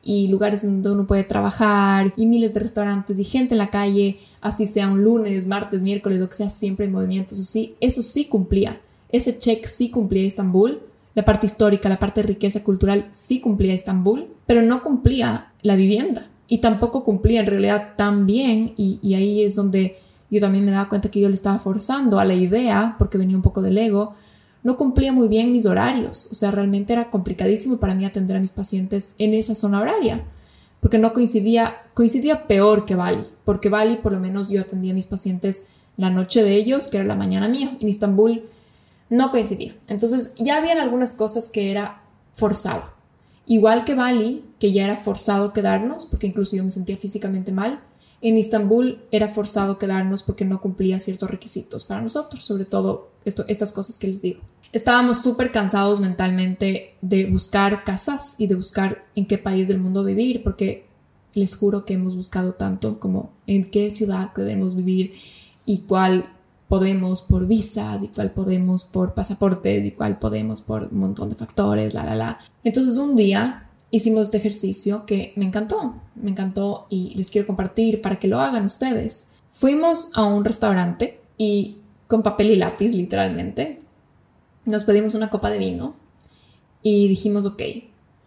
y 0.02 0.28
lugares 0.28 0.63
donde 0.63 0.91
uno 0.91 1.08
puede 1.08 1.24
trabajar 1.24 2.13
y 2.15 2.28
miles 2.28 2.54
de 2.54 2.60
restaurantes 2.62 3.19
y 3.19 3.24
gente 3.24 3.56
en 3.56 3.58
la 3.58 3.71
calle, 3.71 4.19
así 4.39 4.67
sea 4.67 4.88
un 4.88 5.04
lunes, 5.04 5.48
martes, 5.48 5.82
miércoles, 5.82 6.19
lo 6.19 6.30
que 6.30 6.36
sea, 6.36 6.50
siempre 6.50 6.86
en 6.86 6.91
movimiento. 6.91 7.34
Eso 7.34 7.43
sí, 7.43 7.76
eso 7.82 8.02
sí 8.02 8.26
cumplía. 8.26 8.80
Ese 9.12 9.38
check 9.38 9.65
sí 9.65 9.89
cumplía 9.89 10.28
Estambul. 10.28 10.80
La 11.15 11.26
parte 11.26 11.48
histórica, 11.48 11.89
la 11.89 12.00
parte 12.00 12.21
de 12.21 12.28
riqueza 12.28 12.63
cultural 12.63 13.08
sí 13.12 13.39
cumplía 13.39 13.74
Estambul, 13.74 14.28
pero 14.45 14.62
no 14.62 14.84
cumplía 14.84 15.54
la 15.62 15.76
vivienda 15.76 16.30
y 16.48 16.60
tampoco 16.60 17.04
cumplía 17.04 17.39
en 17.39 17.48
realidad 17.48 17.93
tan 17.98 18.28
bien 18.28 18.74
y, 18.78 19.00
y 19.02 19.15
ahí 19.15 19.43
es 19.43 19.56
donde 19.56 19.98
yo 20.36 20.41
también 20.41 20.65
me 20.65 20.71
daba 20.71 20.89
cuenta 20.89 21.10
que 21.10 21.21
yo 21.21 21.30
le 21.30 21.36
estaba 21.36 21.60
forzando 21.60 22.19
a 22.19 22.26
la 22.26 22.34
idea, 22.34 22.95
porque 23.00 23.17
venía 23.17 23.38
un 23.38 23.41
poco 23.41 23.62
del 23.62 23.78
ego, 23.78 24.15
no 24.63 24.76
cumplía 24.76 25.13
muy 25.13 25.30
bien 25.30 25.54
mis 25.54 25.65
horarios. 25.65 26.28
O 26.30 26.36
sea, 26.36 26.52
realmente 26.52 26.91
era 26.91 27.10
complicadísimo 27.10 27.78
para 27.78 27.95
mí 27.95 28.04
atender 28.04 28.36
a 28.36 28.41
mis 28.41 28.52
pacientes 28.52 29.15
en 29.17 29.34
esa 29.34 29.56
zona 29.56 29.80
horaria, 29.80 30.26
porque 30.82 30.98
no 30.98 31.13
coincidía, 31.13 31.78
coincidía 31.93 32.48
peor 32.48 32.84
que 32.84 32.95
Bali, 32.95 33.24
porque 33.45 33.69
Bali 33.69 33.95
por 33.95 34.12
lo 34.12 34.19
menos 34.19 34.50
yo 34.50 34.60
atendía 34.60 34.91
a 34.91 34.95
mis 34.95 35.06
pacientes 35.06 35.67
la 35.95 36.10
noche 36.10 36.43
de 36.43 36.56
ellos, 36.56 36.89
que 36.89 36.98
era 36.98 37.06
la 37.06 37.15
mañana 37.15 37.48
mía. 37.48 37.78
En 37.80 37.88
Istambul 37.88 38.43
no 39.10 39.32
coincidía. 39.32 39.76
Entonces 39.88 40.36
ya 40.38 40.58
habían 40.58 40.80
algunas 40.80 41.13
cosas 41.13 41.48
que 41.48 41.71
era 41.71 42.02
forzado. 42.34 42.84
Igual 43.45 43.86
que 43.86 43.95
Bali, 43.95 44.43
que 44.60 44.74
ya 44.74 44.84
era 44.84 44.98
forzado 44.98 45.54
quedarnos, 45.54 46.06
porque 46.06 46.28
incluso 46.28 46.56
yo 46.56 46.63
me 46.63 46.71
sentía 46.71 46.98
físicamente 46.98 47.52
mal, 47.52 47.80
en 48.30 48.40
Istambul 48.40 49.04
era 49.12 49.30
forzado 49.30 49.78
quedarnos 49.78 50.24
porque 50.24 50.46
no 50.46 50.60
cumplía 50.60 51.00
ciertos 51.00 51.30
requisitos 51.30 51.84
para 51.84 52.02
nosotros, 52.02 52.44
sobre 52.44 52.66
todo 52.66 53.12
esto, 53.24 53.46
estas 53.48 53.72
cosas 53.72 54.00
que 54.00 54.08
les 54.08 54.22
digo. 54.22 54.42
Estábamos 54.72 55.22
súper 55.22 55.52
cansados 55.52 56.00
mentalmente 56.00 56.96
de 57.02 57.26
buscar 57.26 57.84
casas 57.84 58.36
y 58.40 58.48
de 58.48 58.56
buscar 58.56 59.06
en 59.16 59.28
qué 59.28 59.38
país 59.38 59.68
del 59.68 59.80
mundo 59.80 60.04
vivir, 60.04 60.44
porque 60.44 60.88
les 61.36 61.56
juro 61.56 61.86
que 61.86 61.94
hemos 61.94 62.16
buscado 62.16 62.54
tanto 62.54 63.00
como 63.00 63.32
en 63.46 63.70
qué 63.70 63.92
ciudad 63.92 64.34
podemos 64.34 64.76
vivir 64.76 65.14
y 65.66 65.82
cuál 65.82 66.26
podemos 66.68 67.22
por 67.22 67.46
visas 67.46 68.02
y 68.02 68.08
cuál 68.08 68.32
podemos 68.32 68.86
por 68.86 69.14
pasaportes 69.14 69.86
y 69.86 69.92
cuál 69.92 70.18
podemos 70.18 70.62
por 70.62 70.90
un 70.92 70.98
montón 70.98 71.30
de 71.30 71.36
factores, 71.36 71.94
la, 71.94 72.04
la, 72.06 72.16
la. 72.16 72.40
Entonces 72.64 72.98
un 72.98 73.16
día 73.16 73.64
hicimos 73.95 74.23
este 74.23 74.38
ejercicio 74.38 75.05
que 75.05 75.31
me 75.38 75.45
encantó, 75.45 75.95
me 76.15 76.31
encantó 76.31 76.86
y 76.89 77.13
les 77.15 77.31
quiero 77.31 77.47
compartir 77.47 78.01
para 78.01 78.17
que 78.17 78.27
lo 78.27 78.41
hagan 78.41 78.65
ustedes. 78.65 79.29
Fuimos 79.53 80.10
a 80.15 80.23
un 80.25 80.43
restaurante 80.43 81.21
y 81.38 81.77
con 82.08 82.21
papel 82.21 82.51
y 82.51 82.55
lápiz, 82.58 82.91
literalmente, 82.91 83.81
nos 84.65 84.84
pedimos 84.84 85.15
una 85.15 85.29
copa 85.29 85.49
de 85.49 85.60
vino 85.60 85.95
y 86.81 87.08
dijimos, 87.08 87.45
ok, 87.45 87.62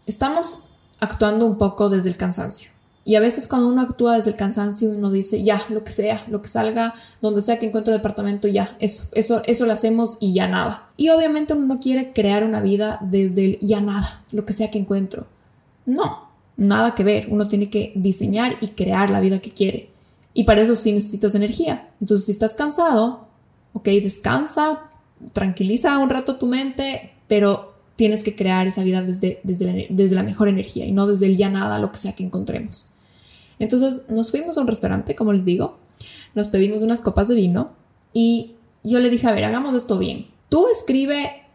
estamos 0.06 0.60
actuando 1.00 1.44
un 1.46 1.58
poco 1.58 1.90
desde 1.90 2.08
el 2.08 2.16
cansancio. 2.16 2.70
Y 3.04 3.16
a 3.16 3.20
veces 3.20 3.46
cuando 3.46 3.68
uno 3.68 3.82
actúa 3.82 4.16
desde 4.16 4.30
el 4.30 4.36
cansancio, 4.36 4.90
uno 4.90 5.10
dice, 5.10 5.42
ya, 5.42 5.62
lo 5.68 5.84
que 5.84 5.92
sea, 5.92 6.24
lo 6.28 6.40
que 6.40 6.48
salga, 6.48 6.94
donde 7.20 7.42
sea 7.42 7.58
que 7.58 7.66
encuentre 7.66 7.92
departamento, 7.92 8.48
ya, 8.48 8.76
eso, 8.80 9.04
eso, 9.12 9.42
eso 9.44 9.66
lo 9.66 9.72
hacemos 9.72 10.16
y 10.20 10.34
ya 10.34 10.48
nada. 10.48 10.90
Y 10.96 11.10
obviamente 11.10 11.52
uno 11.52 11.74
no 11.74 11.80
quiere 11.80 12.12
crear 12.12 12.44
una 12.44 12.60
vida 12.60 12.98
desde 13.02 13.44
el 13.44 13.58
ya 13.60 13.80
nada, 13.80 14.24
lo 14.32 14.44
que 14.44 14.52
sea 14.52 14.70
que 14.70 14.78
encuentro. 14.78 15.26
No, 15.88 16.28
nada 16.58 16.94
que 16.94 17.02
ver. 17.02 17.28
Uno 17.30 17.48
tiene 17.48 17.70
que 17.70 17.92
diseñar 17.96 18.58
y 18.60 18.68
crear 18.68 19.08
la 19.08 19.20
vida 19.20 19.40
que 19.40 19.52
quiere. 19.52 19.88
Y 20.34 20.44
para 20.44 20.60
eso 20.60 20.76
sí 20.76 20.92
necesitas 20.92 21.34
energía. 21.34 21.88
Entonces, 21.98 22.26
si 22.26 22.32
estás 22.32 22.54
cansado, 22.54 23.26
ok, 23.72 23.86
descansa, 23.86 24.90
tranquiliza 25.32 25.96
un 25.98 26.10
rato 26.10 26.36
tu 26.36 26.46
mente, 26.46 27.12
pero 27.26 27.74
tienes 27.96 28.22
que 28.22 28.36
crear 28.36 28.66
esa 28.66 28.82
vida 28.82 29.00
desde, 29.00 29.40
la, 29.44 29.72
desde 29.88 30.14
la 30.14 30.22
mejor 30.22 30.48
energía 30.48 30.84
y 30.84 30.92
no 30.92 31.06
desde 31.06 31.24
el 31.24 31.38
ya 31.38 31.48
nada, 31.48 31.78
lo 31.78 31.90
que 31.90 31.96
sea 31.96 32.14
que 32.14 32.22
encontremos. 32.22 32.90
Entonces, 33.58 34.02
nos 34.10 34.30
fuimos 34.30 34.58
a 34.58 34.60
un 34.60 34.66
restaurante, 34.66 35.16
como 35.16 35.32
les 35.32 35.46
digo, 35.46 35.78
nos 36.34 36.48
pedimos 36.48 36.82
unas 36.82 37.00
copas 37.00 37.28
de 37.28 37.34
vino 37.34 37.72
y 38.12 38.56
yo 38.84 38.98
le 38.98 39.08
dije, 39.08 39.26
a 39.26 39.32
ver, 39.32 39.44
hagamos 39.44 39.74
esto 39.74 39.98
bien. 39.98 40.26
Tú 40.50 40.68
escribe 40.68 41.46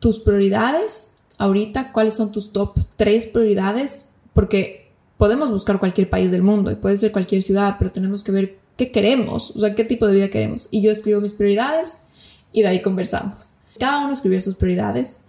tus 0.00 0.20
prioridades 0.20 1.18
ahorita 1.38 1.92
cuáles 1.92 2.14
son 2.14 2.32
tus 2.32 2.52
top 2.52 2.78
tres 2.96 3.26
prioridades, 3.26 4.14
porque 4.32 4.90
podemos 5.16 5.50
buscar 5.50 5.78
cualquier 5.78 6.10
país 6.10 6.30
del 6.30 6.42
mundo 6.42 6.70
y 6.70 6.76
puede 6.76 6.98
ser 6.98 7.12
cualquier 7.12 7.42
ciudad, 7.42 7.76
pero 7.78 7.92
tenemos 7.92 8.24
que 8.24 8.32
ver 8.32 8.58
qué 8.76 8.90
queremos, 8.90 9.52
o 9.54 9.60
sea, 9.60 9.74
qué 9.74 9.84
tipo 9.84 10.06
de 10.06 10.14
vida 10.14 10.28
queremos. 10.28 10.68
Y 10.70 10.82
yo 10.82 10.90
escribo 10.90 11.20
mis 11.20 11.32
prioridades 11.32 12.06
y 12.52 12.62
de 12.62 12.68
ahí 12.68 12.82
conversamos. 12.82 13.50
Cada 13.78 14.04
uno 14.04 14.12
escribió 14.12 14.40
sus 14.40 14.56
prioridades 14.56 15.24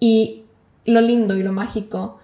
y 0.00 0.44
lo 0.84 1.00
lindo 1.00 1.36
y 1.36 1.42
lo 1.42 1.52
mágico 1.52 2.18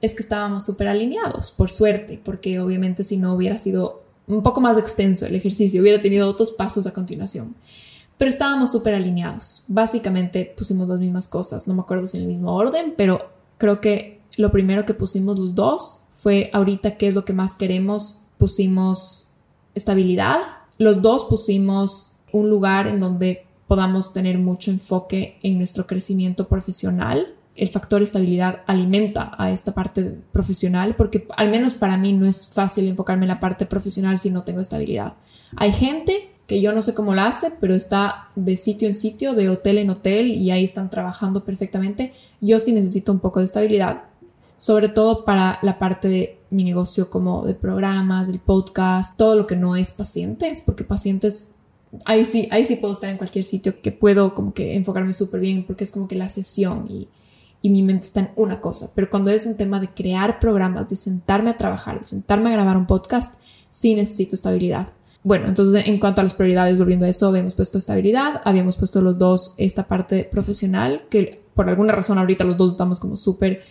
es 0.00 0.14
que 0.14 0.22
estábamos 0.22 0.64
súper 0.64 0.88
alineados, 0.88 1.50
por 1.50 1.70
suerte, 1.70 2.20
porque 2.24 2.60
obviamente 2.60 3.02
si 3.04 3.16
no 3.16 3.34
hubiera 3.34 3.58
sido 3.58 4.04
un 4.26 4.42
poco 4.42 4.60
más 4.60 4.78
extenso 4.78 5.26
el 5.26 5.34
ejercicio, 5.34 5.80
hubiera 5.82 6.00
tenido 6.00 6.28
otros 6.28 6.52
pasos 6.52 6.86
a 6.86 6.92
continuación 6.92 7.54
pero 8.18 8.28
estábamos 8.28 8.72
súper 8.72 8.94
alineados. 8.94 9.64
Básicamente 9.68 10.52
pusimos 10.56 10.88
las 10.88 10.98
mismas 10.98 11.28
cosas, 11.28 11.66
no 11.66 11.74
me 11.74 11.80
acuerdo 11.80 12.06
si 12.06 12.18
en 12.18 12.24
el 12.24 12.28
mismo 12.28 12.54
orden, 12.54 12.94
pero 12.96 13.30
creo 13.56 13.80
que 13.80 14.20
lo 14.36 14.50
primero 14.50 14.84
que 14.84 14.94
pusimos 14.94 15.38
los 15.38 15.54
dos 15.54 16.02
fue 16.16 16.50
ahorita 16.52 16.96
qué 16.96 17.08
es 17.08 17.14
lo 17.14 17.24
que 17.24 17.32
más 17.32 17.54
queremos, 17.54 18.22
pusimos 18.38 19.30
estabilidad. 19.74 20.38
Los 20.78 21.00
dos 21.00 21.24
pusimos 21.24 22.12
un 22.32 22.50
lugar 22.50 22.88
en 22.88 23.00
donde 23.00 23.46
podamos 23.66 24.12
tener 24.12 24.38
mucho 24.38 24.70
enfoque 24.70 25.38
en 25.42 25.58
nuestro 25.58 25.86
crecimiento 25.86 26.48
profesional. 26.48 27.34
El 27.54 27.68
factor 27.68 28.02
estabilidad 28.02 28.62
alimenta 28.66 29.32
a 29.36 29.50
esta 29.50 29.74
parte 29.74 30.18
profesional 30.32 30.94
porque 30.96 31.26
al 31.36 31.50
menos 31.50 31.74
para 31.74 31.96
mí 31.96 32.12
no 32.12 32.26
es 32.26 32.52
fácil 32.52 32.88
enfocarme 32.88 33.24
en 33.24 33.28
la 33.28 33.40
parte 33.40 33.66
profesional 33.66 34.18
si 34.18 34.30
no 34.30 34.42
tengo 34.42 34.60
estabilidad. 34.60 35.14
Hay 35.56 35.72
gente 35.72 36.30
que 36.48 36.62
yo 36.62 36.72
no 36.72 36.80
sé 36.80 36.94
cómo 36.94 37.14
la 37.14 37.26
hace, 37.26 37.52
pero 37.60 37.74
está 37.74 38.30
de 38.34 38.56
sitio 38.56 38.88
en 38.88 38.94
sitio, 38.94 39.34
de 39.34 39.50
hotel 39.50 39.76
en 39.76 39.90
hotel 39.90 40.28
y 40.28 40.50
ahí 40.50 40.64
están 40.64 40.88
trabajando 40.88 41.44
perfectamente. 41.44 42.14
Yo 42.40 42.58
sí 42.58 42.72
necesito 42.72 43.12
un 43.12 43.18
poco 43.18 43.40
de 43.40 43.44
estabilidad, 43.44 44.04
sobre 44.56 44.88
todo 44.88 45.26
para 45.26 45.58
la 45.60 45.78
parte 45.78 46.08
de 46.08 46.38
mi 46.48 46.64
negocio 46.64 47.10
como 47.10 47.44
de 47.44 47.52
programas, 47.52 48.28
del 48.28 48.40
podcast, 48.40 49.14
todo 49.18 49.36
lo 49.36 49.46
que 49.46 49.56
no 49.56 49.76
es 49.76 49.90
pacientes, 49.90 50.62
porque 50.62 50.84
pacientes, 50.84 51.50
ahí 52.06 52.24
sí, 52.24 52.48
ahí 52.50 52.64
sí 52.64 52.76
puedo 52.76 52.94
estar 52.94 53.10
en 53.10 53.18
cualquier 53.18 53.44
sitio 53.44 53.82
que 53.82 53.92
puedo 53.92 54.34
como 54.34 54.54
que 54.54 54.74
enfocarme 54.74 55.12
súper 55.12 55.40
bien 55.40 55.64
porque 55.66 55.84
es 55.84 55.92
como 55.92 56.08
que 56.08 56.16
la 56.16 56.30
sesión 56.30 56.86
y, 56.88 57.08
y 57.60 57.68
mi 57.68 57.82
mente 57.82 58.06
está 58.06 58.20
en 58.20 58.30
una 58.36 58.62
cosa, 58.62 58.90
pero 58.94 59.10
cuando 59.10 59.30
es 59.30 59.44
un 59.44 59.58
tema 59.58 59.80
de 59.80 59.88
crear 59.88 60.40
programas, 60.40 60.88
de 60.88 60.96
sentarme 60.96 61.50
a 61.50 61.58
trabajar, 61.58 62.00
de 62.00 62.06
sentarme 62.06 62.48
a 62.48 62.52
grabar 62.52 62.78
un 62.78 62.86
podcast, 62.86 63.38
sí 63.68 63.94
necesito 63.94 64.34
estabilidad. 64.34 64.88
Bueno, 65.22 65.46
entonces 65.48 65.86
en 65.86 65.98
cuanto 65.98 66.20
a 66.20 66.24
las 66.24 66.34
prioridades, 66.34 66.78
volviendo 66.78 67.06
a 67.06 67.08
eso, 67.08 67.28
habíamos 67.28 67.54
puesto 67.54 67.78
estabilidad, 67.78 68.40
habíamos 68.44 68.76
puesto 68.76 69.02
los 69.02 69.18
dos 69.18 69.54
esta 69.58 69.86
parte 69.88 70.24
profesional, 70.24 71.02
que 71.10 71.42
por 71.54 71.68
alguna 71.68 71.92
razón 71.92 72.18
ahorita 72.18 72.44
los 72.44 72.56
dos 72.56 72.72
estamos 72.72 73.00
como 73.00 73.16
súper 73.16 73.62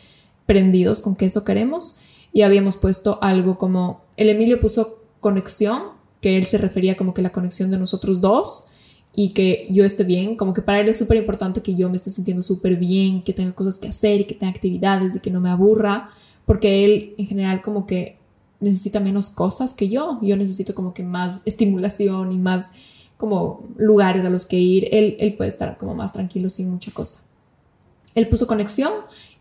prendidos 0.45 0.99
con 0.99 1.15
que 1.15 1.25
eso 1.25 1.43
queremos, 1.43 1.95
y 2.33 2.41
habíamos 2.41 2.75
puesto 2.75 3.17
algo 3.21 3.57
como, 3.57 4.01
el 4.17 4.29
Emilio 4.29 4.59
puso 4.59 5.03
conexión, 5.19 5.83
que 6.21 6.37
él 6.37 6.45
se 6.45 6.57
refería 6.57 6.97
como 6.97 7.13
que 7.13 7.21
la 7.21 7.31
conexión 7.31 7.71
de 7.71 7.77
nosotros 7.77 8.21
dos, 8.21 8.65
y 9.13 9.29
que 9.29 9.67
yo 9.71 9.83
esté 9.83 10.03
bien, 10.03 10.35
como 10.35 10.53
que 10.53 10.61
para 10.61 10.79
él 10.79 10.89
es 10.89 10.97
súper 10.99 11.17
importante 11.17 11.61
que 11.61 11.75
yo 11.75 11.89
me 11.89 11.95
esté 11.95 12.09
sintiendo 12.09 12.43
súper 12.43 12.75
bien, 12.75 13.23
que 13.23 13.33
tenga 13.33 13.53
cosas 13.53 13.79
que 13.79 13.87
hacer 13.87 14.21
y 14.21 14.25
que 14.25 14.35
tenga 14.35 14.51
actividades 14.51 15.15
y 15.15 15.19
que 15.19 15.31
no 15.31 15.39
me 15.39 15.49
aburra, 15.49 16.11
porque 16.45 16.85
él 16.85 17.15
en 17.17 17.25
general 17.25 17.61
como 17.61 17.87
que 17.87 18.19
necesita 18.59 18.99
menos 18.99 19.29
cosas 19.29 19.73
que 19.73 19.89
yo. 19.89 20.19
Yo 20.21 20.37
necesito 20.37 20.75
como 20.75 20.93
que 20.93 21.03
más 21.03 21.41
estimulación 21.45 22.31
y 22.31 22.37
más 22.37 22.71
como 23.17 23.63
lugares 23.77 24.23
a 24.25 24.29
los 24.29 24.45
que 24.45 24.57
ir. 24.57 24.87
Él, 24.91 25.17
él 25.19 25.35
puede 25.35 25.49
estar 25.49 25.77
como 25.77 25.95
más 25.95 26.13
tranquilo 26.13 26.49
sin 26.49 26.69
mucha 26.69 26.91
cosa. 26.91 27.21
Él 28.15 28.29
puso 28.29 28.47
conexión 28.47 28.91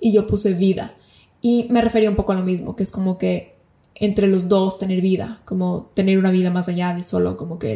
y 0.00 0.12
yo 0.12 0.26
puse 0.26 0.54
vida. 0.54 0.94
Y 1.40 1.66
me 1.70 1.80
refería 1.80 2.10
un 2.10 2.16
poco 2.16 2.32
a 2.32 2.36
lo 2.36 2.42
mismo, 2.42 2.76
que 2.76 2.82
es 2.82 2.90
como 2.90 3.18
que 3.18 3.56
entre 3.94 4.26
los 4.26 4.48
dos 4.48 4.78
tener 4.78 5.00
vida, 5.00 5.40
como 5.44 5.90
tener 5.94 6.18
una 6.18 6.30
vida 6.30 6.50
más 6.50 6.68
allá 6.68 6.94
de 6.94 7.04
solo 7.04 7.36
como 7.36 7.58
que 7.58 7.74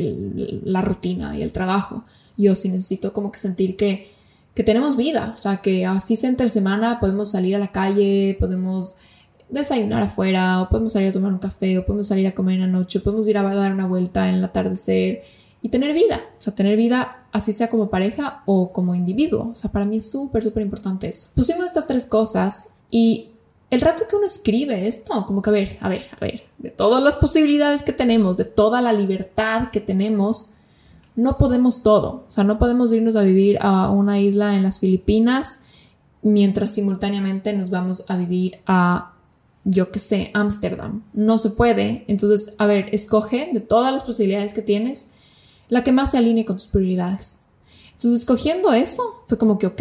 la 0.64 0.82
rutina 0.82 1.36
y 1.36 1.42
el 1.42 1.52
trabajo. 1.52 2.04
Yo 2.36 2.54
sí 2.54 2.68
necesito 2.68 3.12
como 3.12 3.32
que 3.32 3.38
sentir 3.38 3.76
que, 3.76 4.10
que 4.54 4.62
tenemos 4.62 4.96
vida, 4.96 5.34
o 5.36 5.40
sea, 5.40 5.58
que 5.58 5.86
así 5.86 6.16
sea 6.16 6.28
entre 6.28 6.48
semana 6.48 7.00
podemos 7.00 7.30
salir 7.30 7.56
a 7.56 7.58
la 7.58 7.72
calle, 7.72 8.36
podemos 8.38 8.96
desayunar 9.50 10.02
afuera, 10.02 10.62
o 10.62 10.68
podemos 10.68 10.92
salir 10.92 11.08
a 11.08 11.12
tomar 11.12 11.32
un 11.32 11.38
café, 11.38 11.78
o 11.78 11.84
podemos 11.84 12.06
salir 12.08 12.26
a 12.26 12.34
comer 12.34 12.56
en 12.56 12.60
la 12.60 12.66
noche, 12.66 12.98
o 12.98 13.02
podemos 13.02 13.26
ir 13.28 13.36
a 13.38 13.42
dar 13.42 13.72
una 13.72 13.86
vuelta 13.86 14.28
en 14.28 14.36
el 14.36 14.44
atardecer 14.44 15.22
y 15.62 15.68
tener 15.68 15.92
vida, 15.92 16.20
o 16.38 16.42
sea, 16.42 16.54
tener 16.54 16.76
vida 16.76 17.26
así 17.32 17.52
sea 17.52 17.68
como 17.68 17.90
pareja 17.90 18.42
o 18.46 18.72
como 18.72 18.94
individuo. 18.94 19.50
O 19.52 19.54
sea, 19.54 19.70
para 19.70 19.84
mí 19.84 19.98
es 19.98 20.10
súper, 20.10 20.42
súper 20.42 20.62
importante 20.62 21.08
eso. 21.08 21.28
Pusimos 21.34 21.64
estas 21.64 21.86
tres 21.86 22.06
cosas 22.06 22.74
y 22.90 23.30
el 23.70 23.80
rato 23.80 24.04
que 24.08 24.16
uno 24.16 24.26
escribe 24.26 24.88
esto, 24.88 25.24
como 25.26 25.42
que 25.42 25.50
a 25.50 25.52
ver, 25.52 25.78
a 25.80 25.88
ver, 25.88 26.06
a 26.16 26.20
ver, 26.20 26.44
de 26.58 26.70
todas 26.70 27.02
las 27.02 27.16
posibilidades 27.16 27.82
que 27.82 27.92
tenemos, 27.92 28.36
de 28.36 28.44
toda 28.44 28.80
la 28.80 28.92
libertad 28.92 29.70
que 29.70 29.80
tenemos, 29.80 30.50
no 31.14 31.38
podemos 31.38 31.82
todo. 31.82 32.24
O 32.28 32.32
sea, 32.32 32.42
no 32.44 32.58
podemos 32.58 32.92
irnos 32.92 33.14
a 33.16 33.22
vivir 33.22 33.58
a 33.60 33.90
una 33.90 34.18
isla 34.18 34.54
en 34.54 34.62
las 34.62 34.80
Filipinas 34.80 35.60
mientras 36.22 36.72
simultáneamente 36.72 37.52
nos 37.52 37.70
vamos 37.70 38.04
a 38.08 38.16
vivir 38.16 38.58
a, 38.66 39.09
yo 39.64 39.90
qué 39.90 39.98
sé, 39.98 40.30
Ámsterdam. 40.34 41.04
No 41.12 41.38
se 41.38 41.50
puede. 41.50 42.04
Entonces, 42.08 42.54
a 42.58 42.66
ver, 42.66 42.88
escoge 42.92 43.50
de 43.52 43.60
todas 43.60 43.92
las 43.92 44.02
posibilidades 44.02 44.52
que 44.52 44.62
tienes 44.62 45.08
la 45.68 45.84
que 45.84 45.92
más 45.92 46.10
se 46.10 46.18
alinee 46.18 46.44
con 46.44 46.56
tus 46.56 46.66
prioridades. 46.66 47.46
Entonces, 47.92 48.20
escogiendo 48.20 48.72
eso, 48.72 49.24
fue 49.28 49.38
como 49.38 49.58
que, 49.58 49.66
ok, 49.66 49.80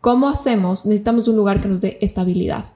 ¿cómo 0.00 0.28
hacemos? 0.28 0.86
Necesitamos 0.86 1.28
un 1.28 1.36
lugar 1.36 1.60
que 1.60 1.68
nos 1.68 1.80
dé 1.80 1.98
estabilidad. 2.00 2.66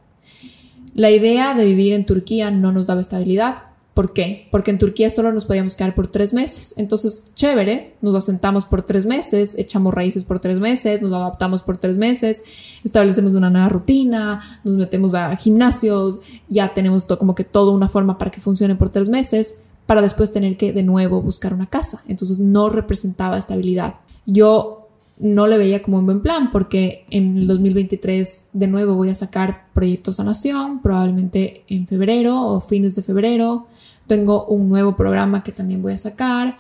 La 0.95 1.11
idea 1.11 1.55
de 1.55 1.67
vivir 1.67 1.93
en 1.93 2.07
Turquía 2.07 2.51
no 2.51 2.73
nos 2.73 2.87
daba 2.87 3.01
estabilidad. 3.01 3.65
¿Por 3.97 4.13
qué? 4.13 4.47
Porque 4.51 4.71
en 4.71 4.79
Turquía 4.79 5.09
solo 5.09 5.33
nos 5.33 5.47
podíamos 5.47 5.75
quedar 5.75 5.95
por 5.95 6.09
tres 6.09 6.35
meses. 6.35 6.75
Entonces, 6.77 7.33
chévere, 7.35 7.95
nos 8.03 8.15
asentamos 8.15 8.67
por 8.67 8.83
tres 8.83 9.07
meses, 9.07 9.59
echamos 9.59 9.95
raíces 9.95 10.27
por 10.27 10.39
tres 10.39 10.59
meses, 10.59 11.01
nos 11.01 11.15
adaptamos 11.15 11.63
por 11.63 11.79
tres 11.79 11.97
meses, 11.97 12.45
establecemos 12.85 13.33
una 13.33 13.49
nueva 13.49 13.71
rutina, 13.71 14.39
nos 14.65 14.77
metemos 14.77 15.15
a 15.15 15.35
gimnasios, 15.37 16.21
ya 16.51 16.75
tenemos 16.75 17.07
como 17.07 17.35
que 17.35 17.45
toda 17.45 17.73
una 17.73 17.89
forma 17.89 18.19
para 18.19 18.31
que 18.31 18.43
funcione 18.43 18.75
por 18.75 18.91
tres 18.91 19.09
meses, 19.09 19.61
para 19.87 20.03
después 20.03 20.31
tener 20.31 20.59
que 20.59 20.75
de 20.75 20.83
nuevo 20.83 21.23
buscar 21.23 21.55
una 21.55 21.65
casa. 21.65 22.03
Entonces, 22.07 22.39
no 22.39 22.69
representaba 22.69 23.39
estabilidad. 23.39 23.95
Yo 24.27 24.89
no 25.21 25.47
le 25.47 25.57
veía 25.57 25.83
como 25.83 25.99
un 25.99 26.05
buen 26.05 26.21
plan 26.21 26.51
porque 26.51 27.07
en 27.09 27.39
el 27.39 27.47
2023 27.47 28.49
de 28.53 28.67
nuevo 28.67 28.95
voy 28.95 29.09
a 29.09 29.15
sacar 29.15 29.69
proyectos 29.73 30.21
a 30.21 30.25
nación, 30.25 30.83
probablemente 30.83 31.65
en 31.69 31.87
febrero 31.87 32.43
o 32.43 32.61
fines 32.61 32.95
de 32.97 33.03
febrero. 33.03 33.67
Tengo 34.07 34.47
un 34.47 34.69
nuevo 34.69 34.97
programa 34.97 35.43
que 35.43 35.53
también 35.53 35.83
voy 35.83 35.95
a 35.95 35.99
sacar 35.99 36.59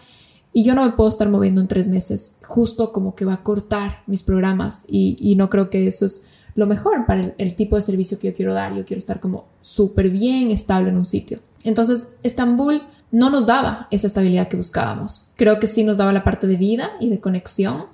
y 0.52 0.64
yo 0.64 0.74
no 0.74 0.84
me 0.84 0.92
puedo 0.92 1.10
estar 1.10 1.28
moviendo 1.28 1.60
en 1.60 1.68
tres 1.68 1.86
meses, 1.86 2.38
justo 2.46 2.92
como 2.92 3.14
que 3.14 3.26
va 3.26 3.34
a 3.34 3.42
cortar 3.42 4.02
mis 4.06 4.22
programas 4.22 4.86
y, 4.88 5.34
no 5.36 5.50
creo 5.50 5.68
que 5.68 5.86
eso 5.86 6.06
es 6.06 6.24
lo 6.54 6.66
mejor 6.66 7.04
para 7.04 7.20
el, 7.20 7.34
el 7.36 7.54
tipo 7.54 7.76
de 7.76 7.82
servicio 7.82 8.18
que 8.18 8.28
yo 8.28 8.34
quiero 8.34 8.54
dar. 8.54 8.74
Yo 8.74 8.86
quiero 8.86 8.98
estar 8.98 9.20
como 9.20 9.44
súper 9.60 10.08
bien 10.08 10.50
estable 10.50 10.88
en 10.88 10.96
un 10.96 11.04
sitio. 11.04 11.40
Entonces, 11.62 12.16
Estambul 12.22 12.80
no 13.10 13.28
nos 13.28 13.46
daba 13.46 13.88
esa 13.90 14.06
estabilidad 14.06 14.48
que 14.48 14.56
buscábamos. 14.56 15.32
Creo 15.36 15.58
que 15.58 15.68
sí 15.68 15.84
nos 15.84 15.98
daba 15.98 16.12
la 16.12 16.24
parte 16.24 16.46
de 16.46 16.56
vida 16.56 16.92
y 17.00 17.10
de 17.10 17.20
conexión, 17.20 17.86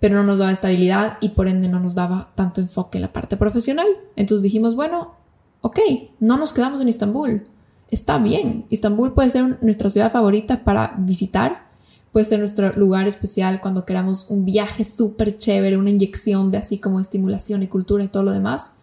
pero 0.00 0.16
no 0.16 0.24
nos 0.24 0.38
daba 0.38 0.52
estabilidad 0.52 1.18
y 1.20 1.30
por 1.30 1.48
ende 1.48 1.68
no 1.68 1.80
nos 1.80 1.94
daba 1.94 2.32
tanto 2.34 2.60
enfoque 2.60 2.98
en 2.98 3.02
la 3.02 3.12
parte 3.12 3.36
profesional. 3.36 3.86
Entonces 4.16 4.42
dijimos, 4.42 4.74
bueno, 4.74 5.14
ok, 5.60 5.78
no 6.20 6.36
nos 6.36 6.52
quedamos 6.52 6.80
en 6.80 6.88
Estambul. 6.88 7.44
Está 7.90 8.18
bien, 8.18 8.66
Estambul 8.70 9.14
puede 9.14 9.30
ser 9.30 9.62
nuestra 9.62 9.88
ciudad 9.88 10.12
favorita 10.12 10.62
para 10.62 10.94
visitar, 10.98 11.68
puede 12.12 12.26
ser 12.26 12.38
nuestro 12.38 12.72
lugar 12.74 13.08
especial 13.08 13.60
cuando 13.60 13.86
queramos 13.86 14.30
un 14.30 14.44
viaje 14.44 14.84
súper 14.84 15.38
chévere, 15.38 15.78
una 15.78 15.90
inyección 15.90 16.50
de 16.50 16.58
así 16.58 16.78
como 16.78 17.00
estimulación 17.00 17.62
y 17.62 17.68
cultura 17.68 18.04
y 18.04 18.08
todo 18.08 18.24
lo 18.24 18.32
demás, 18.32 18.74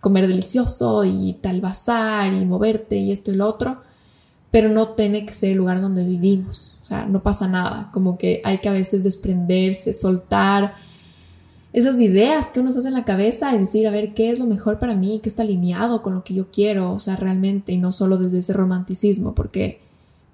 comer 0.00 0.28
delicioso 0.28 1.04
y 1.04 1.34
tal 1.42 1.60
bazar 1.60 2.32
y 2.32 2.46
moverte 2.46 2.96
y 2.96 3.12
esto 3.12 3.30
y 3.30 3.36
lo 3.36 3.46
otro, 3.46 3.82
pero 4.50 4.70
no 4.70 4.90
tiene 4.90 5.26
que 5.26 5.34
ser 5.34 5.52
el 5.52 5.58
lugar 5.58 5.82
donde 5.82 6.04
vivimos. 6.04 6.76
O 6.80 6.84
sea, 6.84 7.04
no 7.04 7.22
pasa 7.22 7.48
nada, 7.48 7.90
como 7.92 8.16
que 8.16 8.40
hay 8.44 8.58
que 8.58 8.70
a 8.70 8.72
veces 8.72 9.04
desprenderse, 9.04 9.92
soltar 9.92 10.74
esas 11.72 12.00
ideas 12.00 12.46
que 12.46 12.60
uno 12.60 12.72
se 12.72 12.78
hace 12.78 12.88
en 12.88 12.94
la 12.94 13.04
cabeza 13.04 13.54
y 13.54 13.58
decir, 13.58 13.86
a 13.86 13.90
ver, 13.90 14.14
¿qué 14.14 14.30
es 14.30 14.38
lo 14.38 14.46
mejor 14.46 14.78
para 14.78 14.94
mí? 14.94 15.20
¿Qué 15.22 15.28
está 15.28 15.42
alineado 15.42 16.02
con 16.02 16.14
lo 16.14 16.24
que 16.24 16.34
yo 16.34 16.50
quiero? 16.50 16.92
O 16.92 16.98
sea, 16.98 17.16
realmente, 17.16 17.72
y 17.72 17.76
no 17.76 17.92
solo 17.92 18.16
desde 18.16 18.38
ese 18.38 18.54
romanticismo, 18.54 19.34
porque, 19.34 19.80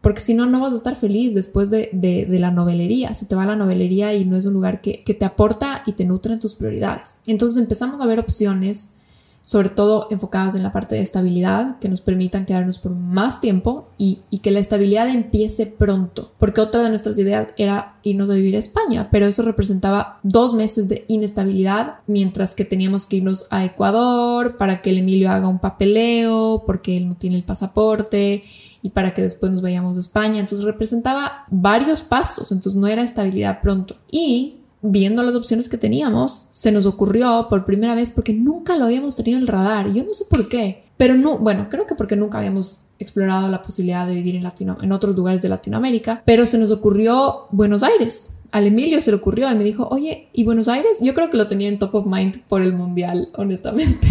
porque 0.01 0.21
si 0.21 0.35
no, 0.35 0.47
no 0.47 0.61
vas 0.61 0.73
a 0.73 0.77
estar 0.77 0.97
feliz 0.97 1.35
después 1.35 1.71
de, 1.71 1.91
de, 1.93 2.39
la 2.39 2.51
novelería. 2.51 3.15
Se 3.15 3.27
te 3.27 3.35
va 3.35 3.47
la 3.47 3.57
novelería 3.57 4.15
y 4.15 4.25
no 4.25 4.37
es 4.37 4.47
un 4.47 4.55
lugar 4.55 4.81
que, 4.81 5.03
que 5.03 5.15
te 5.15 5.25
aporta 5.25 5.83
y 5.87 5.93
te 5.93 6.05
nutre 6.05 6.35
en 6.35 6.41
tus 6.41 6.55
prioridades. 6.55 7.23
Entonces 7.27 7.61
empezamos 7.61 8.01
a 8.01 8.07
ver 8.07 8.21
opciones 8.21 8.95
sobre 9.45 9.69
todo 9.69 10.09
enfocadas 10.11 10.55
en 10.55 10.63
la 10.63 10.73
parte 10.73 10.95
de 10.95 11.03
estabilidad, 11.03 11.79
que 11.79 11.91
nos 11.91 12.01
permitan 12.01 12.47
quedarnos 12.47 12.79
por 12.79 12.93
más 12.93 13.43
tiempo 13.43 13.91
y, 13.99 14.23
que 14.43 14.51
la 14.51 14.59
estabilidad 14.59 15.09
empiece 15.09 15.67
pronto, 15.67 16.33
porque 16.39 16.61
otra 16.61 16.83
de 16.83 16.89
nuestras 16.89 17.19
ideas 17.19 17.49
era 17.57 17.97
irnos 18.03 18.29
a 18.31 18.35
vivir 18.35 18.57
a 18.57 18.59
España, 18.59 19.09
pero 19.11 19.27
eso 19.27 19.43
representaba 19.43 20.19
dos 20.23 20.55
meses 20.55 20.89
de 20.89 21.05
inestabilidad, 21.09 21.97
mientras 22.07 22.55
que 22.55 22.65
teníamos 22.65 23.07
que 23.07 23.17
irnos 23.17 23.47
a 23.51 23.65
Ecuador 23.65 24.57
para 24.57 24.81
que 24.83 24.91
el 24.91 24.99
Emilio 24.99 25.31
haga 25.31 25.49
un 25.49 25.59
papeleo, 25.59 26.65
porque 26.67 26.97
él 26.97 27.09
no 27.09 27.15
tiene 27.15 27.37
el 27.37 27.45
pasaporte 27.45 28.45
y 28.83 28.91
para 28.91 29.15
que 29.15 29.23
después 29.23 29.51
nos 29.53 29.63
vayamos 29.63 29.97
a 29.97 30.01
España. 30.01 30.41
Entonces 30.41 30.65
representaba 30.65 31.45
varios 31.51 32.03
pasos, 32.03 32.51
entonces 32.53 32.79
no 32.79 32.87
era 32.87 33.03
estabilidad 33.03 33.61
pronto. 33.63 33.97
Y 34.11 34.59
viendo 34.85 35.23
las 35.23 35.35
opciones 35.35 35.69
que 35.69 35.79
teníamos, 35.79 36.49
se 36.53 36.71
nos 36.71 36.85
ocurrió 36.85 37.47
por 37.49 37.65
primera 37.65 37.95
vez 37.95 38.11
porque 38.11 38.35
nunca 38.35 38.77
lo 38.77 38.85
habíamos 38.85 39.17
tenido 39.17 39.39
en 39.39 39.43
el 39.43 39.49
radar. 39.49 39.91
Yo 39.93 40.05
no 40.05 40.13
sé 40.13 40.25
por 40.29 40.49
qué, 40.49 40.85
pero 40.97 41.15
no, 41.15 41.39
bueno, 41.39 41.69
creo 41.71 41.87
que 41.87 41.95
porque 41.95 42.17
nunca 42.17 42.39
habíamos 42.39 42.83
explorado 42.99 43.49
la 43.49 43.63
posibilidad 43.63 44.07
de 44.07 44.15
vivir 44.15 44.37
en, 44.37 44.93
otros 44.93 45.17
lugares 45.17 45.43
de 45.43 45.49
Latinoamérica, 45.49 46.23
pero 46.25 46.45
se 46.47 46.59
nos 46.59 46.71
ocurrió 46.71 47.47
Buenos 47.51 47.83
Aires. 47.83 48.39
Al 48.53 48.67
Emilio 48.67 49.01
se 49.01 49.11
le 49.11 49.17
ocurrió 49.17 49.51
y 49.51 49.55
me 49.55 49.65
dijo, 49.65 49.89
oye, 49.91 50.29
¿y 50.33 50.45
Buenos 50.45 50.69
Aires? 50.69 50.99
Yo 51.01 51.13
creo 51.15 51.29
que 51.29 51.37
lo 51.37 51.49
tenía 51.49 51.69
en 51.69 51.79
top 51.79 51.95
of 51.97 52.07
mind 52.07 52.43
por 52.47 52.63
el 52.63 52.73
mundial, 52.73 53.31
honestamente. 53.37 54.07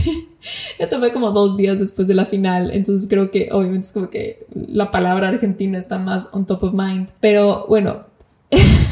Esto 0.79 0.99
fue 0.99 1.13
como 1.13 1.31
dos 1.31 1.55
días 1.55 1.79
después 1.79 2.07
de 2.07 2.15
la 2.15 2.25
final, 2.25 2.71
entonces 2.71 3.07
creo 3.07 3.31
que 3.31 3.49
obviamente 3.51 3.87
es 3.87 3.93
como 3.93 4.09
que 4.09 4.45
la 4.53 4.91
palabra 4.91 5.29
argentina 5.29 5.77
está 5.77 5.99
más 5.99 6.27
on 6.33 6.45
top 6.45 6.63
of 6.63 6.73
mind. 6.73 7.09
Pero 7.21 7.65
bueno, 7.69 8.05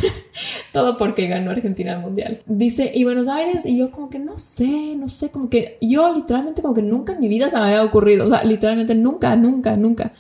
Todo 0.71 0.97
porque 0.97 1.27
ganó 1.27 1.51
Argentina 1.51 1.93
el 1.93 1.99
mundial. 1.99 2.41
Dice, 2.45 2.91
¿y 2.93 3.03
Buenos 3.03 3.27
Aires? 3.27 3.65
Y 3.65 3.77
yo 3.77 3.91
como 3.91 4.09
que 4.09 4.19
no 4.19 4.37
sé, 4.37 4.95
no 4.95 5.07
sé, 5.07 5.29
como 5.29 5.49
que 5.49 5.77
yo 5.81 6.13
literalmente 6.13 6.61
como 6.61 6.73
que 6.73 6.81
nunca 6.81 7.13
en 7.13 7.19
mi 7.19 7.27
vida 7.27 7.49
se 7.49 7.57
me 7.57 7.63
había 7.63 7.83
ocurrido. 7.83 8.25
O 8.25 8.29
sea, 8.29 8.43
literalmente 8.43 8.95
nunca, 8.95 9.35
nunca, 9.35 9.75
nunca. 9.75 10.13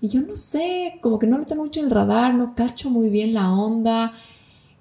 Y 0.00 0.08
yo 0.08 0.20
no 0.22 0.34
sé, 0.36 0.98
como 1.00 1.18
que 1.18 1.26
no 1.26 1.38
lo 1.38 1.44
tengo 1.44 1.64
mucho 1.64 1.80
en 1.80 1.86
el 1.86 1.92
radar, 1.92 2.34
no 2.34 2.54
cacho 2.54 2.90
muy 2.90 3.10
bien 3.10 3.34
la 3.34 3.52
onda. 3.52 4.12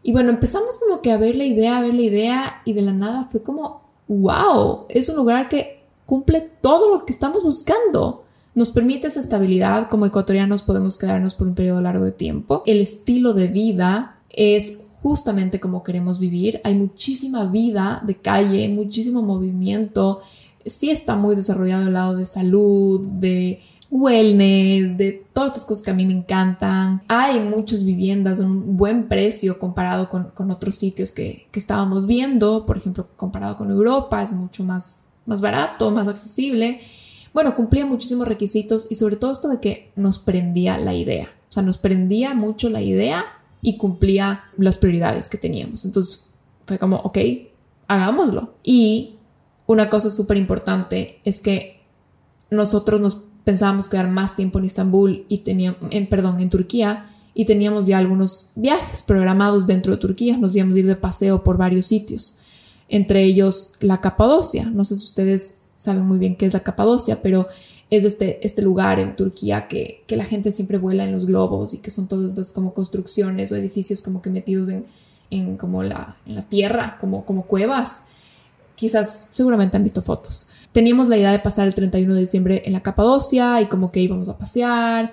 Y 0.01 0.13
bueno, 0.13 0.29
empezamos 0.29 0.77
como 0.77 1.01
que 1.01 1.11
a 1.11 1.17
ver 1.17 1.35
la 1.35 1.43
idea, 1.43 1.77
a 1.77 1.81
ver 1.81 1.93
la 1.93 2.01
idea 2.01 2.61
y 2.63 2.73
de 2.73 2.81
la 2.81 2.93
nada 2.93 3.27
fue 3.29 3.43
como, 3.43 3.81
wow, 4.07 4.85
es 4.89 5.09
un 5.09 5.17
lugar 5.17 5.49
que 5.49 5.83
cumple 6.05 6.49
todo 6.61 6.89
lo 6.91 7.05
que 7.05 7.13
estamos 7.13 7.43
buscando. 7.43 8.23
Nos 8.55 8.71
permite 8.71 9.07
esa 9.07 9.19
estabilidad, 9.19 9.89
como 9.89 10.05
ecuatorianos 10.05 10.63
podemos 10.63 10.97
quedarnos 10.97 11.35
por 11.35 11.47
un 11.47 11.55
periodo 11.55 11.81
largo 11.81 12.05
de 12.05 12.11
tiempo. 12.11 12.63
El 12.65 12.81
estilo 12.81 13.33
de 13.33 13.47
vida 13.47 14.18
es 14.29 14.83
justamente 15.01 15.59
como 15.59 15.83
queremos 15.83 16.19
vivir. 16.19 16.61
Hay 16.63 16.75
muchísima 16.75 17.45
vida 17.45 18.01
de 18.05 18.15
calle, 18.15 18.67
muchísimo 18.69 19.21
movimiento. 19.21 20.21
Sí 20.65 20.89
está 20.89 21.15
muy 21.15 21.35
desarrollado 21.35 21.87
el 21.87 21.93
lado 21.93 22.15
de 22.15 22.25
salud, 22.25 23.01
de 23.07 23.59
wellness, 23.91 24.97
de 24.97 25.25
todas 25.33 25.51
estas 25.51 25.65
cosas 25.65 25.83
que 25.83 25.91
a 25.91 25.95
mí 25.95 26.05
me 26.05 26.13
encantan. 26.13 27.01
Hay 27.07 27.39
muchas 27.39 27.83
viviendas 27.83 28.39
de 28.39 28.45
un 28.45 28.77
buen 28.77 29.07
precio 29.07 29.57
comparado 29.57 30.09
con, 30.09 30.51
otros 30.51 30.75
sitios 30.75 31.11
que, 31.11 31.47
que, 31.51 31.59
estábamos 31.59 32.05
viendo. 32.05 32.65
Por 32.65 32.77
ejemplo, 32.77 33.07
comparado 33.15 33.55
con 33.55 33.71
Europa, 33.71 34.21
es 34.21 34.31
mucho 34.31 34.63
más, 34.63 35.01
más 35.25 35.41
barato, 35.41 35.91
más 35.91 36.07
accesible. 36.07 36.81
Bueno, 37.33 37.55
cumplía 37.55 37.85
muchísimos 37.85 38.27
requisitos 38.27 38.87
y 38.89 38.95
sobre 38.95 39.15
todo 39.15 39.31
esto 39.31 39.47
de 39.47 39.59
que 39.59 39.91
nos 39.95 40.19
prendía 40.19 40.77
la 40.77 40.93
idea. 40.93 41.29
O 41.49 41.51
sea, 41.51 41.63
nos 41.63 41.77
prendía 41.77 42.33
mucho 42.33 42.69
la 42.69 42.81
idea 42.81 43.25
y 43.61 43.77
cumplía 43.77 44.45
las 44.57 44.77
prioridades 44.77 45.29
que 45.29 45.37
teníamos. 45.37 45.85
Entonces 45.85 46.29
fue 46.65 46.79
como, 46.79 46.97
ok, 46.97 47.17
hagámoslo. 47.87 48.53
Y 48.63 49.15
una 49.65 49.89
cosa 49.89 50.09
súper 50.09 50.37
importante 50.37 51.19
es 51.23 51.41
que 51.41 51.81
nosotros 52.49 53.01
nos 53.01 53.17
pensábamos 53.43 53.89
quedar 53.89 54.07
más 54.07 54.35
tiempo 54.35 54.59
en 54.59 54.65
Estambul 54.65 55.25
y 55.27 55.39
teníamos, 55.39 55.79
en, 55.89 56.07
perdón, 56.07 56.39
en 56.39 56.49
Turquía 56.49 57.09
y 57.33 57.45
teníamos 57.45 57.87
ya 57.87 57.97
algunos 57.97 58.51
viajes 58.55 59.03
programados 59.03 59.67
dentro 59.67 59.91
de 59.91 59.97
Turquía. 59.97 60.37
Nos 60.37 60.55
íbamos 60.55 60.75
a 60.75 60.79
ir 60.79 60.87
de 60.87 60.95
paseo 60.95 61.43
por 61.43 61.57
varios 61.57 61.87
sitios, 61.87 62.35
entre 62.87 63.23
ellos 63.23 63.73
la 63.79 64.01
Capadocia. 64.01 64.65
No 64.65 64.85
sé 64.85 64.95
si 64.95 65.05
ustedes 65.05 65.63
saben 65.75 66.05
muy 66.05 66.19
bien 66.19 66.35
qué 66.35 66.45
es 66.45 66.53
la 66.53 66.59
Capadocia, 66.61 67.21
pero 67.21 67.47
es 67.89 68.05
este, 68.05 68.45
este 68.45 68.61
lugar 68.61 68.99
en 68.99 69.15
Turquía 69.15 69.67
que, 69.67 70.03
que, 70.05 70.15
la 70.15 70.25
gente 70.25 70.51
siempre 70.51 70.77
vuela 70.77 71.03
en 71.03 71.11
los 71.11 71.25
globos 71.25 71.73
y 71.73 71.79
que 71.79 71.89
son 71.89 72.07
todas 72.07 72.37
las 72.37 72.51
como 72.51 72.73
construcciones 72.73 73.51
o 73.51 73.55
edificios 73.55 74.01
como 74.01 74.21
que 74.21 74.29
metidos 74.29 74.69
en, 74.69 74.85
en 75.31 75.57
como 75.57 75.83
la, 75.83 76.17
en 76.25 76.35
la 76.35 76.43
tierra, 76.43 76.97
como, 76.99 77.25
como 77.25 77.45
cuevas. 77.45 78.05
Quizás 78.75 79.27
seguramente 79.31 79.75
han 79.75 79.83
visto 79.83 80.01
fotos. 80.01 80.47
Teníamos 80.71 81.07
la 81.07 81.17
idea 81.17 81.31
de 81.31 81.39
pasar 81.39 81.67
el 81.67 81.73
31 81.73 82.13
de 82.13 82.19
diciembre 82.21 82.61
en 82.65 82.73
la 82.73 82.81
Capadocia 82.81 83.61
y 83.61 83.65
como 83.65 83.91
que 83.91 84.01
íbamos 84.01 84.29
a 84.29 84.37
pasear. 84.37 85.11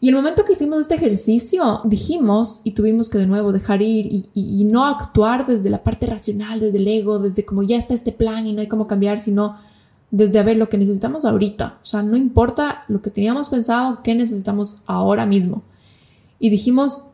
Y 0.00 0.08
el 0.08 0.14
momento 0.14 0.44
que 0.44 0.52
hicimos 0.52 0.80
este 0.80 0.94
ejercicio, 0.94 1.82
dijimos 1.84 2.60
y 2.64 2.72
tuvimos 2.72 3.10
que 3.10 3.18
de 3.18 3.26
nuevo 3.26 3.52
dejar 3.52 3.82
ir 3.82 4.28
y, 4.32 4.64
no 4.64 4.84
actuar 4.84 5.46
desde 5.46 5.70
la 5.70 5.82
parte 5.82 6.06
racional, 6.06 6.60
desde 6.60 6.78
el 6.78 6.86
ego, 6.86 7.18
desde 7.18 7.44
como 7.44 7.62
ya 7.62 7.76
está 7.76 7.94
este 7.94 8.12
plan 8.12 8.46
y 8.46 8.52
no 8.52 8.60
hay 8.60 8.68
cómo 8.68 8.86
cambiar, 8.86 9.18
sino 9.18 9.56
desde 10.10 10.38
a 10.38 10.42
ver 10.42 10.56
lo 10.56 10.68
que 10.68 10.78
necesitamos 10.78 11.24
ahorita. 11.24 11.78
O 11.82 11.86
sea, 11.86 12.02
no 12.02 12.16
importa 12.16 12.84
lo 12.88 13.02
que 13.02 13.10
teníamos 13.10 13.48
pensado, 13.48 14.02
qué 14.02 14.14
necesitamos 14.14 14.78
ahora 14.86 15.26
mismo. 15.26 15.62
Y 16.38 16.50
dijimos, 16.50 17.04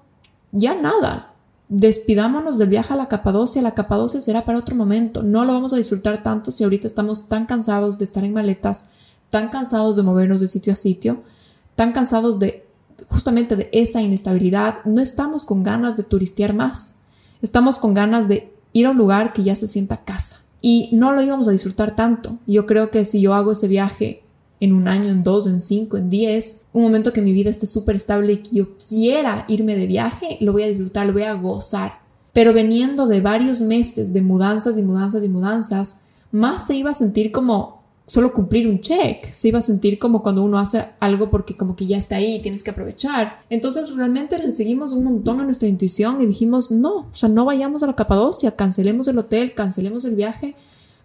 ya 0.53 0.75
nada, 0.75 1.33
despidámonos 1.69 2.59
del 2.59 2.69
viaje 2.69 2.93
a 2.93 2.97
la 2.97 3.09
Capadocia. 3.09 3.63
La 3.63 3.75
Capadocia 3.75 4.21
será 4.21 4.45
para 4.45 4.59
otro 4.59 4.77
momento. 4.77 5.23
No 5.23 5.45
lo 5.45 5.53
vamos 5.53 5.73
a 5.73 5.77
disfrutar 5.77 6.23
tanto 6.23 6.51
si 6.51 6.65
ahorita 6.65 6.87
estamos 6.87 7.29
tan 7.29 7.47
cansados 7.47 7.99
de 7.99 8.05
estar 8.05 8.25
en 8.25 8.35
maletas, 8.35 8.89
tan 9.31 9.49
cansados 9.49 9.97
de 9.97 10.03
movernos 10.03 10.41
de 10.41 10.49
sitio 10.49 10.73
a 10.73 10.77
sitio, 10.77 11.23
tan 11.75 11.93
cansados 11.93 12.39
de 12.39 12.65
justamente 13.09 13.57
de 13.57 13.69
esa 13.73 14.03
inestabilidad, 14.03 14.85
no 14.85 15.01
estamos 15.01 15.45
con 15.45 15.63
ganas 15.63 15.97
de 15.97 16.05
turistear 16.05 16.55
más. 16.55 17.01
Estamos 17.43 17.79
con 17.79 17.93
ganas 17.95 18.29
de 18.29 18.55
ir 18.73 18.87
a 18.87 18.91
un 18.91 18.97
lugar 18.97 19.33
que 19.33 19.43
ya 19.43 19.57
se 19.57 19.67
sienta 19.67 20.05
casa. 20.05 20.44
Y 20.67 20.89
no 20.93 21.13
lo 21.13 21.23
íbamos 21.23 21.47
a 21.47 21.51
disfrutar 21.51 21.95
tanto. 21.95 22.39
Yo 22.47 22.65
creo 22.65 22.91
que 22.91 23.05
si 23.05 23.21
yo 23.21 23.35
hago 23.35 23.53
ese 23.53 23.69
viaje 23.69 24.23
en 24.61 24.73
un 24.73 24.89
año, 24.89 25.11
en 25.11 25.23
dos, 25.23 25.47
en 25.47 25.61
cinco, 25.61 25.99
en 25.99 26.09
diez, 26.09 26.63
un 26.73 26.85
momento 26.85 27.13
que 27.13 27.21
mi 27.21 27.35
vida 27.35 27.51
esté 27.51 27.67
súper 27.67 27.97
estable 27.97 28.33
y 28.33 28.37
que 28.39 28.57
yo 28.57 28.79
quiera 28.79 29.45
irme 29.47 29.77
de 29.77 29.87
viaje, 29.87 30.39
lo 30.41 30.53
voy 30.53 30.63
a 30.63 30.69
disfrutar, 30.69 31.05
lo 31.05 31.13
voy 31.13 31.25
a 31.25 31.35
gozar. 31.35 32.01
Pero 32.33 32.55
veniendo 32.55 33.07
de 33.07 33.21
varios 33.21 33.61
meses 33.61 34.15
de 34.15 34.23
mudanzas 34.23 34.79
y 34.79 34.83
mudanzas 34.83 35.23
y 35.23 35.29
mudanzas, 35.29 36.01
más 36.33 36.67
se 36.67 36.77
iba 36.77 36.93
a 36.93 36.95
sentir 36.95 37.31
como 37.31 37.84
solo 38.07 38.35
cumplir 38.35 38.69
un 38.69 38.81
check, 38.81 39.33
se 39.33 39.49
iba 39.49 39.59
a 39.59 39.63
sentir 39.63 39.99
como 39.99 40.23
cuando 40.23 40.43
uno 40.43 40.59
hace 40.59 40.85
algo 41.01 41.31
porque 41.31 41.57
como 41.57 41.75
que 41.75 41.87
ya 41.87 41.97
está 41.97 42.17
ahí 42.17 42.41
tienes 42.41 42.63
que 42.63 42.71
aprovechar. 42.71 43.41
Entonces 43.49 43.95
realmente 43.95 44.39
le 44.39 44.53
seguimos 44.53 44.93
un 44.93 45.05
montón 45.05 45.41
a 45.41 45.45
nuestra 45.45 45.69
intuición 45.69 46.21
y 46.21 46.27
dijimos, 46.27 46.71
no, 46.71 46.97
o 46.97 47.15
sea, 47.15 47.29
no 47.29 47.45
vayamos 47.45 47.83
a 47.83 47.87
la 47.87 47.97
Capadocia, 47.97 48.57
cancelemos 48.57 49.09
el 49.09 49.19
hotel, 49.19 49.55
cancelemos 49.55 50.05
el 50.05 50.17
viaje, 50.17 50.55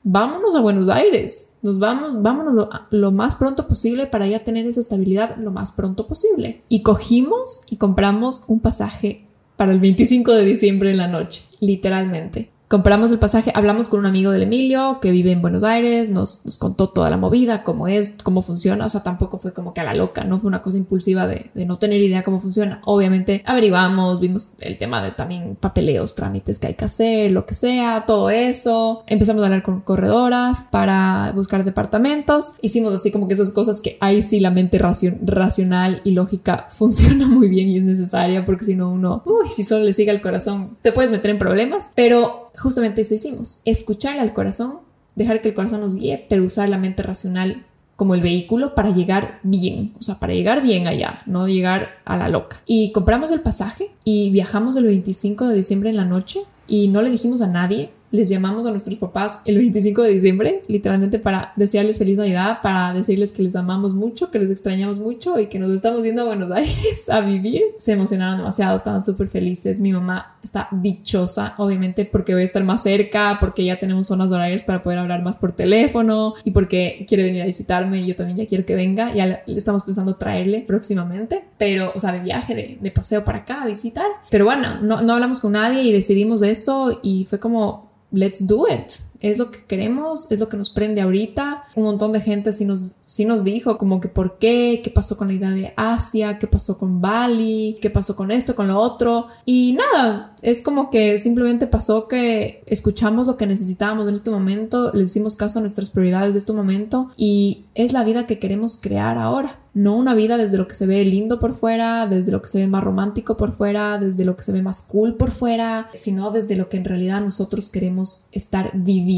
vámonos 0.03 0.55
a 0.55 0.59
Buenos 0.59 0.89
Aires, 0.89 1.53
nos 1.61 1.79
vamos, 1.79 2.21
vámonos 2.21 2.53
lo, 2.53 2.69
lo 2.89 3.11
más 3.11 3.35
pronto 3.37 3.67
posible 3.67 4.05
para 4.07 4.27
ya 4.27 4.43
tener 4.43 4.65
esa 4.65 4.81
estabilidad 4.81 5.37
lo 5.37 5.51
más 5.51 5.71
pronto 5.71 6.05
posible. 6.05 6.63
Y 6.67 6.83
cogimos 6.83 7.63
y 7.69 7.77
compramos 7.77 8.43
un 8.47 8.59
pasaje 8.59 9.25
para 9.55 9.71
el 9.71 9.79
25 9.79 10.33
de 10.33 10.45
diciembre 10.45 10.91
en 10.91 10.97
la 10.97 11.07
noche, 11.07 11.43
literalmente. 11.59 12.49
Compramos 12.69 13.09
el 13.09 13.17
pasaje, 13.17 13.51
hablamos 13.55 13.89
con 13.89 13.99
un 13.99 14.05
amigo 14.05 14.31
del 14.31 14.43
Emilio 14.43 14.99
que 15.01 15.09
vive 15.09 15.31
en 15.31 15.41
Buenos 15.41 15.63
Aires, 15.63 16.11
nos, 16.11 16.45
nos, 16.45 16.59
contó 16.59 16.89
toda 16.89 17.09
la 17.09 17.17
movida, 17.17 17.63
cómo 17.63 17.87
es, 17.87 18.15
cómo 18.21 18.43
funciona, 18.43 18.85
o 18.85 18.89
sea, 18.89 19.01
tampoco 19.01 19.39
fue 19.39 19.53
como 19.53 19.73
que 19.73 19.81
a 19.81 19.83
la 19.83 19.95
loca, 19.95 20.23
no 20.23 20.39
fue 20.39 20.49
una 20.49 20.61
cosa 20.61 20.77
impulsiva 20.77 21.25
de, 21.25 21.49
de, 21.55 21.65
no 21.65 21.79
tener 21.79 21.99
idea 21.99 22.21
cómo 22.21 22.39
funciona. 22.39 22.79
Obviamente 22.85 23.41
averiguamos, 23.47 24.19
vimos 24.19 24.51
el 24.59 24.77
tema 24.77 25.01
de 25.01 25.09
también 25.09 25.57
papeleos, 25.59 26.13
trámites 26.13 26.59
que 26.59 26.67
hay 26.67 26.75
que 26.75 26.85
hacer, 26.85 27.31
lo 27.31 27.47
que 27.47 27.55
sea, 27.55 28.03
todo 28.05 28.29
eso. 28.29 29.03
Empezamos 29.07 29.41
a 29.41 29.47
hablar 29.47 29.63
con 29.63 29.81
corredoras 29.81 30.61
para 30.69 31.31
buscar 31.33 31.65
departamentos. 31.65 32.53
Hicimos 32.61 32.93
así 32.93 33.09
como 33.09 33.27
que 33.27 33.33
esas 33.33 33.51
cosas 33.51 33.81
que 33.81 33.97
ahí 33.99 34.21
sí 34.21 34.39
la 34.39 34.51
mente 34.51 34.77
racional 34.77 36.01
y 36.03 36.11
lógica 36.11 36.67
funciona 36.77 37.25
muy 37.25 37.49
bien 37.49 37.67
y 37.69 37.79
es 37.79 37.85
necesaria 37.85 38.45
porque 38.45 38.65
si 38.65 38.75
no 38.75 38.91
uno, 38.91 39.23
uy, 39.25 39.49
si 39.49 39.63
solo 39.63 39.85
le 39.85 39.93
sigue 39.93 40.11
al 40.11 40.21
corazón, 40.21 40.77
te 40.83 40.91
puedes 40.91 41.09
meter 41.09 41.31
en 41.31 41.39
problemas, 41.39 41.89
pero 41.95 42.48
justamente 42.57 43.01
eso 43.01 43.15
hicimos, 43.15 43.61
escuchar 43.65 44.19
al 44.19 44.33
corazón, 44.33 44.79
dejar 45.15 45.41
que 45.41 45.49
el 45.49 45.55
corazón 45.55 45.81
nos 45.81 45.95
guíe, 45.95 46.25
pero 46.29 46.43
usar 46.43 46.69
la 46.69 46.77
mente 46.77 47.03
racional 47.03 47.65
como 47.95 48.15
el 48.15 48.21
vehículo 48.21 48.75
para 48.75 48.91
llegar 48.91 49.41
bien, 49.43 49.93
o 49.99 50.01
sea, 50.01 50.19
para 50.19 50.33
llegar 50.33 50.63
bien 50.63 50.87
allá, 50.87 51.19
no 51.25 51.49
llegar 51.49 51.97
a 52.05 52.15
la 52.15 52.29
loca. 52.29 52.61
Y 52.65 52.93
compramos 52.93 53.29
el 53.31 53.41
pasaje 53.41 53.89
y 54.05 54.29
viajamos 54.29 54.77
el 54.77 54.85
25 54.85 55.49
de 55.49 55.55
diciembre 55.55 55.89
en 55.89 55.97
la 55.97 56.05
noche 56.05 56.39
y 56.65 56.87
no 56.87 57.01
le 57.01 57.09
dijimos 57.09 57.41
a 57.41 57.47
nadie, 57.47 57.91
les 58.11 58.29
llamamos 58.29 58.65
a 58.65 58.71
nuestros 58.71 58.97
papás 58.97 59.39
el 59.45 59.57
25 59.57 60.01
de 60.01 60.09
diciembre, 60.09 60.63
literalmente 60.67 61.19
para 61.19 61.53
desearles 61.55 61.97
feliz 61.97 62.17
Navidad, 62.17 62.59
para 62.61 62.93
decirles 62.93 63.31
que 63.31 63.43
les 63.43 63.55
amamos 63.55 63.93
mucho, 63.93 64.31
que 64.31 64.39
les 64.39 64.49
extrañamos 64.49 64.99
mucho 64.99 65.39
y 65.39 65.47
que 65.47 65.59
nos 65.59 65.71
estamos 65.71 66.03
yendo 66.03 66.23
a 66.23 66.25
Buenos 66.25 66.51
Aires 66.59 67.09
a 67.09 67.21
vivir. 67.21 67.61
Se 67.77 67.93
emocionaron 67.93 68.37
demasiado, 68.37 68.75
estaban 68.75 69.03
súper 69.03 69.29
felices. 69.29 69.79
Mi 69.79 69.91
mamá 69.93 70.37
está 70.43 70.67
dichosa, 70.71 71.53
obviamente, 71.57 72.05
porque 72.05 72.33
voy 72.33 72.43
a 72.43 72.45
estar 72.45 72.63
más 72.63 72.83
cerca, 72.83 73.37
porque 73.39 73.63
ya 73.63 73.77
tenemos 73.77 74.07
zonas 74.07 74.31
horarias 74.31 74.63
para 74.63 74.81
poder 74.81 74.99
hablar 74.99 75.21
más 75.23 75.35
por 75.35 75.51
teléfono 75.51 76.33
y 76.43 76.51
porque 76.51 77.05
quiere 77.07 77.23
venir 77.23 77.43
a 77.43 77.45
visitarme 77.45 77.99
y 77.99 78.07
yo 78.07 78.15
también 78.15 78.37
ya 78.37 78.47
quiero 78.47 78.65
que 78.65 78.75
venga. 78.75 79.13
Ya 79.13 79.43
le 79.45 79.57
estamos 79.57 79.83
pensando 79.83 80.15
traerle 80.15 80.63
próximamente, 80.65 81.43
pero, 81.57 81.91
o 81.95 81.99
sea, 81.99 82.11
de 82.11 82.19
viaje, 82.19 82.55
de, 82.55 82.77
de 82.81 82.91
paseo 82.91 83.23
para 83.23 83.39
acá, 83.39 83.63
a 83.63 83.67
visitar. 83.67 84.07
Pero 84.29 84.45
bueno, 84.45 84.79
no, 84.81 85.01
no 85.01 85.13
hablamos 85.13 85.39
con 85.41 85.51
nadie 85.53 85.83
y 85.83 85.91
decidimos 85.91 86.39
de 86.41 86.51
eso 86.51 86.99
y 87.03 87.25
fue 87.25 87.39
como 87.39 87.89
let's 88.11 88.39
do 88.39 88.65
it. 88.65 88.99
Es 89.19 89.37
lo 89.37 89.51
que 89.51 89.63
queremos, 89.65 90.31
es 90.31 90.39
lo 90.39 90.49
que 90.49 90.57
nos 90.57 90.69
prende 90.69 91.01
ahorita. 91.01 91.63
Un 91.75 91.83
montón 91.83 92.11
de 92.11 92.21
gente 92.21 92.53
sí 92.53 92.65
nos, 92.65 92.95
sí 93.03 93.25
nos 93.25 93.43
dijo 93.43 93.77
como 93.77 93.99
que 93.99 94.07
por 94.07 94.37
qué, 94.37 94.81
qué 94.83 94.89
pasó 94.89 95.17
con 95.17 95.27
la 95.27 95.33
idea 95.33 95.51
de 95.51 95.73
Asia, 95.75 96.39
qué 96.39 96.47
pasó 96.47 96.77
con 96.77 97.01
Bali, 97.01 97.77
qué 97.81 97.89
pasó 97.89 98.15
con 98.15 98.31
esto, 98.31 98.55
con 98.55 98.67
lo 98.67 98.79
otro. 98.79 99.27
Y 99.45 99.77
nada, 99.77 100.35
es 100.41 100.61
como 100.61 100.89
que 100.89 101.19
simplemente 101.19 101.67
pasó 101.67 102.07
que 102.07 102.63
escuchamos 102.65 103.27
lo 103.27 103.37
que 103.37 103.45
necesitábamos 103.47 104.07
en 104.07 104.15
este 104.15 104.31
momento, 104.31 104.91
le 104.93 105.03
hicimos 105.03 105.35
caso 105.35 105.59
a 105.59 105.61
nuestras 105.61 105.89
prioridades 105.89 106.33
de 106.33 106.39
este 106.39 106.53
momento 106.53 107.11
y 107.17 107.65
es 107.75 107.91
la 107.91 108.03
vida 108.03 108.27
que 108.27 108.39
queremos 108.39 108.77
crear 108.77 109.17
ahora. 109.17 109.59
No 109.73 109.95
una 109.95 110.15
vida 110.15 110.37
desde 110.37 110.57
lo 110.57 110.67
que 110.67 110.75
se 110.75 110.87
ve 110.87 111.05
lindo 111.05 111.39
por 111.39 111.55
fuera, 111.55 112.07
desde 112.07 112.31
lo 112.31 112.41
que 112.41 112.49
se 112.49 112.57
ve 112.57 112.67
más 112.67 112.83
romántico 112.83 113.37
por 113.37 113.55
fuera, 113.55 113.99
desde 113.99 114.25
lo 114.25 114.35
que 114.35 114.43
se 114.43 114.51
ve 114.51 114.63
más 114.63 114.81
cool 114.81 115.15
por 115.15 115.29
fuera, 115.31 115.89
sino 115.93 116.31
desde 116.31 116.55
lo 116.55 116.69
que 116.69 116.77
en 116.77 116.85
realidad 116.85 117.21
nosotros 117.21 117.69
queremos 117.69 118.23
estar 118.31 118.71
viviendo 118.73 119.08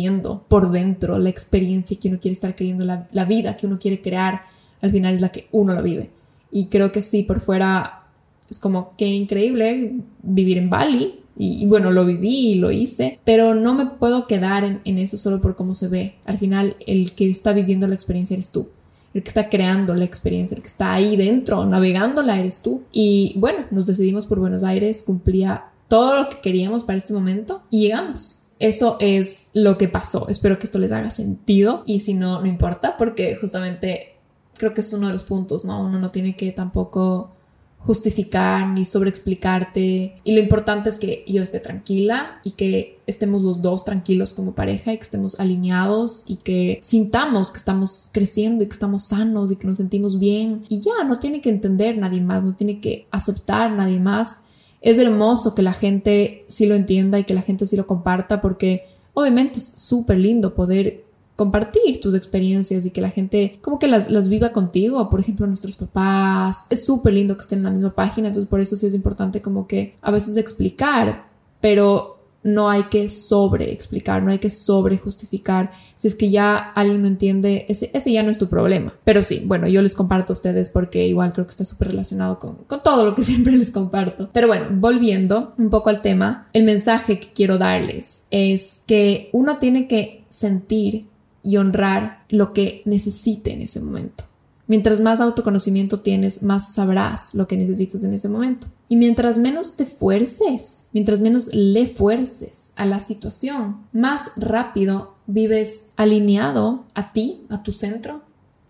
por 0.47 0.71
dentro, 0.71 1.17
la 1.17 1.29
experiencia 1.29 1.97
que 1.99 2.07
uno 2.07 2.19
quiere 2.19 2.33
estar 2.33 2.55
queriendo, 2.55 2.85
la, 2.85 3.25
vida 3.25 3.55
que 3.55 3.67
uno 3.67 3.79
quiere 3.79 4.01
crear, 4.01 4.43
al 4.81 4.91
final 4.91 5.15
es 5.15 5.21
la 5.21 5.29
que 5.29 5.47
uno 5.51 5.73
la 5.73 5.81
vive. 5.81 6.09
Y 6.51 6.67
creo 6.67 6.91
que 6.91 7.01
sí, 7.01 7.23
por 7.23 7.39
fuera 7.39 8.03
es 8.49 8.59
como 8.59 8.95
que 8.97 9.07
increíble 9.07 9.95
vivir 10.21 10.57
en 10.57 10.69
Bali. 10.69 11.19
Y, 11.37 11.65
bueno, 11.65 11.89
lo 11.91 12.05
viví 12.05 12.51
y 12.51 12.55
lo 12.55 12.71
hice, 12.71 13.19
pero 13.23 13.55
no 13.55 13.73
me 13.73 13.85
puedo 13.85 14.27
quedar 14.27 14.63
en, 14.63 14.81
en 14.83 14.99
eso 14.99 15.17
solo 15.17 15.41
por 15.41 15.55
cómo 15.55 15.73
se 15.73 15.87
ve. 15.87 16.15
Al 16.25 16.37
final, 16.37 16.75
el 16.85 17.13
que 17.13 17.29
está 17.29 17.53
viviendo 17.53 17.87
la 17.87 17.95
experiencia 17.95 18.35
eres 18.35 18.51
tú 18.51 18.67
el 19.13 19.23
que 19.23 19.27
está 19.27 19.49
creando 19.49 19.93
la 19.93 20.05
experiencia, 20.05 20.55
el 20.55 20.61
que 20.61 20.67
está 20.67 20.93
ahí 20.93 21.17
dentro, 21.17 21.65
navegándola 21.65 22.39
eres 22.39 22.61
tú. 22.61 22.83
Y 22.91 23.33
bueno, 23.37 23.65
nos 23.71 23.85
decidimos 23.85 24.25
por 24.25 24.39
Buenos 24.39 24.63
Aires, 24.63 25.03
cumplía 25.03 25.65
todo 25.87 26.15
lo 26.15 26.29
que 26.29 26.39
queríamos 26.39 26.83
para 26.83 26.97
este 26.97 27.13
momento 27.13 27.61
y 27.69 27.81
llegamos. 27.81 28.40
Eso 28.61 28.97
es 28.99 29.49
lo 29.53 29.77
que 29.77 29.87
pasó. 29.87 30.27
Espero 30.29 30.59
que 30.59 30.65
esto 30.65 30.77
les 30.77 30.91
haga 30.91 31.09
sentido 31.09 31.81
y 31.85 31.99
si 31.99 32.13
no, 32.13 32.39
no 32.39 32.47
importa 32.47 32.95
porque 32.95 33.35
justamente 33.35 34.15
creo 34.55 34.75
que 34.75 34.81
es 34.81 34.93
uno 34.93 35.07
de 35.07 35.13
los 35.13 35.23
puntos, 35.23 35.65
¿no? 35.65 35.83
Uno 35.83 35.97
no 35.97 36.11
tiene 36.11 36.35
que 36.35 36.51
tampoco 36.51 37.31
justificar 37.79 38.67
ni 38.67 38.85
sobreexplicarte. 38.85 40.21
Y 40.23 40.33
lo 40.33 40.39
importante 40.39 40.91
es 40.91 40.99
que 40.99 41.25
yo 41.27 41.41
esté 41.41 41.59
tranquila 41.59 42.39
y 42.43 42.51
que 42.51 42.99
estemos 43.07 43.41
los 43.41 43.63
dos 43.63 43.83
tranquilos 43.83 44.35
como 44.35 44.53
pareja 44.53 44.93
y 44.93 44.97
que 44.97 45.03
estemos 45.03 45.39
alineados 45.39 46.23
y 46.27 46.35
que 46.35 46.79
sintamos 46.83 47.49
que 47.49 47.57
estamos 47.57 48.09
creciendo 48.11 48.63
y 48.63 48.67
que 48.67 48.73
estamos 48.73 49.05
sanos 49.05 49.51
y 49.51 49.55
que 49.55 49.65
nos 49.65 49.77
sentimos 49.77 50.19
bien. 50.19 50.65
Y 50.69 50.81
ya, 50.81 51.03
no 51.03 51.17
tiene 51.17 51.41
que 51.41 51.49
entender 51.49 51.97
nadie 51.97 52.21
más, 52.21 52.43
no 52.43 52.55
tiene 52.55 52.79
que 52.79 53.07
aceptar 53.09 53.71
nadie 53.71 53.99
más. 53.99 54.45
Es 54.81 54.97
hermoso 54.97 55.55
que 55.55 55.61
la 55.61 55.73
gente 55.73 56.45
sí 56.47 56.65
lo 56.65 56.75
entienda 56.75 57.19
y 57.19 57.23
que 57.23 57.33
la 57.33 57.41
gente 57.41 57.67
sí 57.67 57.77
lo 57.77 57.87
comparta 57.87 58.41
porque 58.41 58.85
obviamente 59.13 59.59
es 59.59 59.79
súper 59.79 60.17
lindo 60.17 60.55
poder 60.55 61.03
compartir 61.35 62.01
tus 62.01 62.13
experiencias 62.13 62.85
y 62.85 62.91
que 62.91 63.01
la 63.01 63.09
gente 63.09 63.57
como 63.61 63.79
que 63.79 63.87
las, 63.87 64.29
viva 64.29 64.51
contigo, 64.51 65.09
por 65.09 65.19
ejemplo 65.19 65.47
nuestros 65.47 65.75
papás, 65.75 66.67
es 66.69 66.85
súper 66.85 67.13
lindo 67.13 67.35
que 67.35 67.41
estén 67.41 67.59
en 67.59 67.63
la 67.63 67.71
misma 67.71 67.95
página, 67.95 68.27
entonces 68.27 68.49
por 68.49 68.59
eso 68.59 68.75
sí 68.75 68.85
es 68.85 68.93
importante 68.93 69.41
como 69.41 69.67
que 69.67 69.95
a 70.01 70.11
veces 70.11 70.37
explicar, 70.37 71.25
pero 71.59 72.20
no 72.43 72.69
hay 72.69 72.83
que 72.83 73.07
sobre 73.09 73.71
explicar, 73.71 74.23
no 74.23 74.31
hay 74.31 74.39
que 74.39 74.49
sobre 74.49 74.97
justificar. 74.97 75.71
Si 75.95 76.07
es 76.07 76.15
que 76.15 76.31
ya 76.31 76.57
alguien 76.57 77.03
no 77.03 77.07
entiende, 77.07 77.65
ese, 77.69 77.91
ese 77.93 78.11
ya 78.11 78.23
no 78.23 78.31
es 78.31 78.37
tu 78.37 78.47
problema. 78.47 78.93
Pero 79.03 79.23
sí, 79.23 79.43
bueno, 79.45 79.67
yo 79.67 79.81
les 79.81 79.93
comparto 79.93 80.33
a 80.33 80.35
ustedes 80.35 80.69
porque 80.69 81.07
igual 81.07 81.33
creo 81.33 81.45
que 81.45 81.51
está 81.51 81.65
súper 81.65 81.89
relacionado 81.89 82.39
con, 82.39 82.55
con 82.67 82.81
todo 82.83 83.05
lo 83.05 83.15
que 83.15 83.23
siempre 83.23 83.53
les 83.53 83.71
comparto. 83.71 84.29
Pero 84.33 84.47
bueno, 84.47 84.67
volviendo 84.71 85.53
un 85.57 85.69
poco 85.69 85.89
al 85.89 86.01
tema, 86.01 86.49
el 86.53 86.63
mensaje 86.63 87.19
que 87.19 87.31
quiero 87.33 87.57
darles 87.57 88.25
es 88.31 88.83
que 88.87 89.29
uno 89.33 89.57
tiene 89.57 89.87
que 89.87 90.23
sentir 90.29 91.05
y 91.43 91.57
honrar 91.57 92.23
lo 92.29 92.53
que 92.53 92.81
necesite 92.85 93.53
en 93.53 93.61
ese 93.61 93.79
momento. 93.79 94.25
Mientras 94.71 95.01
más 95.01 95.19
autoconocimiento 95.19 95.99
tienes, 95.99 96.43
más 96.43 96.75
sabrás 96.75 97.35
lo 97.35 97.45
que 97.45 97.57
necesitas 97.57 98.05
en 98.05 98.13
ese 98.13 98.29
momento. 98.29 98.67
Y 98.87 98.95
mientras 98.95 99.37
menos 99.37 99.75
te 99.75 99.85
fuerces, 99.85 100.87
mientras 100.93 101.19
menos 101.19 101.53
le 101.53 101.87
fuerces 101.87 102.71
a 102.77 102.85
la 102.85 103.01
situación, 103.01 103.81
más 103.91 104.31
rápido 104.37 105.15
vives 105.27 105.91
alineado 105.97 106.85
a 106.93 107.11
ti, 107.11 107.43
a 107.49 107.63
tu 107.63 107.73
centro, 107.73 108.21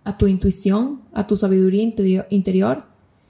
a 0.04 0.18
tu 0.18 0.26
intuición, 0.26 1.02
a 1.14 1.28
tu 1.28 1.38
sabiduría 1.38 1.94
interior 2.32 2.86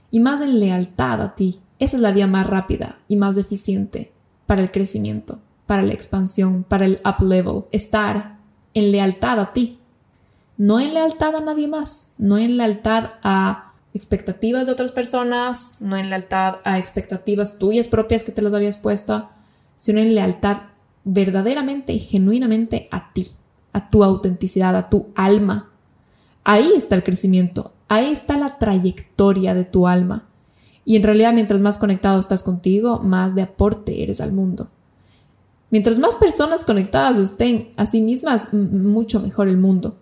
y 0.10 0.22
más 0.22 0.40
en 0.40 0.62
lealtad 0.62 1.22
a 1.22 1.36
ti. 1.36 1.60
Esa 1.78 1.98
es 1.98 2.02
la 2.02 2.14
vía 2.14 2.28
más 2.28 2.48
rápida 2.48 3.00
y 3.10 3.18
más 3.18 3.36
eficiente 3.36 4.14
para 4.46 4.62
el 4.62 4.72
crecimiento, 4.72 5.40
para 5.66 5.82
la 5.82 5.92
expansión, 5.92 6.64
para 6.64 6.86
el 6.86 7.02
up 7.04 7.22
level. 7.22 7.64
Estar 7.74 8.38
en 8.74 8.94
lealtad 8.94 9.42
a 9.42 9.52
ti, 9.52 9.81
no 10.62 10.80
en 10.80 10.94
lealtad 10.94 11.36
a 11.36 11.42
nadie 11.42 11.68
más, 11.68 12.14
no 12.20 12.38
en 12.38 12.56
lealtad 12.56 13.14
a 13.24 13.74
expectativas 13.96 14.68
de 14.68 14.74
otras 14.74 14.92
personas, 14.92 15.78
no 15.80 15.98
en 15.98 16.12
lealtad 16.12 16.58
a 16.64 16.78
expectativas 16.78 17.58
tuyas 17.58 17.88
propias 17.88 18.22
que 18.22 18.32
te 18.32 18.44
las 18.44 18.54
habías 18.54 18.78
puesto, 18.78 19.28
sino 19.78 20.00
en 20.02 20.14
lealtad 20.14 20.58
verdaderamente 21.04 21.94
y 21.94 22.00
genuinamente 22.00 22.88
a 22.92 23.12
ti, 23.12 23.32
a 23.74 23.90
tu 23.90 24.04
autenticidad, 24.04 24.76
a 24.76 24.88
tu 24.88 25.08
alma. 25.16 25.72
Ahí 26.44 26.74
está 26.78 26.94
el 26.94 27.04
crecimiento, 27.04 27.74
ahí 27.88 28.12
está 28.12 28.38
la 28.38 28.60
trayectoria 28.60 29.56
de 29.56 29.66
tu 29.66 29.88
alma. 29.88 30.28
Y 30.86 30.96
en 30.96 31.02
realidad 31.02 31.34
mientras 31.34 31.60
más 31.60 31.80
conectado 31.80 32.20
estás 32.20 32.44
contigo, 32.44 33.00
más 33.00 33.34
de 33.34 33.42
aporte 33.42 34.04
eres 34.04 34.22
al 34.22 34.32
mundo. 34.32 34.70
Mientras 35.72 35.98
más 35.98 36.14
personas 36.14 36.64
conectadas 36.66 37.18
estén 37.18 37.72
a 37.78 37.88
sí 37.88 38.04
mismas, 38.04 38.54
mucho 38.54 39.22
mejor 39.22 39.48
el 39.48 39.58
mundo. 39.58 39.98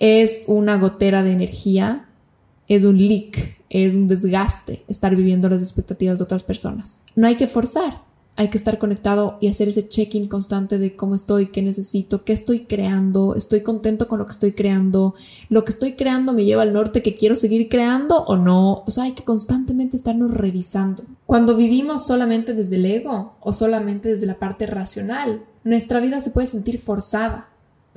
Es 0.00 0.44
una 0.48 0.78
gotera 0.78 1.22
de 1.22 1.30
energía, 1.30 2.08
es 2.66 2.84
un 2.84 2.98
leak, 2.98 3.58
es 3.68 3.94
un 3.94 4.08
desgaste 4.08 4.82
estar 4.88 5.14
viviendo 5.14 5.48
las 5.48 5.62
expectativas 5.62 6.18
de 6.18 6.24
otras 6.24 6.42
personas. 6.42 7.04
No 7.14 7.26
hay 7.26 7.36
que 7.36 7.46
forzar, 7.46 8.02
hay 8.36 8.48
que 8.48 8.56
estar 8.56 8.78
conectado 8.78 9.36
y 9.40 9.48
hacer 9.48 9.68
ese 9.68 9.86
check-in 9.86 10.26
constante 10.26 10.78
de 10.78 10.96
cómo 10.96 11.14
estoy, 11.14 11.48
qué 11.48 11.60
necesito, 11.60 12.24
qué 12.24 12.32
estoy 12.32 12.60
creando, 12.60 13.34
estoy 13.34 13.60
contento 13.60 14.08
con 14.08 14.18
lo 14.18 14.24
que 14.24 14.32
estoy 14.32 14.52
creando, 14.52 15.14
lo 15.50 15.64
que 15.66 15.72
estoy 15.72 15.92
creando 15.92 16.32
me 16.32 16.46
lleva 16.46 16.62
al 16.62 16.72
norte 16.72 17.02
que 17.02 17.16
quiero 17.16 17.36
seguir 17.36 17.68
creando 17.68 18.24
o 18.24 18.38
no. 18.38 18.82
O 18.86 18.90
sea, 18.90 19.04
hay 19.04 19.12
que 19.12 19.24
constantemente 19.24 19.98
estarnos 19.98 20.32
revisando. 20.32 21.04
Cuando 21.26 21.54
vivimos 21.54 22.06
solamente 22.06 22.54
desde 22.54 22.76
el 22.76 22.86
ego 22.86 23.34
o 23.40 23.52
solamente 23.52 24.08
desde 24.08 24.24
la 24.24 24.38
parte 24.38 24.64
racional, 24.66 25.44
nuestra 25.62 26.00
vida 26.00 26.22
se 26.22 26.30
puede 26.30 26.46
sentir 26.46 26.78
forzada. 26.78 27.50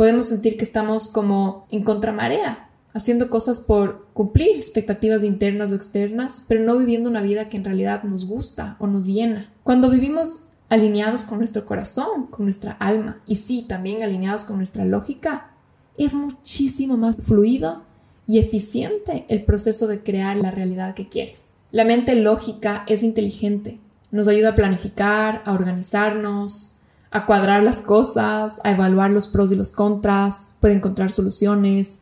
Podemos 0.04 0.26
sentir 0.26 0.58
que 0.58 0.66
estamos 0.66 1.08
como 1.08 1.66
en 1.72 1.86
contramarea, 1.86 2.68
haciendo 2.94 3.30
cosas 3.30 3.62
por 3.62 4.10
cumplir 4.12 4.58
expectativas 4.58 5.24
internas 5.24 5.72
o 5.72 5.76
externas, 5.76 6.44
pero 6.46 6.60
no 6.60 6.78
viviendo 6.78 7.10
una 7.10 7.22
vida 7.22 7.48
que 7.48 7.56
en 7.56 7.64
realidad 7.64 8.04
nos 8.04 8.26
gusta 8.26 8.76
o 8.80 8.88
nos 8.88 9.06
llena. 9.06 9.50
Cuando 9.64 9.90
vivimos 9.90 10.48
alineados 10.68 11.24
con 11.24 11.38
nuestro 11.38 11.66
corazón, 11.66 12.28
con 12.28 12.44
nuestra 12.44 12.74
alma 12.82 13.22
y 13.26 13.36
sí, 13.36 13.66
también 13.66 14.04
alineados 14.04 14.44
con 14.44 14.58
nuestra 14.58 14.84
lógica, 14.84 15.52
es 15.98 16.14
muchísimo 16.14 16.98
más 16.98 17.16
fluido 17.16 17.84
y 18.28 18.40
eficiente 18.40 19.26
el 19.30 19.46
proceso 19.46 19.88
de 19.88 20.04
crear 20.04 20.36
la 20.36 20.52
realidad 20.52 20.96
que 20.96 21.08
quieres. 21.08 21.60
La 21.72 21.86
mente 21.86 22.14
lógica 22.16 22.84
es 22.90 23.04
inteligente, 23.04 23.80
nos 24.12 24.28
ayuda 24.28 24.50
a 24.50 24.56
planificar, 24.56 25.44
a 25.46 25.54
organizarnos, 25.54 26.73
a 27.14 27.28
cuadrar 27.28 27.64
las 27.64 27.82
cosas, 27.82 28.60
a 28.64 28.72
evaluar 28.72 29.12
los 29.12 29.28
pros 29.28 29.52
y 29.52 29.56
los 29.56 29.72
contras, 29.72 30.56
puede 30.60 30.74
encontrar 30.74 31.12
soluciones, 31.12 32.02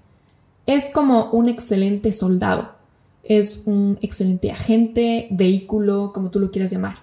es 0.66 0.90
como 0.90 1.30
un 1.32 1.50
excelente 1.50 2.14
soldado, 2.14 2.72
es 3.24 3.64
un 3.66 4.00
excelente 4.02 4.52
agente, 4.52 5.28
vehículo, 5.32 6.12
como 6.14 6.32
tú 6.32 6.40
lo 6.40 6.50
quieras 6.50 6.72
llamar. 6.72 7.00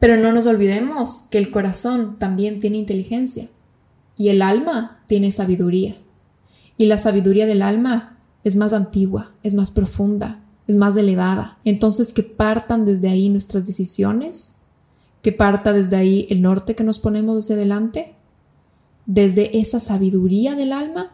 Pero 0.00 0.16
no 0.16 0.32
nos 0.32 0.46
olvidemos 0.46 1.22
que 1.30 1.38
el 1.38 1.52
corazón 1.52 2.16
también 2.18 2.58
tiene 2.58 2.78
inteligencia 2.78 3.48
y 4.16 4.28
el 4.30 4.42
alma 4.42 4.98
tiene 5.06 5.30
sabiduría. 5.30 5.96
Y 6.76 6.86
la 6.86 6.98
sabiduría 6.98 7.46
del 7.46 7.62
alma 7.62 8.18
es 8.42 8.56
más 8.56 8.72
antigua, 8.72 9.30
es 9.44 9.54
más 9.54 9.70
profunda, 9.70 10.40
es 10.66 10.74
más 10.74 10.96
elevada. 10.96 11.58
Entonces 11.64 12.12
que 12.12 12.24
partan 12.24 12.84
desde 12.84 13.08
ahí 13.08 13.28
nuestras 13.28 13.64
decisiones, 13.64 14.56
que 15.24 15.32
parta 15.32 15.72
desde 15.72 15.96
ahí 15.96 16.26
el 16.28 16.42
norte 16.42 16.74
que 16.74 16.84
nos 16.84 16.98
ponemos 16.98 17.38
hacia 17.38 17.56
adelante, 17.56 18.12
desde 19.06 19.58
esa 19.58 19.80
sabiduría 19.80 20.54
del 20.54 20.70
alma 20.70 21.12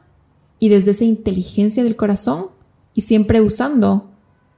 y 0.58 0.68
desde 0.68 0.90
esa 0.90 1.04
inteligencia 1.04 1.84
del 1.84 1.94
corazón 1.94 2.46
y 2.92 3.02
siempre 3.02 3.40
usando 3.40 4.10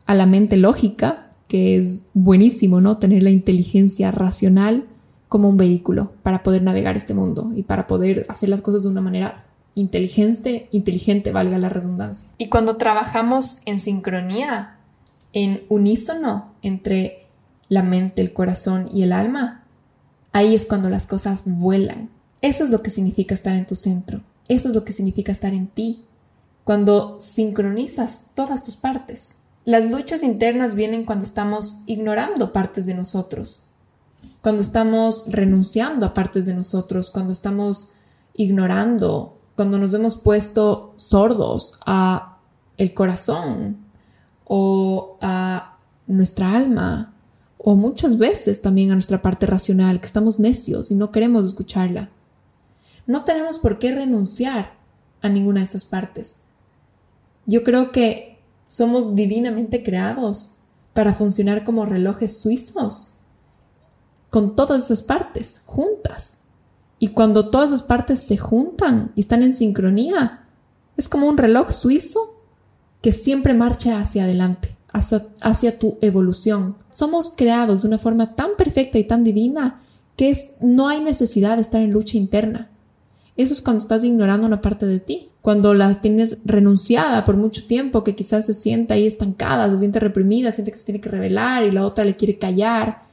a 0.06 0.14
la 0.14 0.24
mente 0.24 0.56
lógica, 0.56 1.32
que 1.48 1.76
es 1.76 2.06
buenísimo, 2.14 2.80
¿no? 2.80 2.96
Tener 2.96 3.22
la 3.22 3.28
inteligencia 3.28 4.10
racional 4.10 4.86
como 5.28 5.50
un 5.50 5.58
vehículo 5.58 6.12
para 6.22 6.42
poder 6.42 6.62
navegar 6.62 6.96
este 6.96 7.12
mundo 7.12 7.52
y 7.54 7.64
para 7.64 7.86
poder 7.86 8.24
hacer 8.30 8.48
las 8.48 8.62
cosas 8.62 8.82
de 8.82 8.88
una 8.88 9.02
manera 9.02 9.44
inteligente, 9.74 10.68
inteligente, 10.70 11.30
valga 11.30 11.58
la 11.58 11.68
redundancia. 11.68 12.26
Y 12.38 12.48
cuando 12.48 12.76
trabajamos 12.76 13.58
en 13.66 13.80
sincronía, 13.80 14.78
en 15.34 15.64
unísono 15.68 16.54
entre 16.62 17.21
la 17.72 17.82
mente, 17.82 18.20
el 18.20 18.34
corazón 18.34 18.86
y 18.92 19.02
el 19.02 19.14
alma, 19.14 19.64
ahí 20.34 20.54
es 20.54 20.66
cuando 20.66 20.90
las 20.90 21.06
cosas 21.06 21.44
vuelan. 21.46 22.10
Eso 22.42 22.64
es 22.64 22.70
lo 22.70 22.82
que 22.82 22.90
significa 22.90 23.32
estar 23.32 23.54
en 23.54 23.64
tu 23.64 23.76
centro. 23.76 24.20
Eso 24.46 24.68
es 24.68 24.74
lo 24.74 24.84
que 24.84 24.92
significa 24.92 25.32
estar 25.32 25.54
en 25.54 25.68
ti, 25.68 26.04
cuando 26.64 27.18
sincronizas 27.18 28.32
todas 28.34 28.62
tus 28.62 28.76
partes. 28.76 29.38
Las 29.64 29.90
luchas 29.90 30.22
internas 30.22 30.74
vienen 30.74 31.06
cuando 31.06 31.24
estamos 31.24 31.78
ignorando 31.86 32.52
partes 32.52 32.84
de 32.84 32.92
nosotros, 32.92 33.68
cuando 34.42 34.60
estamos 34.60 35.24
renunciando 35.28 36.04
a 36.04 36.12
partes 36.12 36.44
de 36.44 36.52
nosotros, 36.52 37.08
cuando 37.08 37.32
estamos 37.32 37.92
ignorando, 38.34 39.38
cuando 39.56 39.78
nos 39.78 39.94
hemos 39.94 40.18
puesto 40.18 40.92
sordos 40.96 41.80
a 41.86 42.36
el 42.76 42.92
corazón 42.92 43.78
o 44.44 45.16
a 45.22 45.78
nuestra 46.06 46.54
alma 46.54 47.11
o 47.64 47.76
muchas 47.76 48.18
veces 48.18 48.60
también 48.60 48.90
a 48.90 48.94
nuestra 48.94 49.22
parte 49.22 49.46
racional, 49.46 50.00
que 50.00 50.06
estamos 50.06 50.40
necios 50.40 50.90
y 50.90 50.96
no 50.96 51.12
queremos 51.12 51.46
escucharla. 51.46 52.10
No 53.06 53.22
tenemos 53.24 53.60
por 53.60 53.78
qué 53.78 53.92
renunciar 53.92 54.74
a 55.20 55.28
ninguna 55.28 55.60
de 55.60 55.64
estas 55.64 55.84
partes. 55.84 56.40
Yo 57.46 57.62
creo 57.62 57.92
que 57.92 58.40
somos 58.66 59.14
divinamente 59.14 59.84
creados 59.84 60.54
para 60.92 61.14
funcionar 61.14 61.62
como 61.62 61.86
relojes 61.86 62.40
suizos, 62.40 63.12
con 64.28 64.56
todas 64.56 64.84
esas 64.84 65.02
partes 65.02 65.62
juntas. 65.66 66.42
Y 66.98 67.08
cuando 67.08 67.50
todas 67.50 67.70
esas 67.70 67.82
partes 67.82 68.20
se 68.22 68.38
juntan 68.38 69.12
y 69.14 69.20
están 69.20 69.42
en 69.42 69.54
sincronía, 69.54 70.46
es 70.96 71.08
como 71.08 71.28
un 71.28 71.36
reloj 71.36 71.70
suizo 71.70 72.42
que 73.02 73.12
siempre 73.12 73.54
marcha 73.54 74.00
hacia 74.00 74.24
adelante, 74.24 74.76
hacia, 74.92 75.26
hacia 75.40 75.78
tu 75.78 75.98
evolución. 76.00 76.76
Somos 76.94 77.30
creados 77.30 77.82
de 77.82 77.88
una 77.88 77.98
forma 77.98 78.34
tan 78.34 78.50
perfecta 78.56 78.98
y 78.98 79.04
tan 79.04 79.24
divina 79.24 79.80
que 80.16 80.36
no 80.60 80.88
hay 80.88 81.00
necesidad 81.00 81.56
de 81.56 81.62
estar 81.62 81.80
en 81.80 81.92
lucha 81.92 82.16
interna. 82.16 82.68
Eso 83.36 83.54
es 83.54 83.62
cuando 83.62 83.82
estás 83.82 84.04
ignorando 84.04 84.46
una 84.46 84.60
parte 84.60 84.86
de 84.86 85.00
ti, 85.00 85.30
cuando 85.40 85.72
la 85.74 86.00
tienes 86.00 86.36
renunciada 86.44 87.24
por 87.24 87.36
mucho 87.36 87.66
tiempo, 87.66 88.04
que 88.04 88.14
quizás 88.14 88.46
se 88.46 88.54
sienta 88.54 88.94
ahí 88.94 89.06
estancada, 89.06 89.68
se 89.70 89.78
siente 89.78 90.00
reprimida, 90.00 90.52
siente 90.52 90.70
que 90.70 90.78
se 90.78 90.84
tiene 90.84 91.00
que 91.00 91.08
revelar 91.08 91.64
y 91.64 91.70
la 91.70 91.84
otra 91.84 92.04
le 92.04 92.16
quiere 92.16 92.38
callar. 92.38 93.04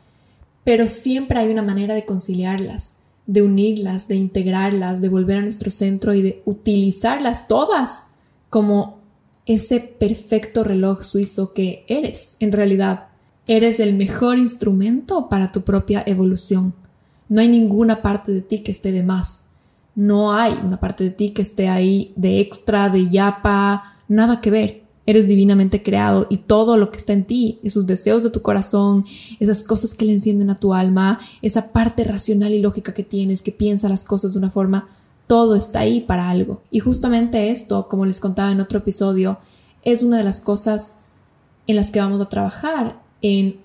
Pero 0.63 0.87
siempre 0.87 1.39
hay 1.39 1.49
una 1.49 1.63
manera 1.63 1.95
de 1.95 2.05
conciliarlas, 2.05 2.97
de 3.25 3.41
unirlas, 3.41 4.07
de 4.07 4.17
integrarlas, 4.17 4.99
de 4.99 5.09
volver 5.09 5.37
a 5.37 5.41
nuestro 5.41 5.71
centro 5.71 6.13
y 6.13 6.21
de 6.21 6.41
utilizarlas 6.45 7.47
todas 7.47 8.11
como 8.49 8.99
ese 9.45 9.79
perfecto 9.79 10.63
reloj 10.63 11.01
suizo 11.03 11.53
que 11.53 11.85
eres 11.87 12.37
en 12.39 12.51
realidad. 12.51 13.08
Eres 13.49 13.79
el 13.79 13.95
mejor 13.95 14.37
instrumento 14.37 15.27
para 15.27 15.51
tu 15.51 15.63
propia 15.63 16.03
evolución. 16.05 16.73
No 17.27 17.41
hay 17.41 17.47
ninguna 17.47 18.01
parte 18.01 18.31
de 18.31 18.41
ti 18.41 18.59
que 18.59 18.71
esté 18.71 18.91
de 18.91 19.03
más 19.03 19.49
no 19.99 20.31
hay 20.31 20.57
una 20.63 20.79
parte 20.79 21.03
de 21.03 21.09
ti 21.09 21.31
que 21.31 21.41
esté 21.41 21.67
ahí 21.67 22.13
de 22.15 22.39
extra, 22.39 22.89
de 22.89 23.09
yapa, 23.09 23.97
nada 24.07 24.39
que 24.39 24.49
ver. 24.49 24.83
Eres 25.05 25.27
divinamente 25.27 25.83
creado 25.83 26.25
y 26.29 26.37
todo 26.37 26.77
lo 26.77 26.89
que 26.89 26.97
está 26.97 27.11
en 27.11 27.25
ti, 27.25 27.59
esos 27.63 27.85
deseos 27.85 28.23
de 28.23 28.29
tu 28.29 28.41
corazón, 28.41 29.03
esas 29.41 29.61
cosas 29.61 29.93
que 29.93 30.05
le 30.05 30.13
encienden 30.13 30.51
a 30.51 30.55
tu 30.55 30.73
alma, 30.73 31.19
esa 31.41 31.73
parte 31.73 32.05
racional 32.05 32.53
y 32.53 32.61
lógica 32.61 32.93
que 32.93 33.03
tienes, 33.03 33.41
que 33.41 33.51
piensa 33.51 33.89
las 33.89 34.05
cosas 34.05 34.31
de 34.31 34.39
una 34.39 34.51
forma, 34.51 34.87
todo 35.27 35.57
está 35.57 35.79
ahí 35.79 35.99
para 35.99 36.29
algo. 36.29 36.61
Y 36.71 36.79
justamente 36.79 37.51
esto, 37.51 37.89
como 37.89 38.05
les 38.05 38.21
contaba 38.21 38.53
en 38.53 38.61
otro 38.61 38.77
episodio, 38.77 39.39
es 39.81 40.01
una 40.01 40.15
de 40.17 40.23
las 40.23 40.39
cosas 40.39 40.99
en 41.67 41.75
las 41.75 41.91
que 41.91 41.99
vamos 41.99 42.21
a 42.21 42.29
trabajar 42.29 43.01
en 43.21 43.59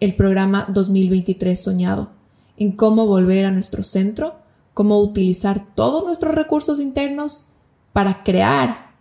el 0.00 0.14
programa 0.14 0.66
2023 0.68 1.62
soñado, 1.62 2.10
en 2.56 2.72
cómo 2.72 3.06
volver 3.06 3.44
a 3.46 3.50
nuestro 3.50 3.82
centro 3.82 4.42
cómo 4.74 4.98
utilizar 4.98 5.64
todos 5.74 6.04
nuestros 6.04 6.34
recursos 6.34 6.80
internos 6.80 7.48
para 7.92 8.22
crear 8.22 8.92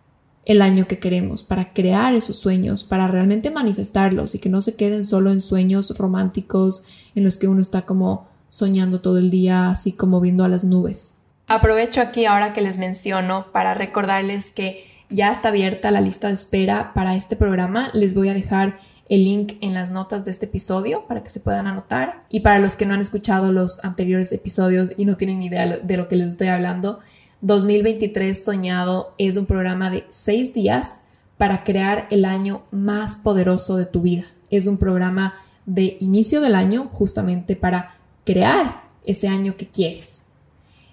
el 0.44 0.62
año 0.62 0.88
que 0.88 1.00
queremos, 1.00 1.44
para 1.44 1.72
crear 1.72 2.14
esos 2.14 2.38
sueños, 2.38 2.84
para 2.84 3.08
realmente 3.08 3.52
manifestarlos 3.52 4.36
y 4.36 4.40
que 4.40 4.50
no 4.50 4.62
se 4.62 4.76
queden 4.76 5.06
solo 5.06 5.32
en 5.32 5.40
sueños 5.40 5.96
románticos 5.98 6.86
en 7.16 7.24
los 7.24 7.38
que 7.38 7.48
uno 7.48 7.62
está 7.62 7.84
como 7.84 8.28
soñando 8.50 9.02
todo 9.02 9.18
el 9.18 9.30
día, 9.32 9.70
así 9.70 9.94
como 9.94 10.20
viendo 10.20 10.44
a 10.44 10.50
las 10.50 10.64
nubes. 10.64 11.18
Aprovecho 11.48 12.02
aquí 12.02 12.26
ahora 12.26 12.54
que 12.54 12.62
les 12.62 12.78
menciono 12.78 13.48
para 13.54 13.74
recordarles 13.76 14.52
que 14.52 14.84
ya 15.10 15.32
está 15.32 15.50
abierta 15.50 15.92
la 15.92 16.02
lista 16.02 16.30
de 16.30 16.34
espera 16.34 16.92
para 16.94 17.16
este 17.16 17.36
programa. 17.36 17.90
Les 17.94 18.14
voy 18.14 18.30
a 18.30 18.34
dejar 18.34 18.80
el 19.12 19.26
link 19.26 19.58
en 19.60 19.74
las 19.74 19.92
notas 19.92 20.24
de 20.24 20.32
este 20.32 20.46
episodio 20.46 21.06
para 21.06 21.22
que 21.22 21.30
se 21.30 21.42
puedan 21.42 21.68
anotar. 21.68 22.24
Y 22.30 22.40
para 22.40 22.60
los 22.60 22.78
que 22.78 22.86
no 22.86 22.94
han 22.94 23.02
escuchado 23.02 23.52
los 23.52 23.84
anteriores 23.84 24.32
episodios 24.32 24.94
y 24.96 25.04
no 25.04 25.18
tienen 25.18 25.44
idea 25.44 25.68
de 25.68 25.98
lo 25.98 26.08
que 26.08 26.16
les 26.16 26.30
estoy 26.30 26.48
hablando, 26.48 27.00
2023 27.42 28.42
Soñado 28.42 29.14
es 29.18 29.36
un 29.36 29.48
programa 29.48 29.90
de 29.90 30.06
seis 30.08 30.54
días 30.54 31.02
para 31.38 31.66
crear 31.66 32.08
el 32.10 32.24
año 32.24 32.64
más 32.72 33.18
poderoso 33.18 33.76
de 33.76 33.86
tu 33.86 34.02
vida. 34.02 34.28
Es 34.50 34.66
un 34.66 34.78
programa 34.78 35.36
de 35.66 35.98
inicio 36.00 36.40
del 36.40 36.56
año 36.56 36.86
justamente 36.94 37.58
para 37.58 37.98
crear 38.24 38.84
ese 39.04 39.28
año 39.28 39.58
que 39.58 39.68
quieres. 39.68 40.21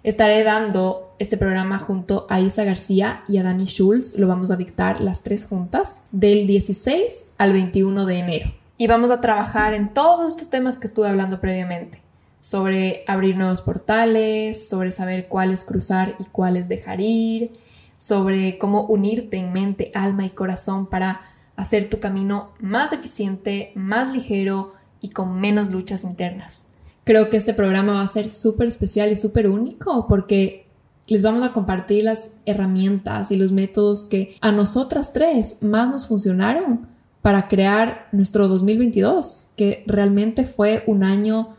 Estaré 0.05 0.45
dando 0.45 1.13
este 1.19 1.37
programa 1.37 1.81
junto 1.81 2.27
a 2.31 2.41
Isa 2.41 2.63
García 2.63 3.25
y 3.27 3.39
a 3.39 3.43
Dani 3.43 3.65
Schulz. 3.65 4.17
Lo 4.17 4.29
vamos 4.29 4.53
a 4.53 4.57
dictar 4.57 5.01
las 5.01 5.25
tres 5.25 5.45
juntas 5.45 6.05
del 6.13 6.47
16 6.47 7.33
al 7.37 7.53
21 7.53 8.07
de 8.07 8.19
enero. 8.19 8.55
Y 8.77 8.87
vamos 8.87 9.11
a 9.11 9.21
trabajar 9.21 9.75
en 9.75 9.93
todos 9.93 10.31
estos 10.31 10.51
temas 10.51 10.79
que 10.79 10.87
estuve 10.87 11.09
hablando 11.09 11.41
previamente. 11.41 12.01
Sobre 12.39 13.03
abrir 13.09 13.37
nuevos 13.37 13.61
portales, 13.61 14.69
sobre 14.69 14.93
saber 14.93 15.27
cuáles 15.27 15.65
cruzar 15.65 16.15
y 16.21 16.25
cuáles 16.27 16.69
dejar 16.69 17.01
ir, 17.01 17.51
sobre 17.97 18.57
cómo 18.57 18.83
unirte 18.83 19.37
en 19.39 19.53
mente, 19.53 19.91
alma 19.95 20.25
y 20.25 20.31
corazón 20.31 20.87
para 20.87 21.23
hacer 21.57 21.91
tu 21.91 21.99
camino 21.99 22.53
más 22.61 22.93
eficiente, 22.93 23.73
más 23.75 24.13
ligero 24.13 24.71
y 25.01 25.11
con 25.11 25.41
menos 25.41 25.71
luchas 25.71 26.05
internas. 26.05 26.78
Creo 27.09 27.31
que 27.31 27.39
este 27.39 27.55
programa 27.55 27.95
va 27.95 28.03
a 28.03 28.07
ser 28.07 28.29
súper 28.29 28.69
especial 28.69 29.11
y 29.11 29.17
súper 29.17 29.49
único 29.49 30.07
porque 30.09 30.67
les 31.07 31.23
vamos 31.23 31.43
a 31.43 31.55
compartir 31.55 32.05
las 32.05 32.41
herramientas 32.45 33.31
y 33.31 33.37
los 33.37 33.51
métodos 33.51 34.05
que 34.05 34.37
a 34.43 34.53
nosotras 34.53 35.15
tres 35.15 35.63
más 35.63 35.89
nos 35.89 36.07
funcionaron 36.07 36.87
para 37.23 37.49
crear 37.49 38.09
nuestro 38.13 38.47
2022, 38.47 39.49
que 39.57 39.85
realmente 39.87 40.45
fue 40.45 40.85
un 40.87 41.03
año 41.03 41.57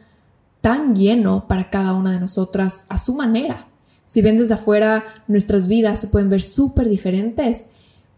tan 0.62 0.95
lleno 0.95 1.47
para 1.47 1.72
cada 1.72 1.93
una 1.93 2.12
de 2.12 2.20
nosotras 2.20 2.86
a 2.88 3.00
su 3.00 3.16
manera. 3.16 3.70
Si 4.06 4.22
ven 4.22 4.38
desde 4.38 4.54
afuera, 4.54 5.04
nuestras 5.28 5.68
vidas 5.68 6.00
se 6.00 6.10
pueden 6.10 6.30
ver 6.30 6.43
súper 6.43 6.88
diferentes, 6.88 7.70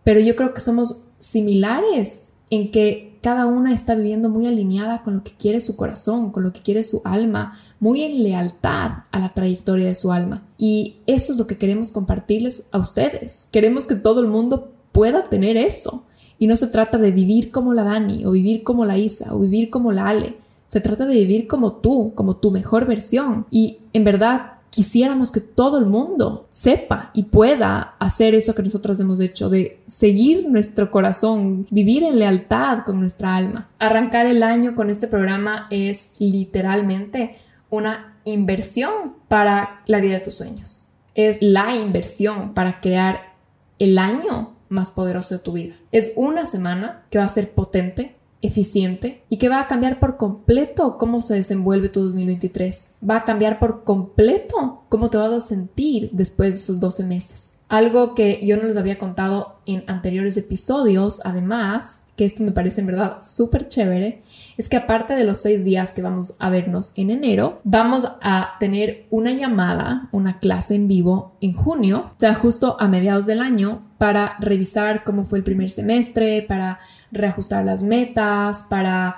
pero 0.04 0.20
yo 0.20 0.36
creo 0.36 0.54
que 0.54 0.60
somos 0.60 1.06
similares 1.20 2.26
en 2.50 2.72
que 2.72 3.11
cada 3.22 3.46
una 3.46 3.74
está 3.74 3.96
viviendo 3.96 4.30
muy 4.30 4.48
alineada 4.48 5.04
con 5.04 5.16
lo 5.16 5.24
que 5.24 5.32
quiere 5.32 5.62
su 5.62 5.76
corazón, 5.76 6.32
con 6.32 6.44
lo 6.44 6.52
que 6.52 6.62
quiere 6.62 6.84
su 6.84 7.02
alma, 7.06 7.58
muy 7.80 8.02
en 8.02 8.24
lealtad 8.24 9.04
a 9.12 9.20
la 9.20 9.34
trayectoria 9.34 9.88
de 9.88 9.96
su 9.96 10.12
alma. 10.12 10.44
Y 10.58 10.98
eso 11.06 11.32
es 11.32 11.38
lo 11.38 11.48
que 11.48 11.58
queremos 11.58 11.92
compartirles 11.92 12.68
a 12.72 12.80
ustedes. 12.80 13.48
Queremos 13.52 13.86
que 13.86 13.96
todo 13.96 14.22
el 14.22 14.28
mundo 14.28 14.72
pueda 14.92 15.30
tener 15.30 15.56
eso. 15.56 16.06
Y 16.40 16.48
no 16.48 16.56
se 16.56 16.68
trata 16.68 16.98
de 16.98 17.12
vivir 17.12 17.52
como 17.52 17.74
la 17.74 17.84
Dani, 17.84 18.26
o 18.26 18.32
vivir 18.32 18.64
como 18.64 18.86
la 18.86 18.98
Isa, 18.98 19.36
o 19.36 19.40
vivir 19.40 19.70
como 19.70 19.92
la 19.92 20.08
Ale. 20.08 20.38
Se 20.66 20.82
trata 20.82 21.06
de 21.06 21.14
vivir 21.14 21.48
como 21.48 21.74
tú, 21.74 22.14
como 22.16 22.38
tu 22.38 22.50
mejor 22.50 22.88
versión. 22.88 23.46
Y 23.52 23.80
en 23.94 24.04
verdad, 24.04 24.54
quisiéramos 24.72 25.32
que 25.32 25.42
todo 25.42 25.78
el 25.78 25.86
mundo 25.86 26.48
sepa 26.50 27.12
y 27.14 27.24
pueda 27.24 27.96
hacer 28.00 28.34
eso 28.34 28.56
que 28.56 28.64
nosotros 28.64 29.00
hemos 29.00 29.20
hecho, 29.20 29.50
de 29.50 29.82
seguir 29.86 30.50
nuestro 30.50 30.90
corazón, 30.90 31.68
vivir 31.70 32.04
en 32.04 32.18
lealtad 32.18 32.80
con 32.86 33.00
nuestra 33.00 33.36
alma. 33.36 33.70
Arrancar 33.78 34.26
el 34.26 34.42
año 34.42 34.74
con 34.74 34.90
este 34.90 35.08
programa 35.08 35.68
es 35.70 36.14
literalmente 36.18 37.36
una 37.70 38.18
inversión 38.24 39.16
para 39.28 39.82
la 39.86 40.00
vida 40.00 40.16
de 40.16 40.26
tus 40.26 40.36
sueños. 40.36 40.86
Es 41.16 41.42
la 41.42 41.76
inversión 41.76 42.54
para 42.54 42.80
crear 42.80 43.36
el 43.78 43.98
año 43.98 44.56
más 44.70 44.92
poderoso 44.92 45.36
de 45.36 45.42
tu 45.42 45.52
vida. 45.52 45.76
Es 45.92 46.14
una 46.16 46.46
semana 46.46 47.04
que 47.10 47.18
va 47.18 47.26
a 47.26 47.30
ser 47.30 47.52
potente, 47.52 48.16
eficiente 48.42 49.24
y 49.30 49.38
que 49.38 49.50
va 49.50 49.60
a 49.60 49.68
cambiar 49.68 50.00
por 50.00 50.18
completo 50.18 50.98
cómo 50.98 51.22
se 51.22 51.36
desenvuelve 51.36 51.90
tu 51.90 52.02
2023. 52.02 52.96
Va 53.08 53.18
a 53.18 53.26
cambiar 53.26 53.60
por 53.60 53.84
completo 53.84 54.84
cómo 54.90 55.10
te 55.10 55.18
vas 55.18 55.32
a 55.32 55.40
sentir 55.40 56.10
después 56.12 56.50
de 56.50 56.56
esos 56.56 56.80
12 56.80 57.04
meses. 57.06 57.60
Algo 57.70 58.16
que 58.16 58.40
yo 58.46 58.58
no 58.58 58.64
les 58.64 58.76
había 58.76 58.98
contado 58.98 59.62
en 59.66 59.84
anteriores 59.88 60.36
episodios, 60.36 61.22
además, 61.24 62.04
que 62.18 62.26
esto 62.26 62.44
me 62.44 62.52
parece 62.52 62.82
en 62.82 62.88
verdad 62.88 63.20
súper 63.22 63.68
chévere, 63.68 64.24
es 64.58 64.68
que 64.68 64.76
aparte 64.76 65.16
de 65.16 65.24
los 65.24 65.40
seis 65.40 65.64
días 65.64 65.94
que 65.94 66.02
vamos 66.02 66.36
a 66.40 66.50
vernos 66.50 66.92
en 66.98 67.10
enero, 67.10 67.62
vamos 67.64 68.08
a 68.22 68.56
tener 68.60 69.08
una 69.10 69.32
llamada, 69.32 70.10
una 70.12 70.40
clase 70.40 70.76
en 70.76 70.88
vivo 70.88 71.38
en 71.40 71.54
junio, 71.54 72.12
o 72.16 72.20
sea, 72.20 72.36
justo 72.36 72.76
a 72.80 72.88
mediados 72.88 73.26
del 73.26 73.40
año, 73.40 73.88
para 73.98 74.36
revisar 74.40 75.04
cómo 75.04 75.26
fue 75.26 75.38
el 75.38 75.44
primer 75.44 75.72
semestre, 75.72 76.42
para 76.42 76.80
reajustar 77.12 77.66
las 77.66 77.84
metas, 77.84 78.66
para 78.70 79.18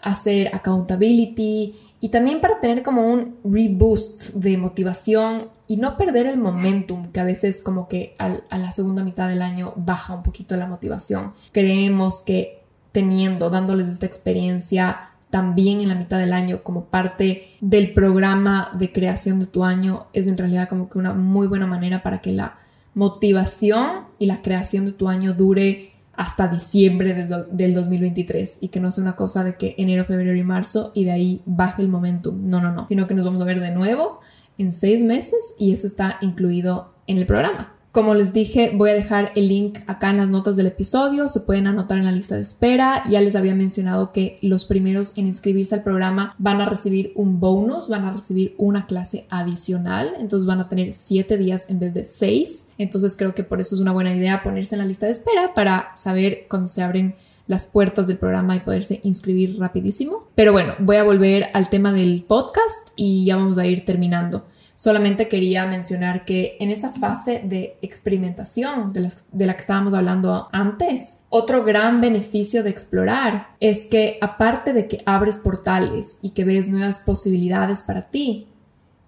hacer 0.00 0.54
accountability 0.54 1.76
y 2.00 2.08
también 2.08 2.40
para 2.40 2.60
tener 2.60 2.82
como 2.82 3.06
un 3.06 3.36
reboost 3.44 4.34
de 4.34 4.58
motivación 4.58 5.48
y 5.68 5.76
no 5.76 5.96
perder 5.96 6.26
el 6.26 6.38
momentum 6.38 7.12
que 7.12 7.20
a 7.20 7.24
veces 7.24 7.62
como 7.62 7.88
que 7.88 8.14
a 8.18 8.58
la 8.58 8.72
segunda 8.72 9.04
mitad 9.04 9.28
del 9.28 9.42
año 9.42 9.72
baja 9.76 10.14
un 10.14 10.22
poquito 10.22 10.56
la 10.56 10.66
motivación. 10.66 11.32
Creemos 11.52 12.22
que 12.22 12.62
teniendo, 12.90 13.50
dándoles 13.50 13.88
esta 13.88 14.06
experiencia 14.06 15.12
también 15.30 15.80
en 15.80 15.88
la 15.88 15.94
mitad 15.94 16.18
del 16.18 16.34
año 16.34 16.62
como 16.62 16.84
parte 16.84 17.56
del 17.62 17.94
programa 17.94 18.70
de 18.78 18.92
creación 18.92 19.40
de 19.40 19.46
tu 19.46 19.64
año 19.64 20.08
es 20.12 20.26
en 20.26 20.36
realidad 20.36 20.68
como 20.68 20.90
que 20.90 20.98
una 20.98 21.14
muy 21.14 21.46
buena 21.46 21.66
manera 21.66 22.02
para 22.02 22.20
que 22.20 22.32
la 22.32 22.58
motivación 22.94 24.02
y 24.18 24.26
la 24.26 24.42
creación 24.42 24.84
de 24.84 24.92
tu 24.92 25.08
año 25.08 25.32
dure 25.32 25.91
hasta 26.22 26.46
diciembre 26.46 27.14
del 27.14 27.74
2023 27.74 28.58
y 28.60 28.68
que 28.68 28.78
no 28.78 28.92
sea 28.92 29.02
una 29.02 29.16
cosa 29.16 29.42
de 29.42 29.56
que 29.56 29.74
enero, 29.76 30.04
febrero 30.04 30.36
y 30.36 30.44
marzo 30.44 30.92
y 30.94 31.02
de 31.04 31.10
ahí 31.10 31.42
baje 31.46 31.82
el 31.82 31.88
momentum. 31.88 32.48
No, 32.48 32.60
no, 32.60 32.70
no, 32.70 32.86
sino 32.86 33.08
que 33.08 33.14
nos 33.14 33.24
vamos 33.24 33.42
a 33.42 33.44
ver 33.44 33.58
de 33.58 33.72
nuevo 33.72 34.20
en 34.56 34.72
seis 34.72 35.02
meses 35.02 35.54
y 35.58 35.72
eso 35.72 35.88
está 35.88 36.18
incluido 36.20 36.94
en 37.08 37.18
el 37.18 37.26
programa. 37.26 37.74
Como 37.92 38.14
les 38.14 38.32
dije, 38.32 38.72
voy 38.74 38.88
a 38.88 38.94
dejar 38.94 39.32
el 39.36 39.48
link 39.48 39.80
acá 39.86 40.08
en 40.08 40.16
las 40.16 40.28
notas 40.28 40.56
del 40.56 40.66
episodio, 40.66 41.28
se 41.28 41.40
pueden 41.40 41.66
anotar 41.66 41.98
en 41.98 42.06
la 42.06 42.12
lista 42.12 42.36
de 42.36 42.40
espera. 42.40 43.04
Ya 43.10 43.20
les 43.20 43.36
había 43.36 43.54
mencionado 43.54 44.12
que 44.12 44.38
los 44.40 44.64
primeros 44.64 45.12
en 45.18 45.26
inscribirse 45.26 45.74
al 45.74 45.82
programa 45.82 46.34
van 46.38 46.62
a 46.62 46.64
recibir 46.64 47.12
un 47.16 47.38
bonus, 47.38 47.90
van 47.90 48.06
a 48.06 48.12
recibir 48.14 48.54
una 48.56 48.86
clase 48.86 49.26
adicional, 49.28 50.14
entonces 50.18 50.46
van 50.46 50.60
a 50.60 50.70
tener 50.70 50.94
siete 50.94 51.36
días 51.36 51.68
en 51.68 51.80
vez 51.80 51.92
de 51.92 52.06
seis. 52.06 52.70
Entonces 52.78 53.14
creo 53.14 53.34
que 53.34 53.44
por 53.44 53.60
eso 53.60 53.74
es 53.74 53.82
una 53.82 53.92
buena 53.92 54.14
idea 54.14 54.42
ponerse 54.42 54.74
en 54.74 54.78
la 54.78 54.86
lista 54.86 55.04
de 55.04 55.12
espera 55.12 55.52
para 55.52 55.94
saber 55.94 56.46
cuando 56.48 56.68
se 56.68 56.82
abren 56.82 57.14
las 57.46 57.66
puertas 57.66 58.06
del 58.06 58.16
programa 58.16 58.56
y 58.56 58.60
poderse 58.60 59.00
inscribir 59.02 59.58
rapidísimo. 59.58 60.28
Pero 60.34 60.52
bueno, 60.52 60.76
voy 60.78 60.96
a 60.96 61.04
volver 61.04 61.50
al 61.52 61.68
tema 61.68 61.92
del 61.92 62.24
podcast 62.26 62.88
y 62.96 63.26
ya 63.26 63.36
vamos 63.36 63.58
a 63.58 63.66
ir 63.66 63.84
terminando. 63.84 64.46
Solamente 64.74 65.28
quería 65.28 65.66
mencionar 65.66 66.24
que 66.24 66.56
en 66.58 66.70
esa 66.70 66.90
fase 66.90 67.42
de 67.44 67.78
experimentación 67.82 68.92
de, 68.92 69.46
la 69.46 69.54
que 69.54 69.60
estábamos 69.60 69.94
hablando 69.94 70.48
antes, 70.52 71.20
otro 71.28 71.64
gran 71.64 72.00
beneficio 72.00 72.62
de 72.62 72.70
explorar 72.70 73.48
es 73.60 73.86
que 73.86 74.18
aparte 74.20 74.72
de 74.72 74.88
que 74.88 75.02
abres 75.06 75.38
portales 75.38 76.18
y 76.22 76.30
que 76.30 76.44
ves 76.44 76.68
nuevas 76.68 77.00
posibilidades 77.00 77.82
para 77.82 78.08
ti, 78.08 78.48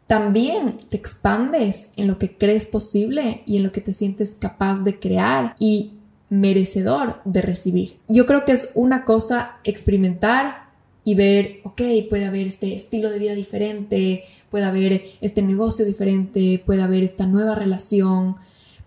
también 0.06 0.80
te 0.90 0.96
expandes 0.96 1.92
en 1.96 2.08
lo 2.08 2.18
que 2.18 2.36
crees 2.36 2.66
posible 2.66 3.42
y 3.46 3.56
en 3.56 3.62
lo 3.62 3.72
que 3.72 3.80
te 3.80 3.94
sientes 3.94 4.34
capaz 4.34 4.82
de 4.84 4.98
crear 4.98 5.56
y 5.58 5.98
merecedor 6.28 7.20
de 7.24 7.42
recibir. 7.42 7.98
Yo 8.08 8.26
creo 8.26 8.44
que 8.44 8.52
es 8.52 8.70
una 8.74 9.04
cosa 9.04 9.56
experimentar 9.64 10.63
y 11.04 11.14
ver, 11.14 11.60
ok, 11.64 11.82
puede 12.08 12.24
haber 12.24 12.46
este 12.46 12.74
estilo 12.74 13.10
de 13.10 13.18
vida 13.18 13.34
diferente, 13.34 14.24
puede 14.50 14.64
haber 14.64 15.04
este 15.20 15.42
negocio 15.42 15.84
diferente, 15.84 16.62
puede 16.64 16.82
haber 16.82 17.02
esta 17.02 17.26
nueva 17.26 17.54
relación, 17.54 18.36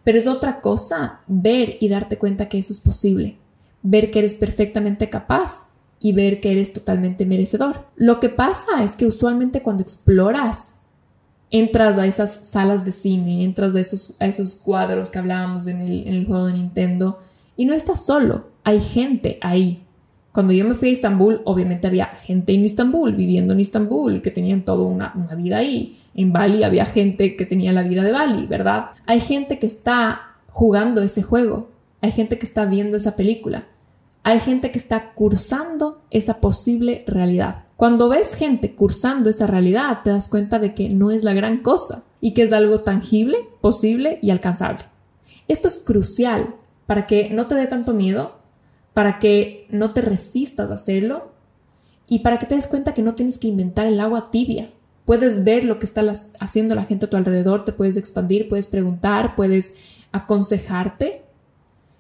pero 0.04 0.18
es 0.18 0.26
otra 0.26 0.62
cosa 0.62 1.22
ver 1.28 1.78
y 1.80 1.90
darte 1.90 2.18
cuenta 2.18 2.50
que 2.50 2.58
eso 2.58 2.74
es 2.74 2.80
posible, 2.80 3.38
ver 3.84 4.10
que 4.10 4.20
eres 4.20 4.36
perfectamente 4.36 5.10
capaz 5.10 5.70
y 6.00 6.14
ver 6.14 6.40
que 6.40 6.52
eres 6.52 6.74
totalmente 6.74 7.26
merecedor. 7.26 7.88
Lo 7.96 8.20
que 8.20 8.30
pasa 8.30 8.84
es 8.84 8.94
que 8.94 9.06
usualmente 9.06 9.62
cuando 9.62 9.84
exploras, 9.84 10.80
entras 11.52 11.98
a 11.98 12.08
esas 12.08 12.48
salas 12.48 12.84
de 12.84 12.92
cine, 12.92 13.44
entras 13.44 13.76
a 13.76 13.80
esos, 13.80 14.16
a 14.20 14.26
esos 14.26 14.56
cuadros 14.56 15.10
que 15.10 15.20
hablábamos 15.20 15.68
en 15.68 15.82
el, 15.82 16.08
en 16.08 16.14
el 16.16 16.26
juego 16.26 16.48
de 16.48 16.54
Nintendo 16.54 17.20
y 17.56 17.66
no 17.66 17.74
estás 17.74 18.06
solo, 18.06 18.48
hay 18.64 18.80
gente 18.80 19.38
ahí 19.42 19.87
cuando 20.38 20.54
yo 20.54 20.66
me 20.66 20.76
fui 20.76 20.90
a 20.90 20.92
Estambul, 20.92 21.42
obviamente 21.46 21.88
había 21.88 22.06
gente 22.06 22.54
en 22.54 22.64
Estambul, 22.64 23.16
viviendo 23.16 23.54
en 23.54 23.60
Estambul, 23.60 24.22
que 24.22 24.30
tenían 24.30 24.62
toda 24.62 24.84
una 24.84 25.34
vida 25.36 25.58
ahí. 25.58 26.00
En 26.14 26.32
Bali 26.32 26.62
había 26.62 26.86
gente 26.86 27.36
que 27.36 27.48
tenía 27.48 27.74
la 27.74 27.82
vida 27.82 28.04
de 28.04 28.12
Bali, 28.12 28.46
¿verdad? 28.46 28.92
Hay 29.08 29.20
gente 29.20 29.58
que 29.58 29.66
está 29.66 30.36
jugando 30.50 31.02
ese 31.02 31.24
juego, 31.24 31.72
hay 32.02 32.12
gente 32.12 32.38
que 32.38 32.46
está 32.46 32.66
viendo 32.66 32.98
esa 32.98 33.16
película, 33.16 33.66
hay 34.22 34.40
gente 34.40 34.70
que 34.70 34.78
está 34.78 35.14
cursando 35.14 36.04
esa 36.12 36.40
posible 36.40 37.04
realidad. 37.08 37.64
Cuando 37.76 38.08
ves 38.08 38.36
gente 38.36 38.76
cursando 38.76 39.32
esa 39.32 39.48
realidad, 39.48 40.02
te 40.04 40.12
das 40.12 40.28
cuenta 40.30 40.60
de 40.60 40.76
que 40.76 40.88
no 40.90 41.10
es 41.10 41.24
la 41.24 41.34
gran 41.34 41.64
cosa 41.64 42.04
y 42.22 42.36
que 42.36 42.44
es 42.44 42.54
algo 42.54 42.82
tangible, 42.82 43.40
posible 43.60 44.20
y 44.22 44.30
alcanzable. 44.30 44.84
Esto 45.48 45.68
es 45.68 45.80
crucial 45.80 46.54
para 46.86 47.08
que 47.08 47.32
no 47.32 47.48
te 47.48 47.56
dé 47.56 47.66
tanto 47.66 47.92
miedo 47.92 48.37
para 48.98 49.20
que 49.20 49.68
no 49.70 49.92
te 49.92 50.02
resistas 50.02 50.72
a 50.72 50.74
hacerlo 50.74 51.32
y 52.08 52.20
para 52.20 52.40
que 52.40 52.48
te 52.48 52.56
des 52.56 52.66
cuenta 52.66 52.96
que 52.96 53.04
no 53.04 53.14
tienes 53.14 53.38
que 53.38 53.48
inventar 53.48 53.86
el 53.86 54.00
agua 54.00 54.32
tibia. 54.32 54.72
Puedes 55.06 55.44
ver 55.44 55.66
lo 55.66 55.78
que 55.78 55.86
está 55.86 56.02
haciendo 56.40 56.74
la 56.74 56.84
gente 56.84 57.06
a 57.06 57.10
tu 57.12 57.16
alrededor, 57.16 57.64
te 57.64 57.74
puedes 57.74 57.96
expandir, 57.96 58.50
puedes 58.50 58.66
preguntar, 58.66 59.36
puedes 59.36 59.76
aconsejarte. 60.12 61.22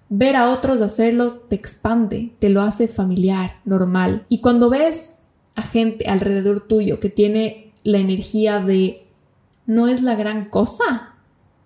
Ver 0.09 0.35
a 0.35 0.49
otros 0.49 0.81
hacerlo 0.81 1.33
te 1.33 1.55
expande, 1.55 2.33
te 2.39 2.49
lo 2.49 2.63
hace 2.63 2.87
familiar, 2.87 3.57
normal. 3.63 4.25
Y 4.27 4.41
cuando 4.41 4.71
ves 4.71 5.17
a 5.53 5.61
gente 5.61 6.07
alrededor 6.07 6.61
tuyo 6.61 6.99
que 6.99 7.11
tiene 7.11 7.73
la 7.83 7.99
energía 7.99 8.59
de 8.59 9.05
no 9.67 9.87
es 9.87 10.01
la 10.01 10.15
gran 10.15 10.49
cosa, 10.49 11.13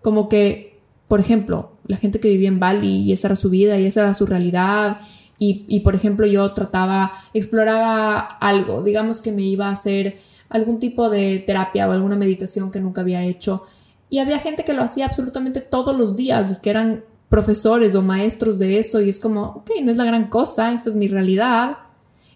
como 0.02 0.28
que, 0.28 0.82
por 1.08 1.22
ejemplo, 1.22 1.72
la 1.86 1.96
gente 1.96 2.20
que 2.20 2.28
vivía 2.28 2.50
en 2.50 2.60
Bali 2.60 2.98
y 2.98 3.14
esa 3.14 3.30
era 3.30 3.38
su 3.38 3.50
vida 3.50 3.80
y 3.80 3.86
esa 3.86 4.02
era 4.02 4.14
su 4.14 4.26
realidad 4.26 5.00
y, 5.44 5.80
por 5.80 5.96
ejemplo 5.96 6.28
yo 6.28 6.54
trataba, 6.54 7.14
exploraba 7.34 8.20
algo, 8.20 8.84
digamos 8.84 9.22
que 9.22 9.32
me 9.32 9.42
iba 9.42 9.70
a 9.70 9.72
hacer 9.72 10.20
algún 10.50 10.78
tipo 10.78 11.10
de 11.10 11.40
terapia 11.40 11.90
o 11.90 11.92
alguna 11.92 12.16
meditación 12.16 12.70
que 12.70 12.80
nunca 12.80 13.02
había 13.02 13.24
hecho 13.24 13.64
y 14.12 14.20
había 14.20 14.40
gente 14.40 14.64
que 14.64 14.74
lo 14.74 14.84
hacía 14.84 15.06
absolutamente 15.06 15.62
todos 15.62 15.98
los 15.98 16.16
días 16.16 16.52
y 16.52 16.62
que 16.62 16.70
eran 16.70 17.04
profesores 17.30 17.96
o 17.96 18.02
maestros 18.02 18.60
de 18.60 18.78
eso 18.78 19.00
y 19.02 19.10
es 19.10 19.20
como, 19.22 19.44
ok, 19.44 19.72
no 19.82 19.90
es 19.90 19.98
la 19.98 20.04
gran 20.04 20.28
cosa, 20.28 20.74
esta 20.74 20.90
es 20.90 20.96
mi 20.96 21.08
realidad. 21.08 21.78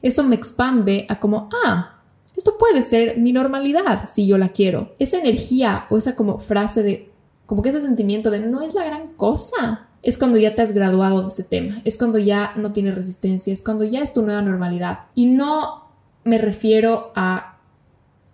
Eso 0.01 0.24
me 0.24 0.36
expande 0.36 1.06
a 1.10 1.20
como, 1.20 1.49
ah, 1.66 1.99
esto 2.36 2.58
puede 2.58 2.82
ser 2.82 3.18
mi 3.18 3.34
normalidad 3.34 4.10
si 4.10 4.26
yo 4.26 4.38
la 4.38 4.49
quiero. 4.49 4.95
Esa 4.99 5.20
energía 5.20 5.86
o 5.89 5.97
esa 5.97 6.16
como 6.16 6.39
frase 6.39 6.82
de, 6.82 7.12
como 7.45 7.62
que 7.62 7.70
ese 7.70 7.82
sentimiento 7.82 8.32
de 8.32 8.39
no 8.39 8.62
es 8.62 8.74
la 8.74 8.86
gran 8.86 9.10
cosa 9.16 9.85
es 10.06 10.20
cuando 10.20 10.38
ya 10.38 10.53
te 10.53 10.62
has 10.62 10.72
graduado 10.72 11.24
de 11.24 11.30
ese 11.30 11.43
tema, 11.43 11.82
es 11.84 11.97
cuando 11.97 12.20
ya 12.20 12.53
no 12.56 12.72
tienes 12.72 12.93
resistencia, 12.93 13.51
es 13.51 13.64
cuando 13.64 13.84
ya 13.84 14.01
es 14.01 14.14
tu 14.14 14.22
nueva 14.22 14.43
normalidad. 14.43 14.99
Y 15.16 15.26
no 15.26 15.89
me 16.24 16.38
refiero 16.38 17.12
a 17.16 17.58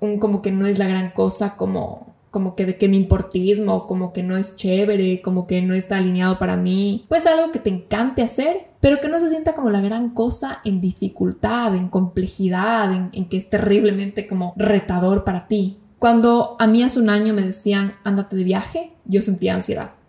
un 0.02 0.20
como 0.20 0.42
que 0.42 0.52
no 0.52 0.68
es 0.68 0.78
la 0.78 0.88
gran 0.88 1.12
cosa, 1.12 1.56
como, 1.56 2.14
como 2.30 2.56
que 2.56 2.66
de 2.66 2.78
que 2.78 2.90
mi 2.90 2.98
importismo, 2.98 3.88
como 3.88 4.12
que 4.12 4.22
no 4.22 4.36
es 4.36 4.58
chévere, 4.58 5.22
como 5.22 5.48
que 5.48 5.62
no 5.62 5.74
está 5.74 5.96
alineado 5.96 6.40
para 6.40 6.58
mí. 6.58 7.06
Pues 7.08 7.26
algo 7.26 7.54
que 7.54 7.60
te 7.60 7.70
encante 7.70 8.22
hacer, 8.22 8.66
pero 8.82 9.00
que 9.00 9.08
no 9.08 9.22
se 9.22 9.30
sienta 9.30 9.54
como 9.54 9.70
la 9.70 9.80
gran 9.80 10.10
cosa 10.10 10.60
en 10.66 10.82
dificultad, 10.82 11.74
en 11.74 11.88
complejidad, 11.88 12.94
en, 12.94 13.12
en 13.14 13.30
que 13.30 13.38
es 13.38 13.50
terriblemente 13.50 14.28
como 14.28 14.54
retador 14.58 15.24
para 15.24 15.48
ti. 15.48 15.78
Cuando 16.00 16.58
a 16.60 16.68
mí 16.68 16.84
hace 16.84 17.00
un 17.00 17.10
año 17.10 17.34
me 17.34 17.44
decían, 17.44 17.94
ándate 18.04 18.36
de 18.36 18.44
viaje, 18.44 18.92
yo 19.06 19.22
sentía 19.22 19.56
ansiedad 19.56 20.01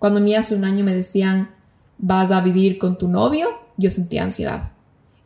cuando 0.00 0.18
a 0.18 0.22
mí 0.22 0.34
hace 0.34 0.56
un 0.56 0.64
año 0.64 0.82
me 0.82 0.94
decían, 0.94 1.50
vas 1.98 2.30
a 2.30 2.40
vivir 2.40 2.78
con 2.78 2.96
tu 2.96 3.06
novio, 3.06 3.48
yo 3.76 3.90
sentía 3.90 4.24
ansiedad. 4.24 4.72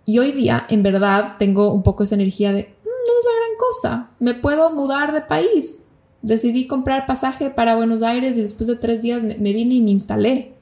Y 0.04 0.18
hoy 0.18 0.32
día, 0.32 0.66
en 0.68 0.82
verdad, 0.82 1.36
tengo 1.38 1.72
un 1.72 1.84
poco 1.84 2.02
esa 2.02 2.16
energía 2.16 2.52
de, 2.52 2.62
mm, 2.62 2.86
no 2.86 3.18
es 3.18 3.24
la 3.24 3.38
gran 3.38 3.56
cosa, 3.56 4.10
me 4.18 4.34
puedo 4.34 4.72
mudar 4.72 5.12
de 5.12 5.20
país. 5.20 5.86
Decidí 6.22 6.66
comprar 6.66 7.06
pasaje 7.06 7.50
para 7.50 7.76
Buenos 7.76 8.02
Aires 8.02 8.36
y 8.36 8.42
después 8.42 8.66
de 8.66 8.74
tres 8.74 9.00
días 9.00 9.22
me, 9.22 9.52
vine 9.52 9.74
y 9.74 9.80
me 9.80 9.92
instalé. 9.92 10.54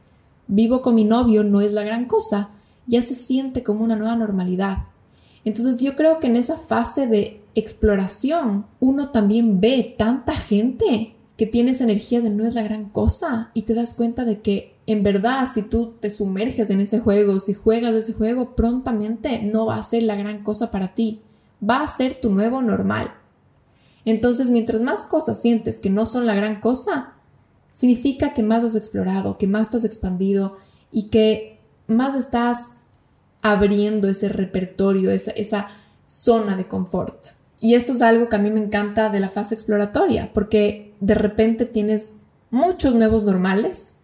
Vivo 0.47 0.83
con 0.83 0.95
mi 0.95 1.05
novio, 1.05 1.43
no 1.43 1.63
es 1.63 1.73
la 1.73 1.83
gran 1.83 2.05
cosa, 2.05 2.51
ya 2.87 3.01
se 3.01 3.15
siente 3.15 3.63
como 3.63 3.83
una 3.83 3.97
nueva 3.97 4.15
normalidad. 4.15 4.89
Entonces 5.47 5.81
yo 5.81 5.97
creo 5.97 6.21
que 6.21 6.27
en 6.27 6.37
esa 6.37 6.59
fase 6.59 7.07
de 7.07 7.41
exploración 7.55 8.67
uno 8.79 9.09
también 9.09 9.59
ve 9.59 9.95
tanta 9.97 10.35
gente 10.35 11.12
que 11.37 11.47
tienes 11.47 11.81
energía 11.81 12.21
de 12.21 12.31
no 12.31 12.45
es 12.45 12.55
la 12.55 12.63
gran 12.63 12.89
cosa 12.91 13.51
y 13.55 13.63
te 13.63 13.75
das 13.75 13.95
cuenta 13.95 14.25
de 14.25 14.41
que 14.41 14.77
en 14.87 15.03
verdad 15.03 15.49
si 15.53 15.63
tú 15.63 15.95
te 16.01 16.11
sumerges 16.11 16.71
en 16.71 16.81
ese 16.81 17.01
juego, 17.01 17.41
si 17.41 17.55
juegas 17.55 17.95
ese 17.95 18.13
juego, 18.13 18.55
prontamente 18.55 19.43
no 19.43 19.67
va 19.67 19.77
a 19.77 19.83
ser 19.83 20.03
la 20.03 20.17
gran 20.17 20.43
cosa 20.43 20.71
para 20.71 20.95
ti, 20.95 21.21
va 21.69 21.83
a 21.83 21.89
ser 21.89 22.21
tu 22.21 22.31
nuevo 22.31 22.63
normal. 22.63 23.15
Entonces, 24.05 24.51
mientras 24.51 24.83
más 24.83 25.07
cosas 25.07 25.41
sientes 25.41 25.79
que 25.79 25.91
no 25.91 26.07
son 26.07 26.27
la 26.27 26.35
gran 26.35 26.61
cosa, 26.61 27.15
significa 27.71 28.35
que 28.35 28.43
más 28.43 28.65
has 28.65 28.75
explorado, 28.75 29.39
que 29.39 29.47
más 29.47 29.73
has 29.75 29.85
expandido 29.85 30.57
y 30.91 31.05
que 31.05 31.61
más 31.87 32.15
estás 32.15 32.71
abriendo 33.43 34.09
ese 34.09 34.29
repertorio, 34.29 35.11
esa, 35.11 35.31
esa 35.33 35.69
zona 36.07 36.57
de 36.57 36.67
confort. 36.67 37.29
Y 37.61 37.75
esto 37.75 37.93
es 37.93 38.03
algo 38.03 38.29
que 38.29 38.37
a 38.37 38.41
mí 38.41 38.51
me 38.51 38.61
encanta 38.61 39.09
de 39.09 39.21
la 39.21 39.29
fase 39.29 39.55
exploratoria, 39.55 40.33
porque 40.35 40.92
de 41.03 41.15
repente 41.15 41.67
tienes 41.67 42.21
muchos 42.51 42.95
nuevos 42.95 43.25
normales 43.25 43.97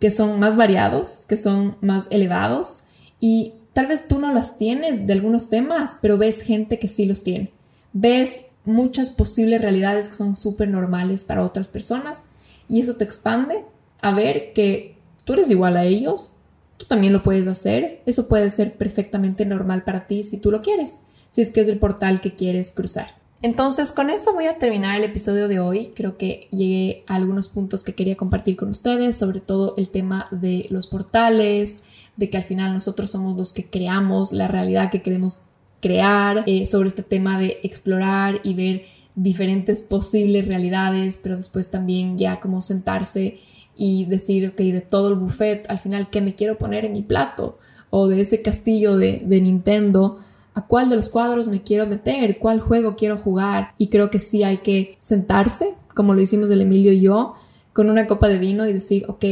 que 0.00 0.10
son 0.10 0.40
más 0.40 0.56
variados, 0.56 1.24
que 1.28 1.36
son 1.36 1.76
más 1.80 2.08
elevados 2.10 2.84
y 3.20 3.54
tal 3.72 3.86
vez 3.86 4.08
tú 4.08 4.18
no 4.18 4.34
las 4.34 4.58
tienes 4.58 5.06
de 5.06 5.12
algunos 5.12 5.48
temas, 5.48 5.98
pero 6.02 6.18
ves 6.18 6.42
gente 6.42 6.80
que 6.80 6.88
sí 6.88 7.06
los 7.06 7.22
tiene. 7.22 7.52
Ves 7.92 8.46
muchas 8.64 9.10
posibles 9.10 9.60
realidades 9.60 10.08
que 10.08 10.16
son 10.16 10.36
súper 10.36 10.68
normales 10.68 11.22
para 11.22 11.44
otras 11.44 11.68
personas 11.68 12.26
y 12.68 12.80
eso 12.80 12.96
te 12.96 13.04
expande 13.04 13.64
a 14.00 14.12
ver 14.12 14.52
que 14.52 14.96
tú 15.24 15.34
eres 15.34 15.48
igual 15.48 15.76
a 15.76 15.84
ellos, 15.84 16.34
tú 16.76 16.86
también 16.86 17.12
lo 17.12 17.22
puedes 17.22 17.46
hacer, 17.46 18.02
eso 18.04 18.28
puede 18.28 18.50
ser 18.50 18.76
perfectamente 18.76 19.46
normal 19.46 19.84
para 19.84 20.08
ti 20.08 20.24
si 20.24 20.38
tú 20.38 20.50
lo 20.50 20.60
quieres 20.60 21.06
si 21.32 21.40
es 21.40 21.50
que 21.50 21.62
es 21.62 21.68
el 21.68 21.78
portal 21.78 22.20
que 22.20 22.34
quieres 22.34 22.72
cruzar. 22.72 23.08
Entonces, 23.42 23.90
con 23.90 24.08
eso 24.08 24.32
voy 24.34 24.46
a 24.46 24.58
terminar 24.58 24.96
el 24.96 25.02
episodio 25.02 25.48
de 25.48 25.58
hoy. 25.58 25.90
Creo 25.96 26.16
que 26.16 26.46
llegué 26.52 27.02
a 27.08 27.16
algunos 27.16 27.48
puntos 27.48 27.82
que 27.82 27.92
quería 27.92 28.16
compartir 28.16 28.56
con 28.56 28.68
ustedes, 28.68 29.18
sobre 29.18 29.40
todo 29.40 29.74
el 29.76 29.88
tema 29.88 30.28
de 30.30 30.66
los 30.70 30.86
portales, 30.86 31.82
de 32.16 32.30
que 32.30 32.36
al 32.36 32.44
final 32.44 32.72
nosotros 32.72 33.10
somos 33.10 33.36
los 33.36 33.52
que 33.52 33.68
creamos 33.68 34.32
la 34.32 34.46
realidad 34.46 34.92
que 34.92 35.02
queremos 35.02 35.46
crear, 35.80 36.44
eh, 36.46 36.66
sobre 36.66 36.88
este 36.88 37.02
tema 37.02 37.36
de 37.40 37.58
explorar 37.64 38.40
y 38.44 38.54
ver 38.54 38.84
diferentes 39.16 39.82
posibles 39.82 40.46
realidades, 40.46 41.18
pero 41.20 41.36
después 41.36 41.68
también 41.68 42.16
ya 42.16 42.38
como 42.38 42.62
sentarse 42.62 43.40
y 43.74 44.04
decir, 44.04 44.46
ok, 44.46 44.56
de 44.56 44.82
todo 44.82 45.08
el 45.08 45.16
buffet, 45.16 45.68
al 45.68 45.80
final, 45.80 46.10
¿qué 46.10 46.20
me 46.20 46.36
quiero 46.36 46.58
poner 46.58 46.84
en 46.84 46.92
mi 46.92 47.02
plato? 47.02 47.58
O 47.90 48.06
de 48.06 48.20
ese 48.20 48.40
castillo 48.40 48.96
de, 48.96 49.22
de 49.26 49.40
Nintendo, 49.40 50.20
a 50.54 50.66
cuál 50.66 50.90
de 50.90 50.96
los 50.96 51.08
cuadros 51.08 51.48
me 51.48 51.62
quiero 51.62 51.86
meter, 51.86 52.38
cuál 52.38 52.60
juego 52.60 52.96
quiero 52.96 53.18
jugar. 53.18 53.74
Y 53.78 53.88
creo 53.88 54.10
que 54.10 54.18
sí 54.18 54.42
hay 54.42 54.58
que 54.58 54.96
sentarse, 54.98 55.74
como 55.94 56.14
lo 56.14 56.20
hicimos 56.20 56.50
el 56.50 56.60
Emilio 56.60 56.92
y 56.92 57.00
yo, 57.00 57.34
con 57.72 57.88
una 57.88 58.06
copa 58.06 58.28
de 58.28 58.38
vino 58.38 58.66
y 58.66 58.72
decir, 58.72 59.04
ok, 59.08 59.24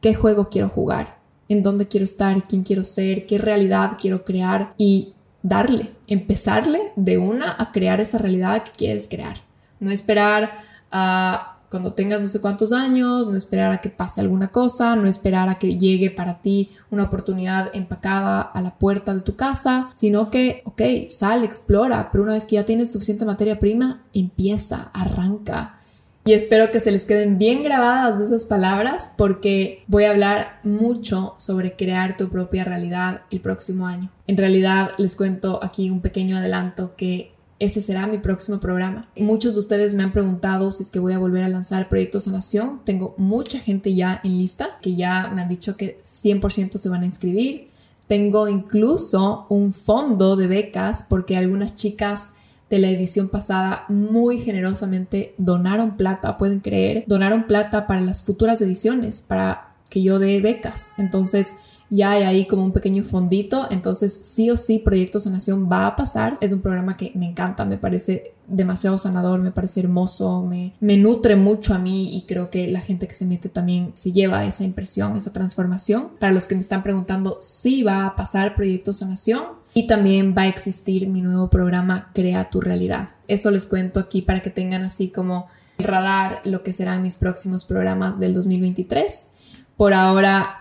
¿qué 0.00 0.14
juego 0.14 0.48
quiero 0.48 0.68
jugar? 0.68 1.18
¿En 1.48 1.62
dónde 1.62 1.88
quiero 1.88 2.04
estar? 2.04 2.42
¿Quién 2.44 2.62
quiero 2.62 2.84
ser? 2.84 3.26
¿Qué 3.26 3.38
realidad 3.38 3.96
quiero 4.00 4.24
crear? 4.24 4.74
Y 4.76 5.14
darle, 5.42 5.90
empezarle 6.06 6.92
de 6.96 7.18
una 7.18 7.54
a 7.58 7.72
crear 7.72 8.00
esa 8.00 8.18
realidad 8.18 8.62
que 8.62 8.72
quieres 8.72 9.08
crear. 9.08 9.36
No 9.78 9.90
esperar 9.90 10.52
a 10.90 11.49
cuando 11.70 11.92
tengas 11.92 12.20
no 12.20 12.28
sé 12.28 12.40
cuántos 12.40 12.72
años, 12.72 13.28
no 13.28 13.36
esperar 13.36 13.72
a 13.72 13.80
que 13.80 13.90
pase 13.90 14.20
alguna 14.20 14.48
cosa, 14.48 14.96
no 14.96 15.06
esperar 15.06 15.48
a 15.48 15.54
que 15.54 15.78
llegue 15.78 16.10
para 16.10 16.42
ti 16.42 16.70
una 16.90 17.04
oportunidad 17.04 17.70
empacada 17.74 18.40
a 18.40 18.60
la 18.60 18.76
puerta 18.76 19.14
de 19.14 19.20
tu 19.20 19.36
casa, 19.36 19.88
sino 19.94 20.30
que, 20.30 20.62
ok, 20.64 20.82
sal, 21.08 21.44
explora, 21.44 22.10
pero 22.10 22.24
una 22.24 22.32
vez 22.32 22.46
que 22.46 22.56
ya 22.56 22.66
tienes 22.66 22.90
suficiente 22.90 23.24
materia 23.24 23.60
prima, 23.60 24.02
empieza, 24.12 24.90
arranca. 24.92 25.76
Y 26.24 26.32
espero 26.32 26.70
que 26.70 26.80
se 26.80 26.90
les 26.90 27.04
queden 27.04 27.38
bien 27.38 27.62
grabadas 27.62 28.20
esas 28.20 28.44
palabras 28.44 29.14
porque 29.16 29.84
voy 29.86 30.04
a 30.04 30.10
hablar 30.10 30.60
mucho 30.64 31.34
sobre 31.38 31.76
crear 31.76 32.16
tu 32.16 32.28
propia 32.28 32.64
realidad 32.64 33.22
el 33.30 33.40
próximo 33.40 33.86
año. 33.86 34.10
En 34.26 34.36
realidad 34.36 34.90
les 34.98 35.16
cuento 35.16 35.60
aquí 35.62 35.88
un 35.88 36.00
pequeño 36.00 36.36
adelanto 36.36 36.94
que 36.94 37.32
ese 37.60 37.82
será 37.82 38.06
mi 38.06 38.18
próximo 38.18 38.58
programa. 38.58 39.08
Muchos 39.16 39.52
de 39.52 39.60
ustedes 39.60 39.92
me 39.92 40.02
han 40.02 40.12
preguntado 40.12 40.72
si 40.72 40.82
es 40.82 40.90
que 40.90 40.98
voy 40.98 41.12
a 41.12 41.18
volver 41.18 41.44
a 41.44 41.48
lanzar 41.48 41.90
Proyecto 41.90 42.18
Sanación. 42.18 42.80
Tengo 42.84 43.14
mucha 43.18 43.60
gente 43.60 43.94
ya 43.94 44.20
en 44.24 44.38
lista 44.38 44.78
que 44.80 44.96
ya 44.96 45.30
me 45.32 45.42
han 45.42 45.48
dicho 45.48 45.76
que 45.76 46.00
100% 46.02 46.78
se 46.78 46.88
van 46.88 47.02
a 47.02 47.06
inscribir. 47.06 47.68
Tengo 48.08 48.48
incluso 48.48 49.46
un 49.50 49.74
fondo 49.74 50.36
de 50.36 50.46
becas 50.46 51.04
porque 51.08 51.36
algunas 51.36 51.76
chicas 51.76 52.32
de 52.70 52.78
la 52.78 52.88
edición 52.88 53.28
pasada 53.28 53.84
muy 53.88 54.38
generosamente 54.38 55.34
donaron 55.36 55.98
plata, 55.98 56.38
pueden 56.38 56.60
creer, 56.60 57.04
donaron 57.06 57.46
plata 57.46 57.86
para 57.86 58.00
las 58.00 58.22
futuras 58.22 58.62
ediciones, 58.62 59.20
para 59.20 59.74
que 59.90 60.02
yo 60.02 60.18
dé 60.18 60.40
becas. 60.40 60.94
Entonces, 60.98 61.54
ya 61.90 62.12
hay 62.12 62.22
ahí 62.22 62.46
como 62.46 62.64
un 62.64 62.72
pequeño 62.72 63.02
fondito, 63.02 63.66
entonces 63.70 64.20
sí 64.22 64.48
o 64.48 64.56
sí 64.56 64.78
Proyecto 64.78 65.18
Sanación 65.18 65.68
va 65.70 65.88
a 65.88 65.96
pasar. 65.96 66.38
Es 66.40 66.52
un 66.52 66.60
programa 66.60 66.96
que 66.96 67.10
me 67.16 67.26
encanta, 67.26 67.64
me 67.64 67.78
parece 67.78 68.34
demasiado 68.46 68.96
sanador, 68.96 69.40
me 69.40 69.50
parece 69.50 69.80
hermoso, 69.80 70.42
me, 70.42 70.72
me 70.80 70.96
nutre 70.96 71.34
mucho 71.34 71.74
a 71.74 71.78
mí 71.78 72.16
y 72.16 72.22
creo 72.22 72.48
que 72.48 72.68
la 72.68 72.80
gente 72.80 73.08
que 73.08 73.14
se 73.14 73.26
mete 73.26 73.48
también 73.48 73.90
se 73.94 74.12
lleva 74.12 74.44
esa 74.44 74.62
impresión, 74.62 75.16
esa 75.16 75.32
transformación. 75.32 76.10
Para 76.20 76.32
los 76.32 76.46
que 76.46 76.54
me 76.54 76.60
están 76.60 76.84
preguntando, 76.84 77.38
sí 77.40 77.82
va 77.82 78.06
a 78.06 78.16
pasar 78.16 78.54
Proyecto 78.54 78.92
Sanación. 78.92 79.60
Y 79.72 79.86
también 79.86 80.34
va 80.36 80.42
a 80.42 80.48
existir 80.48 81.06
mi 81.06 81.20
nuevo 81.20 81.48
programa 81.48 82.10
Crea 82.12 82.50
tu 82.50 82.60
realidad. 82.60 83.10
Eso 83.28 83.52
les 83.52 83.66
cuento 83.66 84.00
aquí 84.00 84.20
para 84.20 84.40
que 84.40 84.50
tengan 84.50 84.82
así 84.82 85.10
como 85.10 85.46
el 85.78 85.84
radar 85.84 86.40
lo 86.44 86.64
que 86.64 86.72
serán 86.72 87.02
mis 87.02 87.16
próximos 87.16 87.64
programas 87.64 88.18
del 88.18 88.34
2023. 88.34 89.28
Por 89.76 89.94
ahora 89.94 90.59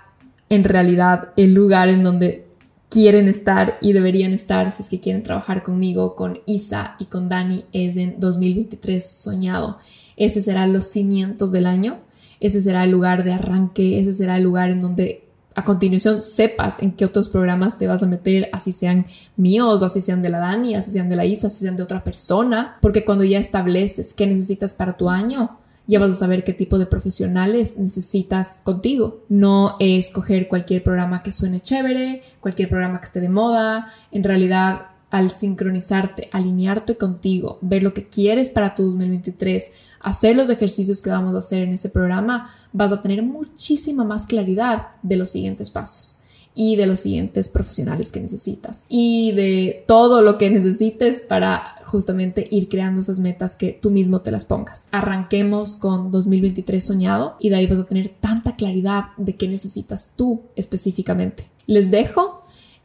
en 0.49 0.63
realidad 0.63 1.29
el 1.37 1.53
lugar 1.53 1.89
en 1.89 2.03
donde 2.03 2.47
quieren 2.89 3.27
estar 3.27 3.77
y 3.81 3.93
deberían 3.93 4.33
estar 4.33 4.71
si 4.71 4.81
es 4.81 4.89
que 4.89 4.99
quieren 4.99 5.23
trabajar 5.23 5.63
conmigo, 5.63 6.15
con 6.15 6.39
Isa 6.45 6.95
y 6.99 7.05
con 7.05 7.29
Dani, 7.29 7.65
es 7.71 7.95
en 7.95 8.19
2023 8.19 9.07
soñado. 9.07 9.77
Ese 10.17 10.41
será 10.41 10.67
los 10.67 10.85
cimientos 10.85 11.51
del 11.51 11.67
año, 11.67 11.99
ese 12.39 12.61
será 12.61 12.83
el 12.83 12.91
lugar 12.91 13.23
de 13.23 13.33
arranque, 13.33 13.99
ese 13.99 14.13
será 14.13 14.37
el 14.37 14.43
lugar 14.43 14.71
en 14.71 14.79
donde 14.79 15.29
a 15.55 15.63
continuación 15.63 16.23
sepas 16.23 16.77
en 16.79 16.93
qué 16.93 17.05
otros 17.05 17.29
programas 17.29 17.77
te 17.77 17.87
vas 17.87 18.01
a 18.01 18.07
meter, 18.07 18.49
así 18.53 18.71
sean 18.71 19.05
míos, 19.35 19.83
así 19.83 20.01
sean 20.01 20.21
de 20.21 20.29
la 20.29 20.39
Dani, 20.39 20.75
así 20.75 20.91
sean 20.91 21.09
de 21.09 21.15
la 21.15 21.25
Isa, 21.25 21.47
así 21.47 21.65
sean 21.65 21.75
de 21.75 21.83
otra 21.83 22.03
persona, 22.03 22.77
porque 22.81 23.05
cuando 23.05 23.23
ya 23.23 23.39
estableces 23.39 24.13
qué 24.13 24.25
necesitas 24.25 24.73
para 24.73 24.93
tu 24.93 25.09
año, 25.09 25.58
ya 25.89 25.99
vas 25.99 26.11
a 26.11 26.13
saber 26.13 26.43
qué 26.43 26.53
tipo 26.53 26.77
de 26.77 26.85
profesionales 26.85 27.79
necesitas 27.79 28.61
contigo. 28.63 29.25
No 29.27 29.75
escoger 29.79 30.47
cualquier 30.47 30.83
programa 30.83 31.23
que 31.23 31.31
suene 31.31 31.61
chévere, 31.61 32.21
cualquier 32.39 32.69
programa 32.69 32.99
que 32.99 33.05
esté 33.05 33.19
de 33.19 33.29
moda. 33.29 33.91
En 34.11 34.23
realidad, 34.23 34.91
al 35.09 35.31
sincronizarte, 35.31 36.29
alinearte 36.31 36.95
contigo, 36.95 37.57
ver 37.61 37.81
lo 37.81 37.95
que 37.95 38.03
quieres 38.03 38.51
para 38.51 38.75
tu 38.75 38.83
2023, 38.83 39.71
hacer 39.99 40.35
los 40.35 40.51
ejercicios 40.51 41.01
que 41.01 41.09
vamos 41.09 41.33
a 41.33 41.39
hacer 41.39 41.63
en 41.63 41.73
ese 41.73 41.89
programa, 41.89 42.53
vas 42.71 42.91
a 42.91 43.01
tener 43.01 43.23
muchísima 43.23 44.03
más 44.03 44.27
claridad 44.27 44.89
de 45.01 45.17
los 45.17 45.31
siguientes 45.31 45.71
pasos 45.71 46.18
y 46.53 46.75
de 46.75 46.87
los 46.87 47.01
siguientes 47.01 47.49
profesionales 47.49 48.11
que 48.11 48.19
necesitas 48.19 48.85
y 48.89 49.31
de 49.31 49.83
todo 49.87 50.21
lo 50.21 50.37
que 50.37 50.49
necesites 50.49 51.21
para 51.21 51.75
justamente 51.85 52.47
ir 52.51 52.69
creando 52.69 53.01
esas 53.01 53.19
metas 53.19 53.55
que 53.55 53.71
tú 53.71 53.91
mismo 53.91 54.21
te 54.21 54.31
las 54.31 54.45
pongas. 54.45 54.87
Arranquemos 54.91 55.75
con 55.75 56.11
2023 56.11 56.83
soñado 56.83 57.35
y 57.39 57.49
de 57.49 57.55
ahí 57.55 57.67
vas 57.67 57.79
a 57.79 57.85
tener 57.85 58.09
tanta 58.19 58.55
claridad 58.55 59.05
de 59.17 59.35
qué 59.35 59.47
necesitas 59.47 60.13
tú 60.15 60.43
específicamente. 60.55 61.49
Les 61.65 61.91
dejo, 61.91 62.43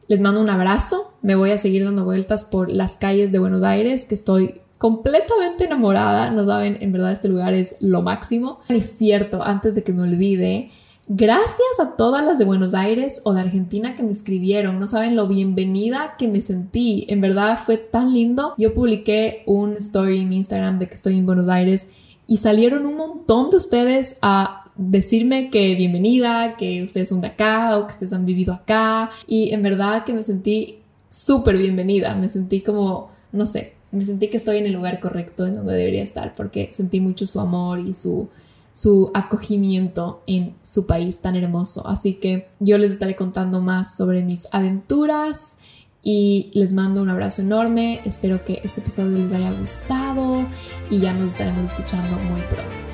les 0.08 0.20
mando 0.20 0.40
un 0.40 0.50
abrazo, 0.50 1.14
me 1.22 1.34
voy 1.34 1.50
a 1.50 1.58
seguir 1.58 1.84
dando 1.84 2.04
vueltas 2.04 2.44
por 2.44 2.70
las 2.70 2.96
calles 2.96 3.32
de 3.32 3.38
Buenos 3.38 3.62
Aires 3.62 4.06
que 4.06 4.14
estoy 4.14 4.60
completamente 4.78 5.64
enamorada, 5.64 6.30
no 6.30 6.44
saben, 6.44 6.76
en 6.80 6.92
verdad 6.92 7.12
este 7.12 7.28
lugar 7.28 7.54
es 7.54 7.76
lo 7.80 8.02
máximo. 8.02 8.60
Es 8.68 8.84
cierto, 8.98 9.42
antes 9.42 9.74
de 9.74 9.82
que 9.82 9.94
me 9.94 10.02
olvide, 10.02 10.70
Gracias 11.06 11.80
a 11.80 11.96
todas 11.96 12.24
las 12.24 12.38
de 12.38 12.46
Buenos 12.46 12.72
Aires 12.72 13.20
o 13.24 13.34
de 13.34 13.42
Argentina 13.42 13.94
que 13.94 14.02
me 14.02 14.10
escribieron. 14.10 14.80
No 14.80 14.86
saben 14.86 15.16
lo 15.16 15.28
bienvenida 15.28 16.14
que 16.16 16.28
me 16.28 16.40
sentí. 16.40 17.04
En 17.10 17.20
verdad 17.20 17.58
fue 17.62 17.76
tan 17.76 18.14
lindo. 18.14 18.54
Yo 18.56 18.72
publiqué 18.72 19.42
un 19.44 19.74
story 19.74 20.20
en 20.20 20.30
mi 20.30 20.36
Instagram 20.38 20.78
de 20.78 20.88
que 20.88 20.94
estoy 20.94 21.18
en 21.18 21.26
Buenos 21.26 21.48
Aires 21.50 21.90
y 22.26 22.38
salieron 22.38 22.86
un 22.86 22.96
montón 22.96 23.50
de 23.50 23.58
ustedes 23.58 24.18
a 24.22 24.64
decirme 24.76 25.50
que 25.50 25.74
bienvenida, 25.74 26.56
que 26.56 26.82
ustedes 26.82 27.10
son 27.10 27.20
de 27.20 27.26
acá 27.26 27.76
o 27.76 27.86
que 27.86 27.92
ustedes 27.92 28.14
han 28.14 28.24
vivido 28.24 28.54
acá. 28.54 29.10
Y 29.26 29.52
en 29.52 29.62
verdad 29.62 30.04
que 30.04 30.14
me 30.14 30.22
sentí 30.22 30.78
súper 31.10 31.58
bienvenida. 31.58 32.14
Me 32.14 32.30
sentí 32.30 32.62
como, 32.62 33.10
no 33.30 33.44
sé, 33.44 33.74
me 33.92 34.06
sentí 34.06 34.28
que 34.28 34.38
estoy 34.38 34.56
en 34.56 34.64
el 34.64 34.72
lugar 34.72 35.00
correcto 35.00 35.46
en 35.46 35.52
donde 35.52 35.74
debería 35.74 36.02
estar 36.02 36.32
porque 36.34 36.70
sentí 36.72 36.98
mucho 36.98 37.26
su 37.26 37.40
amor 37.40 37.78
y 37.78 37.92
su 37.92 38.30
su 38.74 39.12
acogimiento 39.14 40.24
en 40.26 40.56
su 40.62 40.86
país 40.86 41.20
tan 41.20 41.36
hermoso. 41.36 41.86
Así 41.86 42.14
que 42.14 42.48
yo 42.58 42.76
les 42.76 42.90
estaré 42.90 43.14
contando 43.14 43.60
más 43.60 43.96
sobre 43.96 44.22
mis 44.22 44.48
aventuras 44.50 45.58
y 46.02 46.50
les 46.54 46.72
mando 46.72 47.00
un 47.00 47.08
abrazo 47.08 47.42
enorme. 47.42 48.00
Espero 48.04 48.44
que 48.44 48.60
este 48.64 48.80
episodio 48.80 49.16
les 49.18 49.32
haya 49.32 49.52
gustado 49.52 50.44
y 50.90 50.98
ya 50.98 51.12
nos 51.12 51.32
estaremos 51.32 51.64
escuchando 51.66 52.18
muy 52.18 52.40
pronto. 52.42 52.93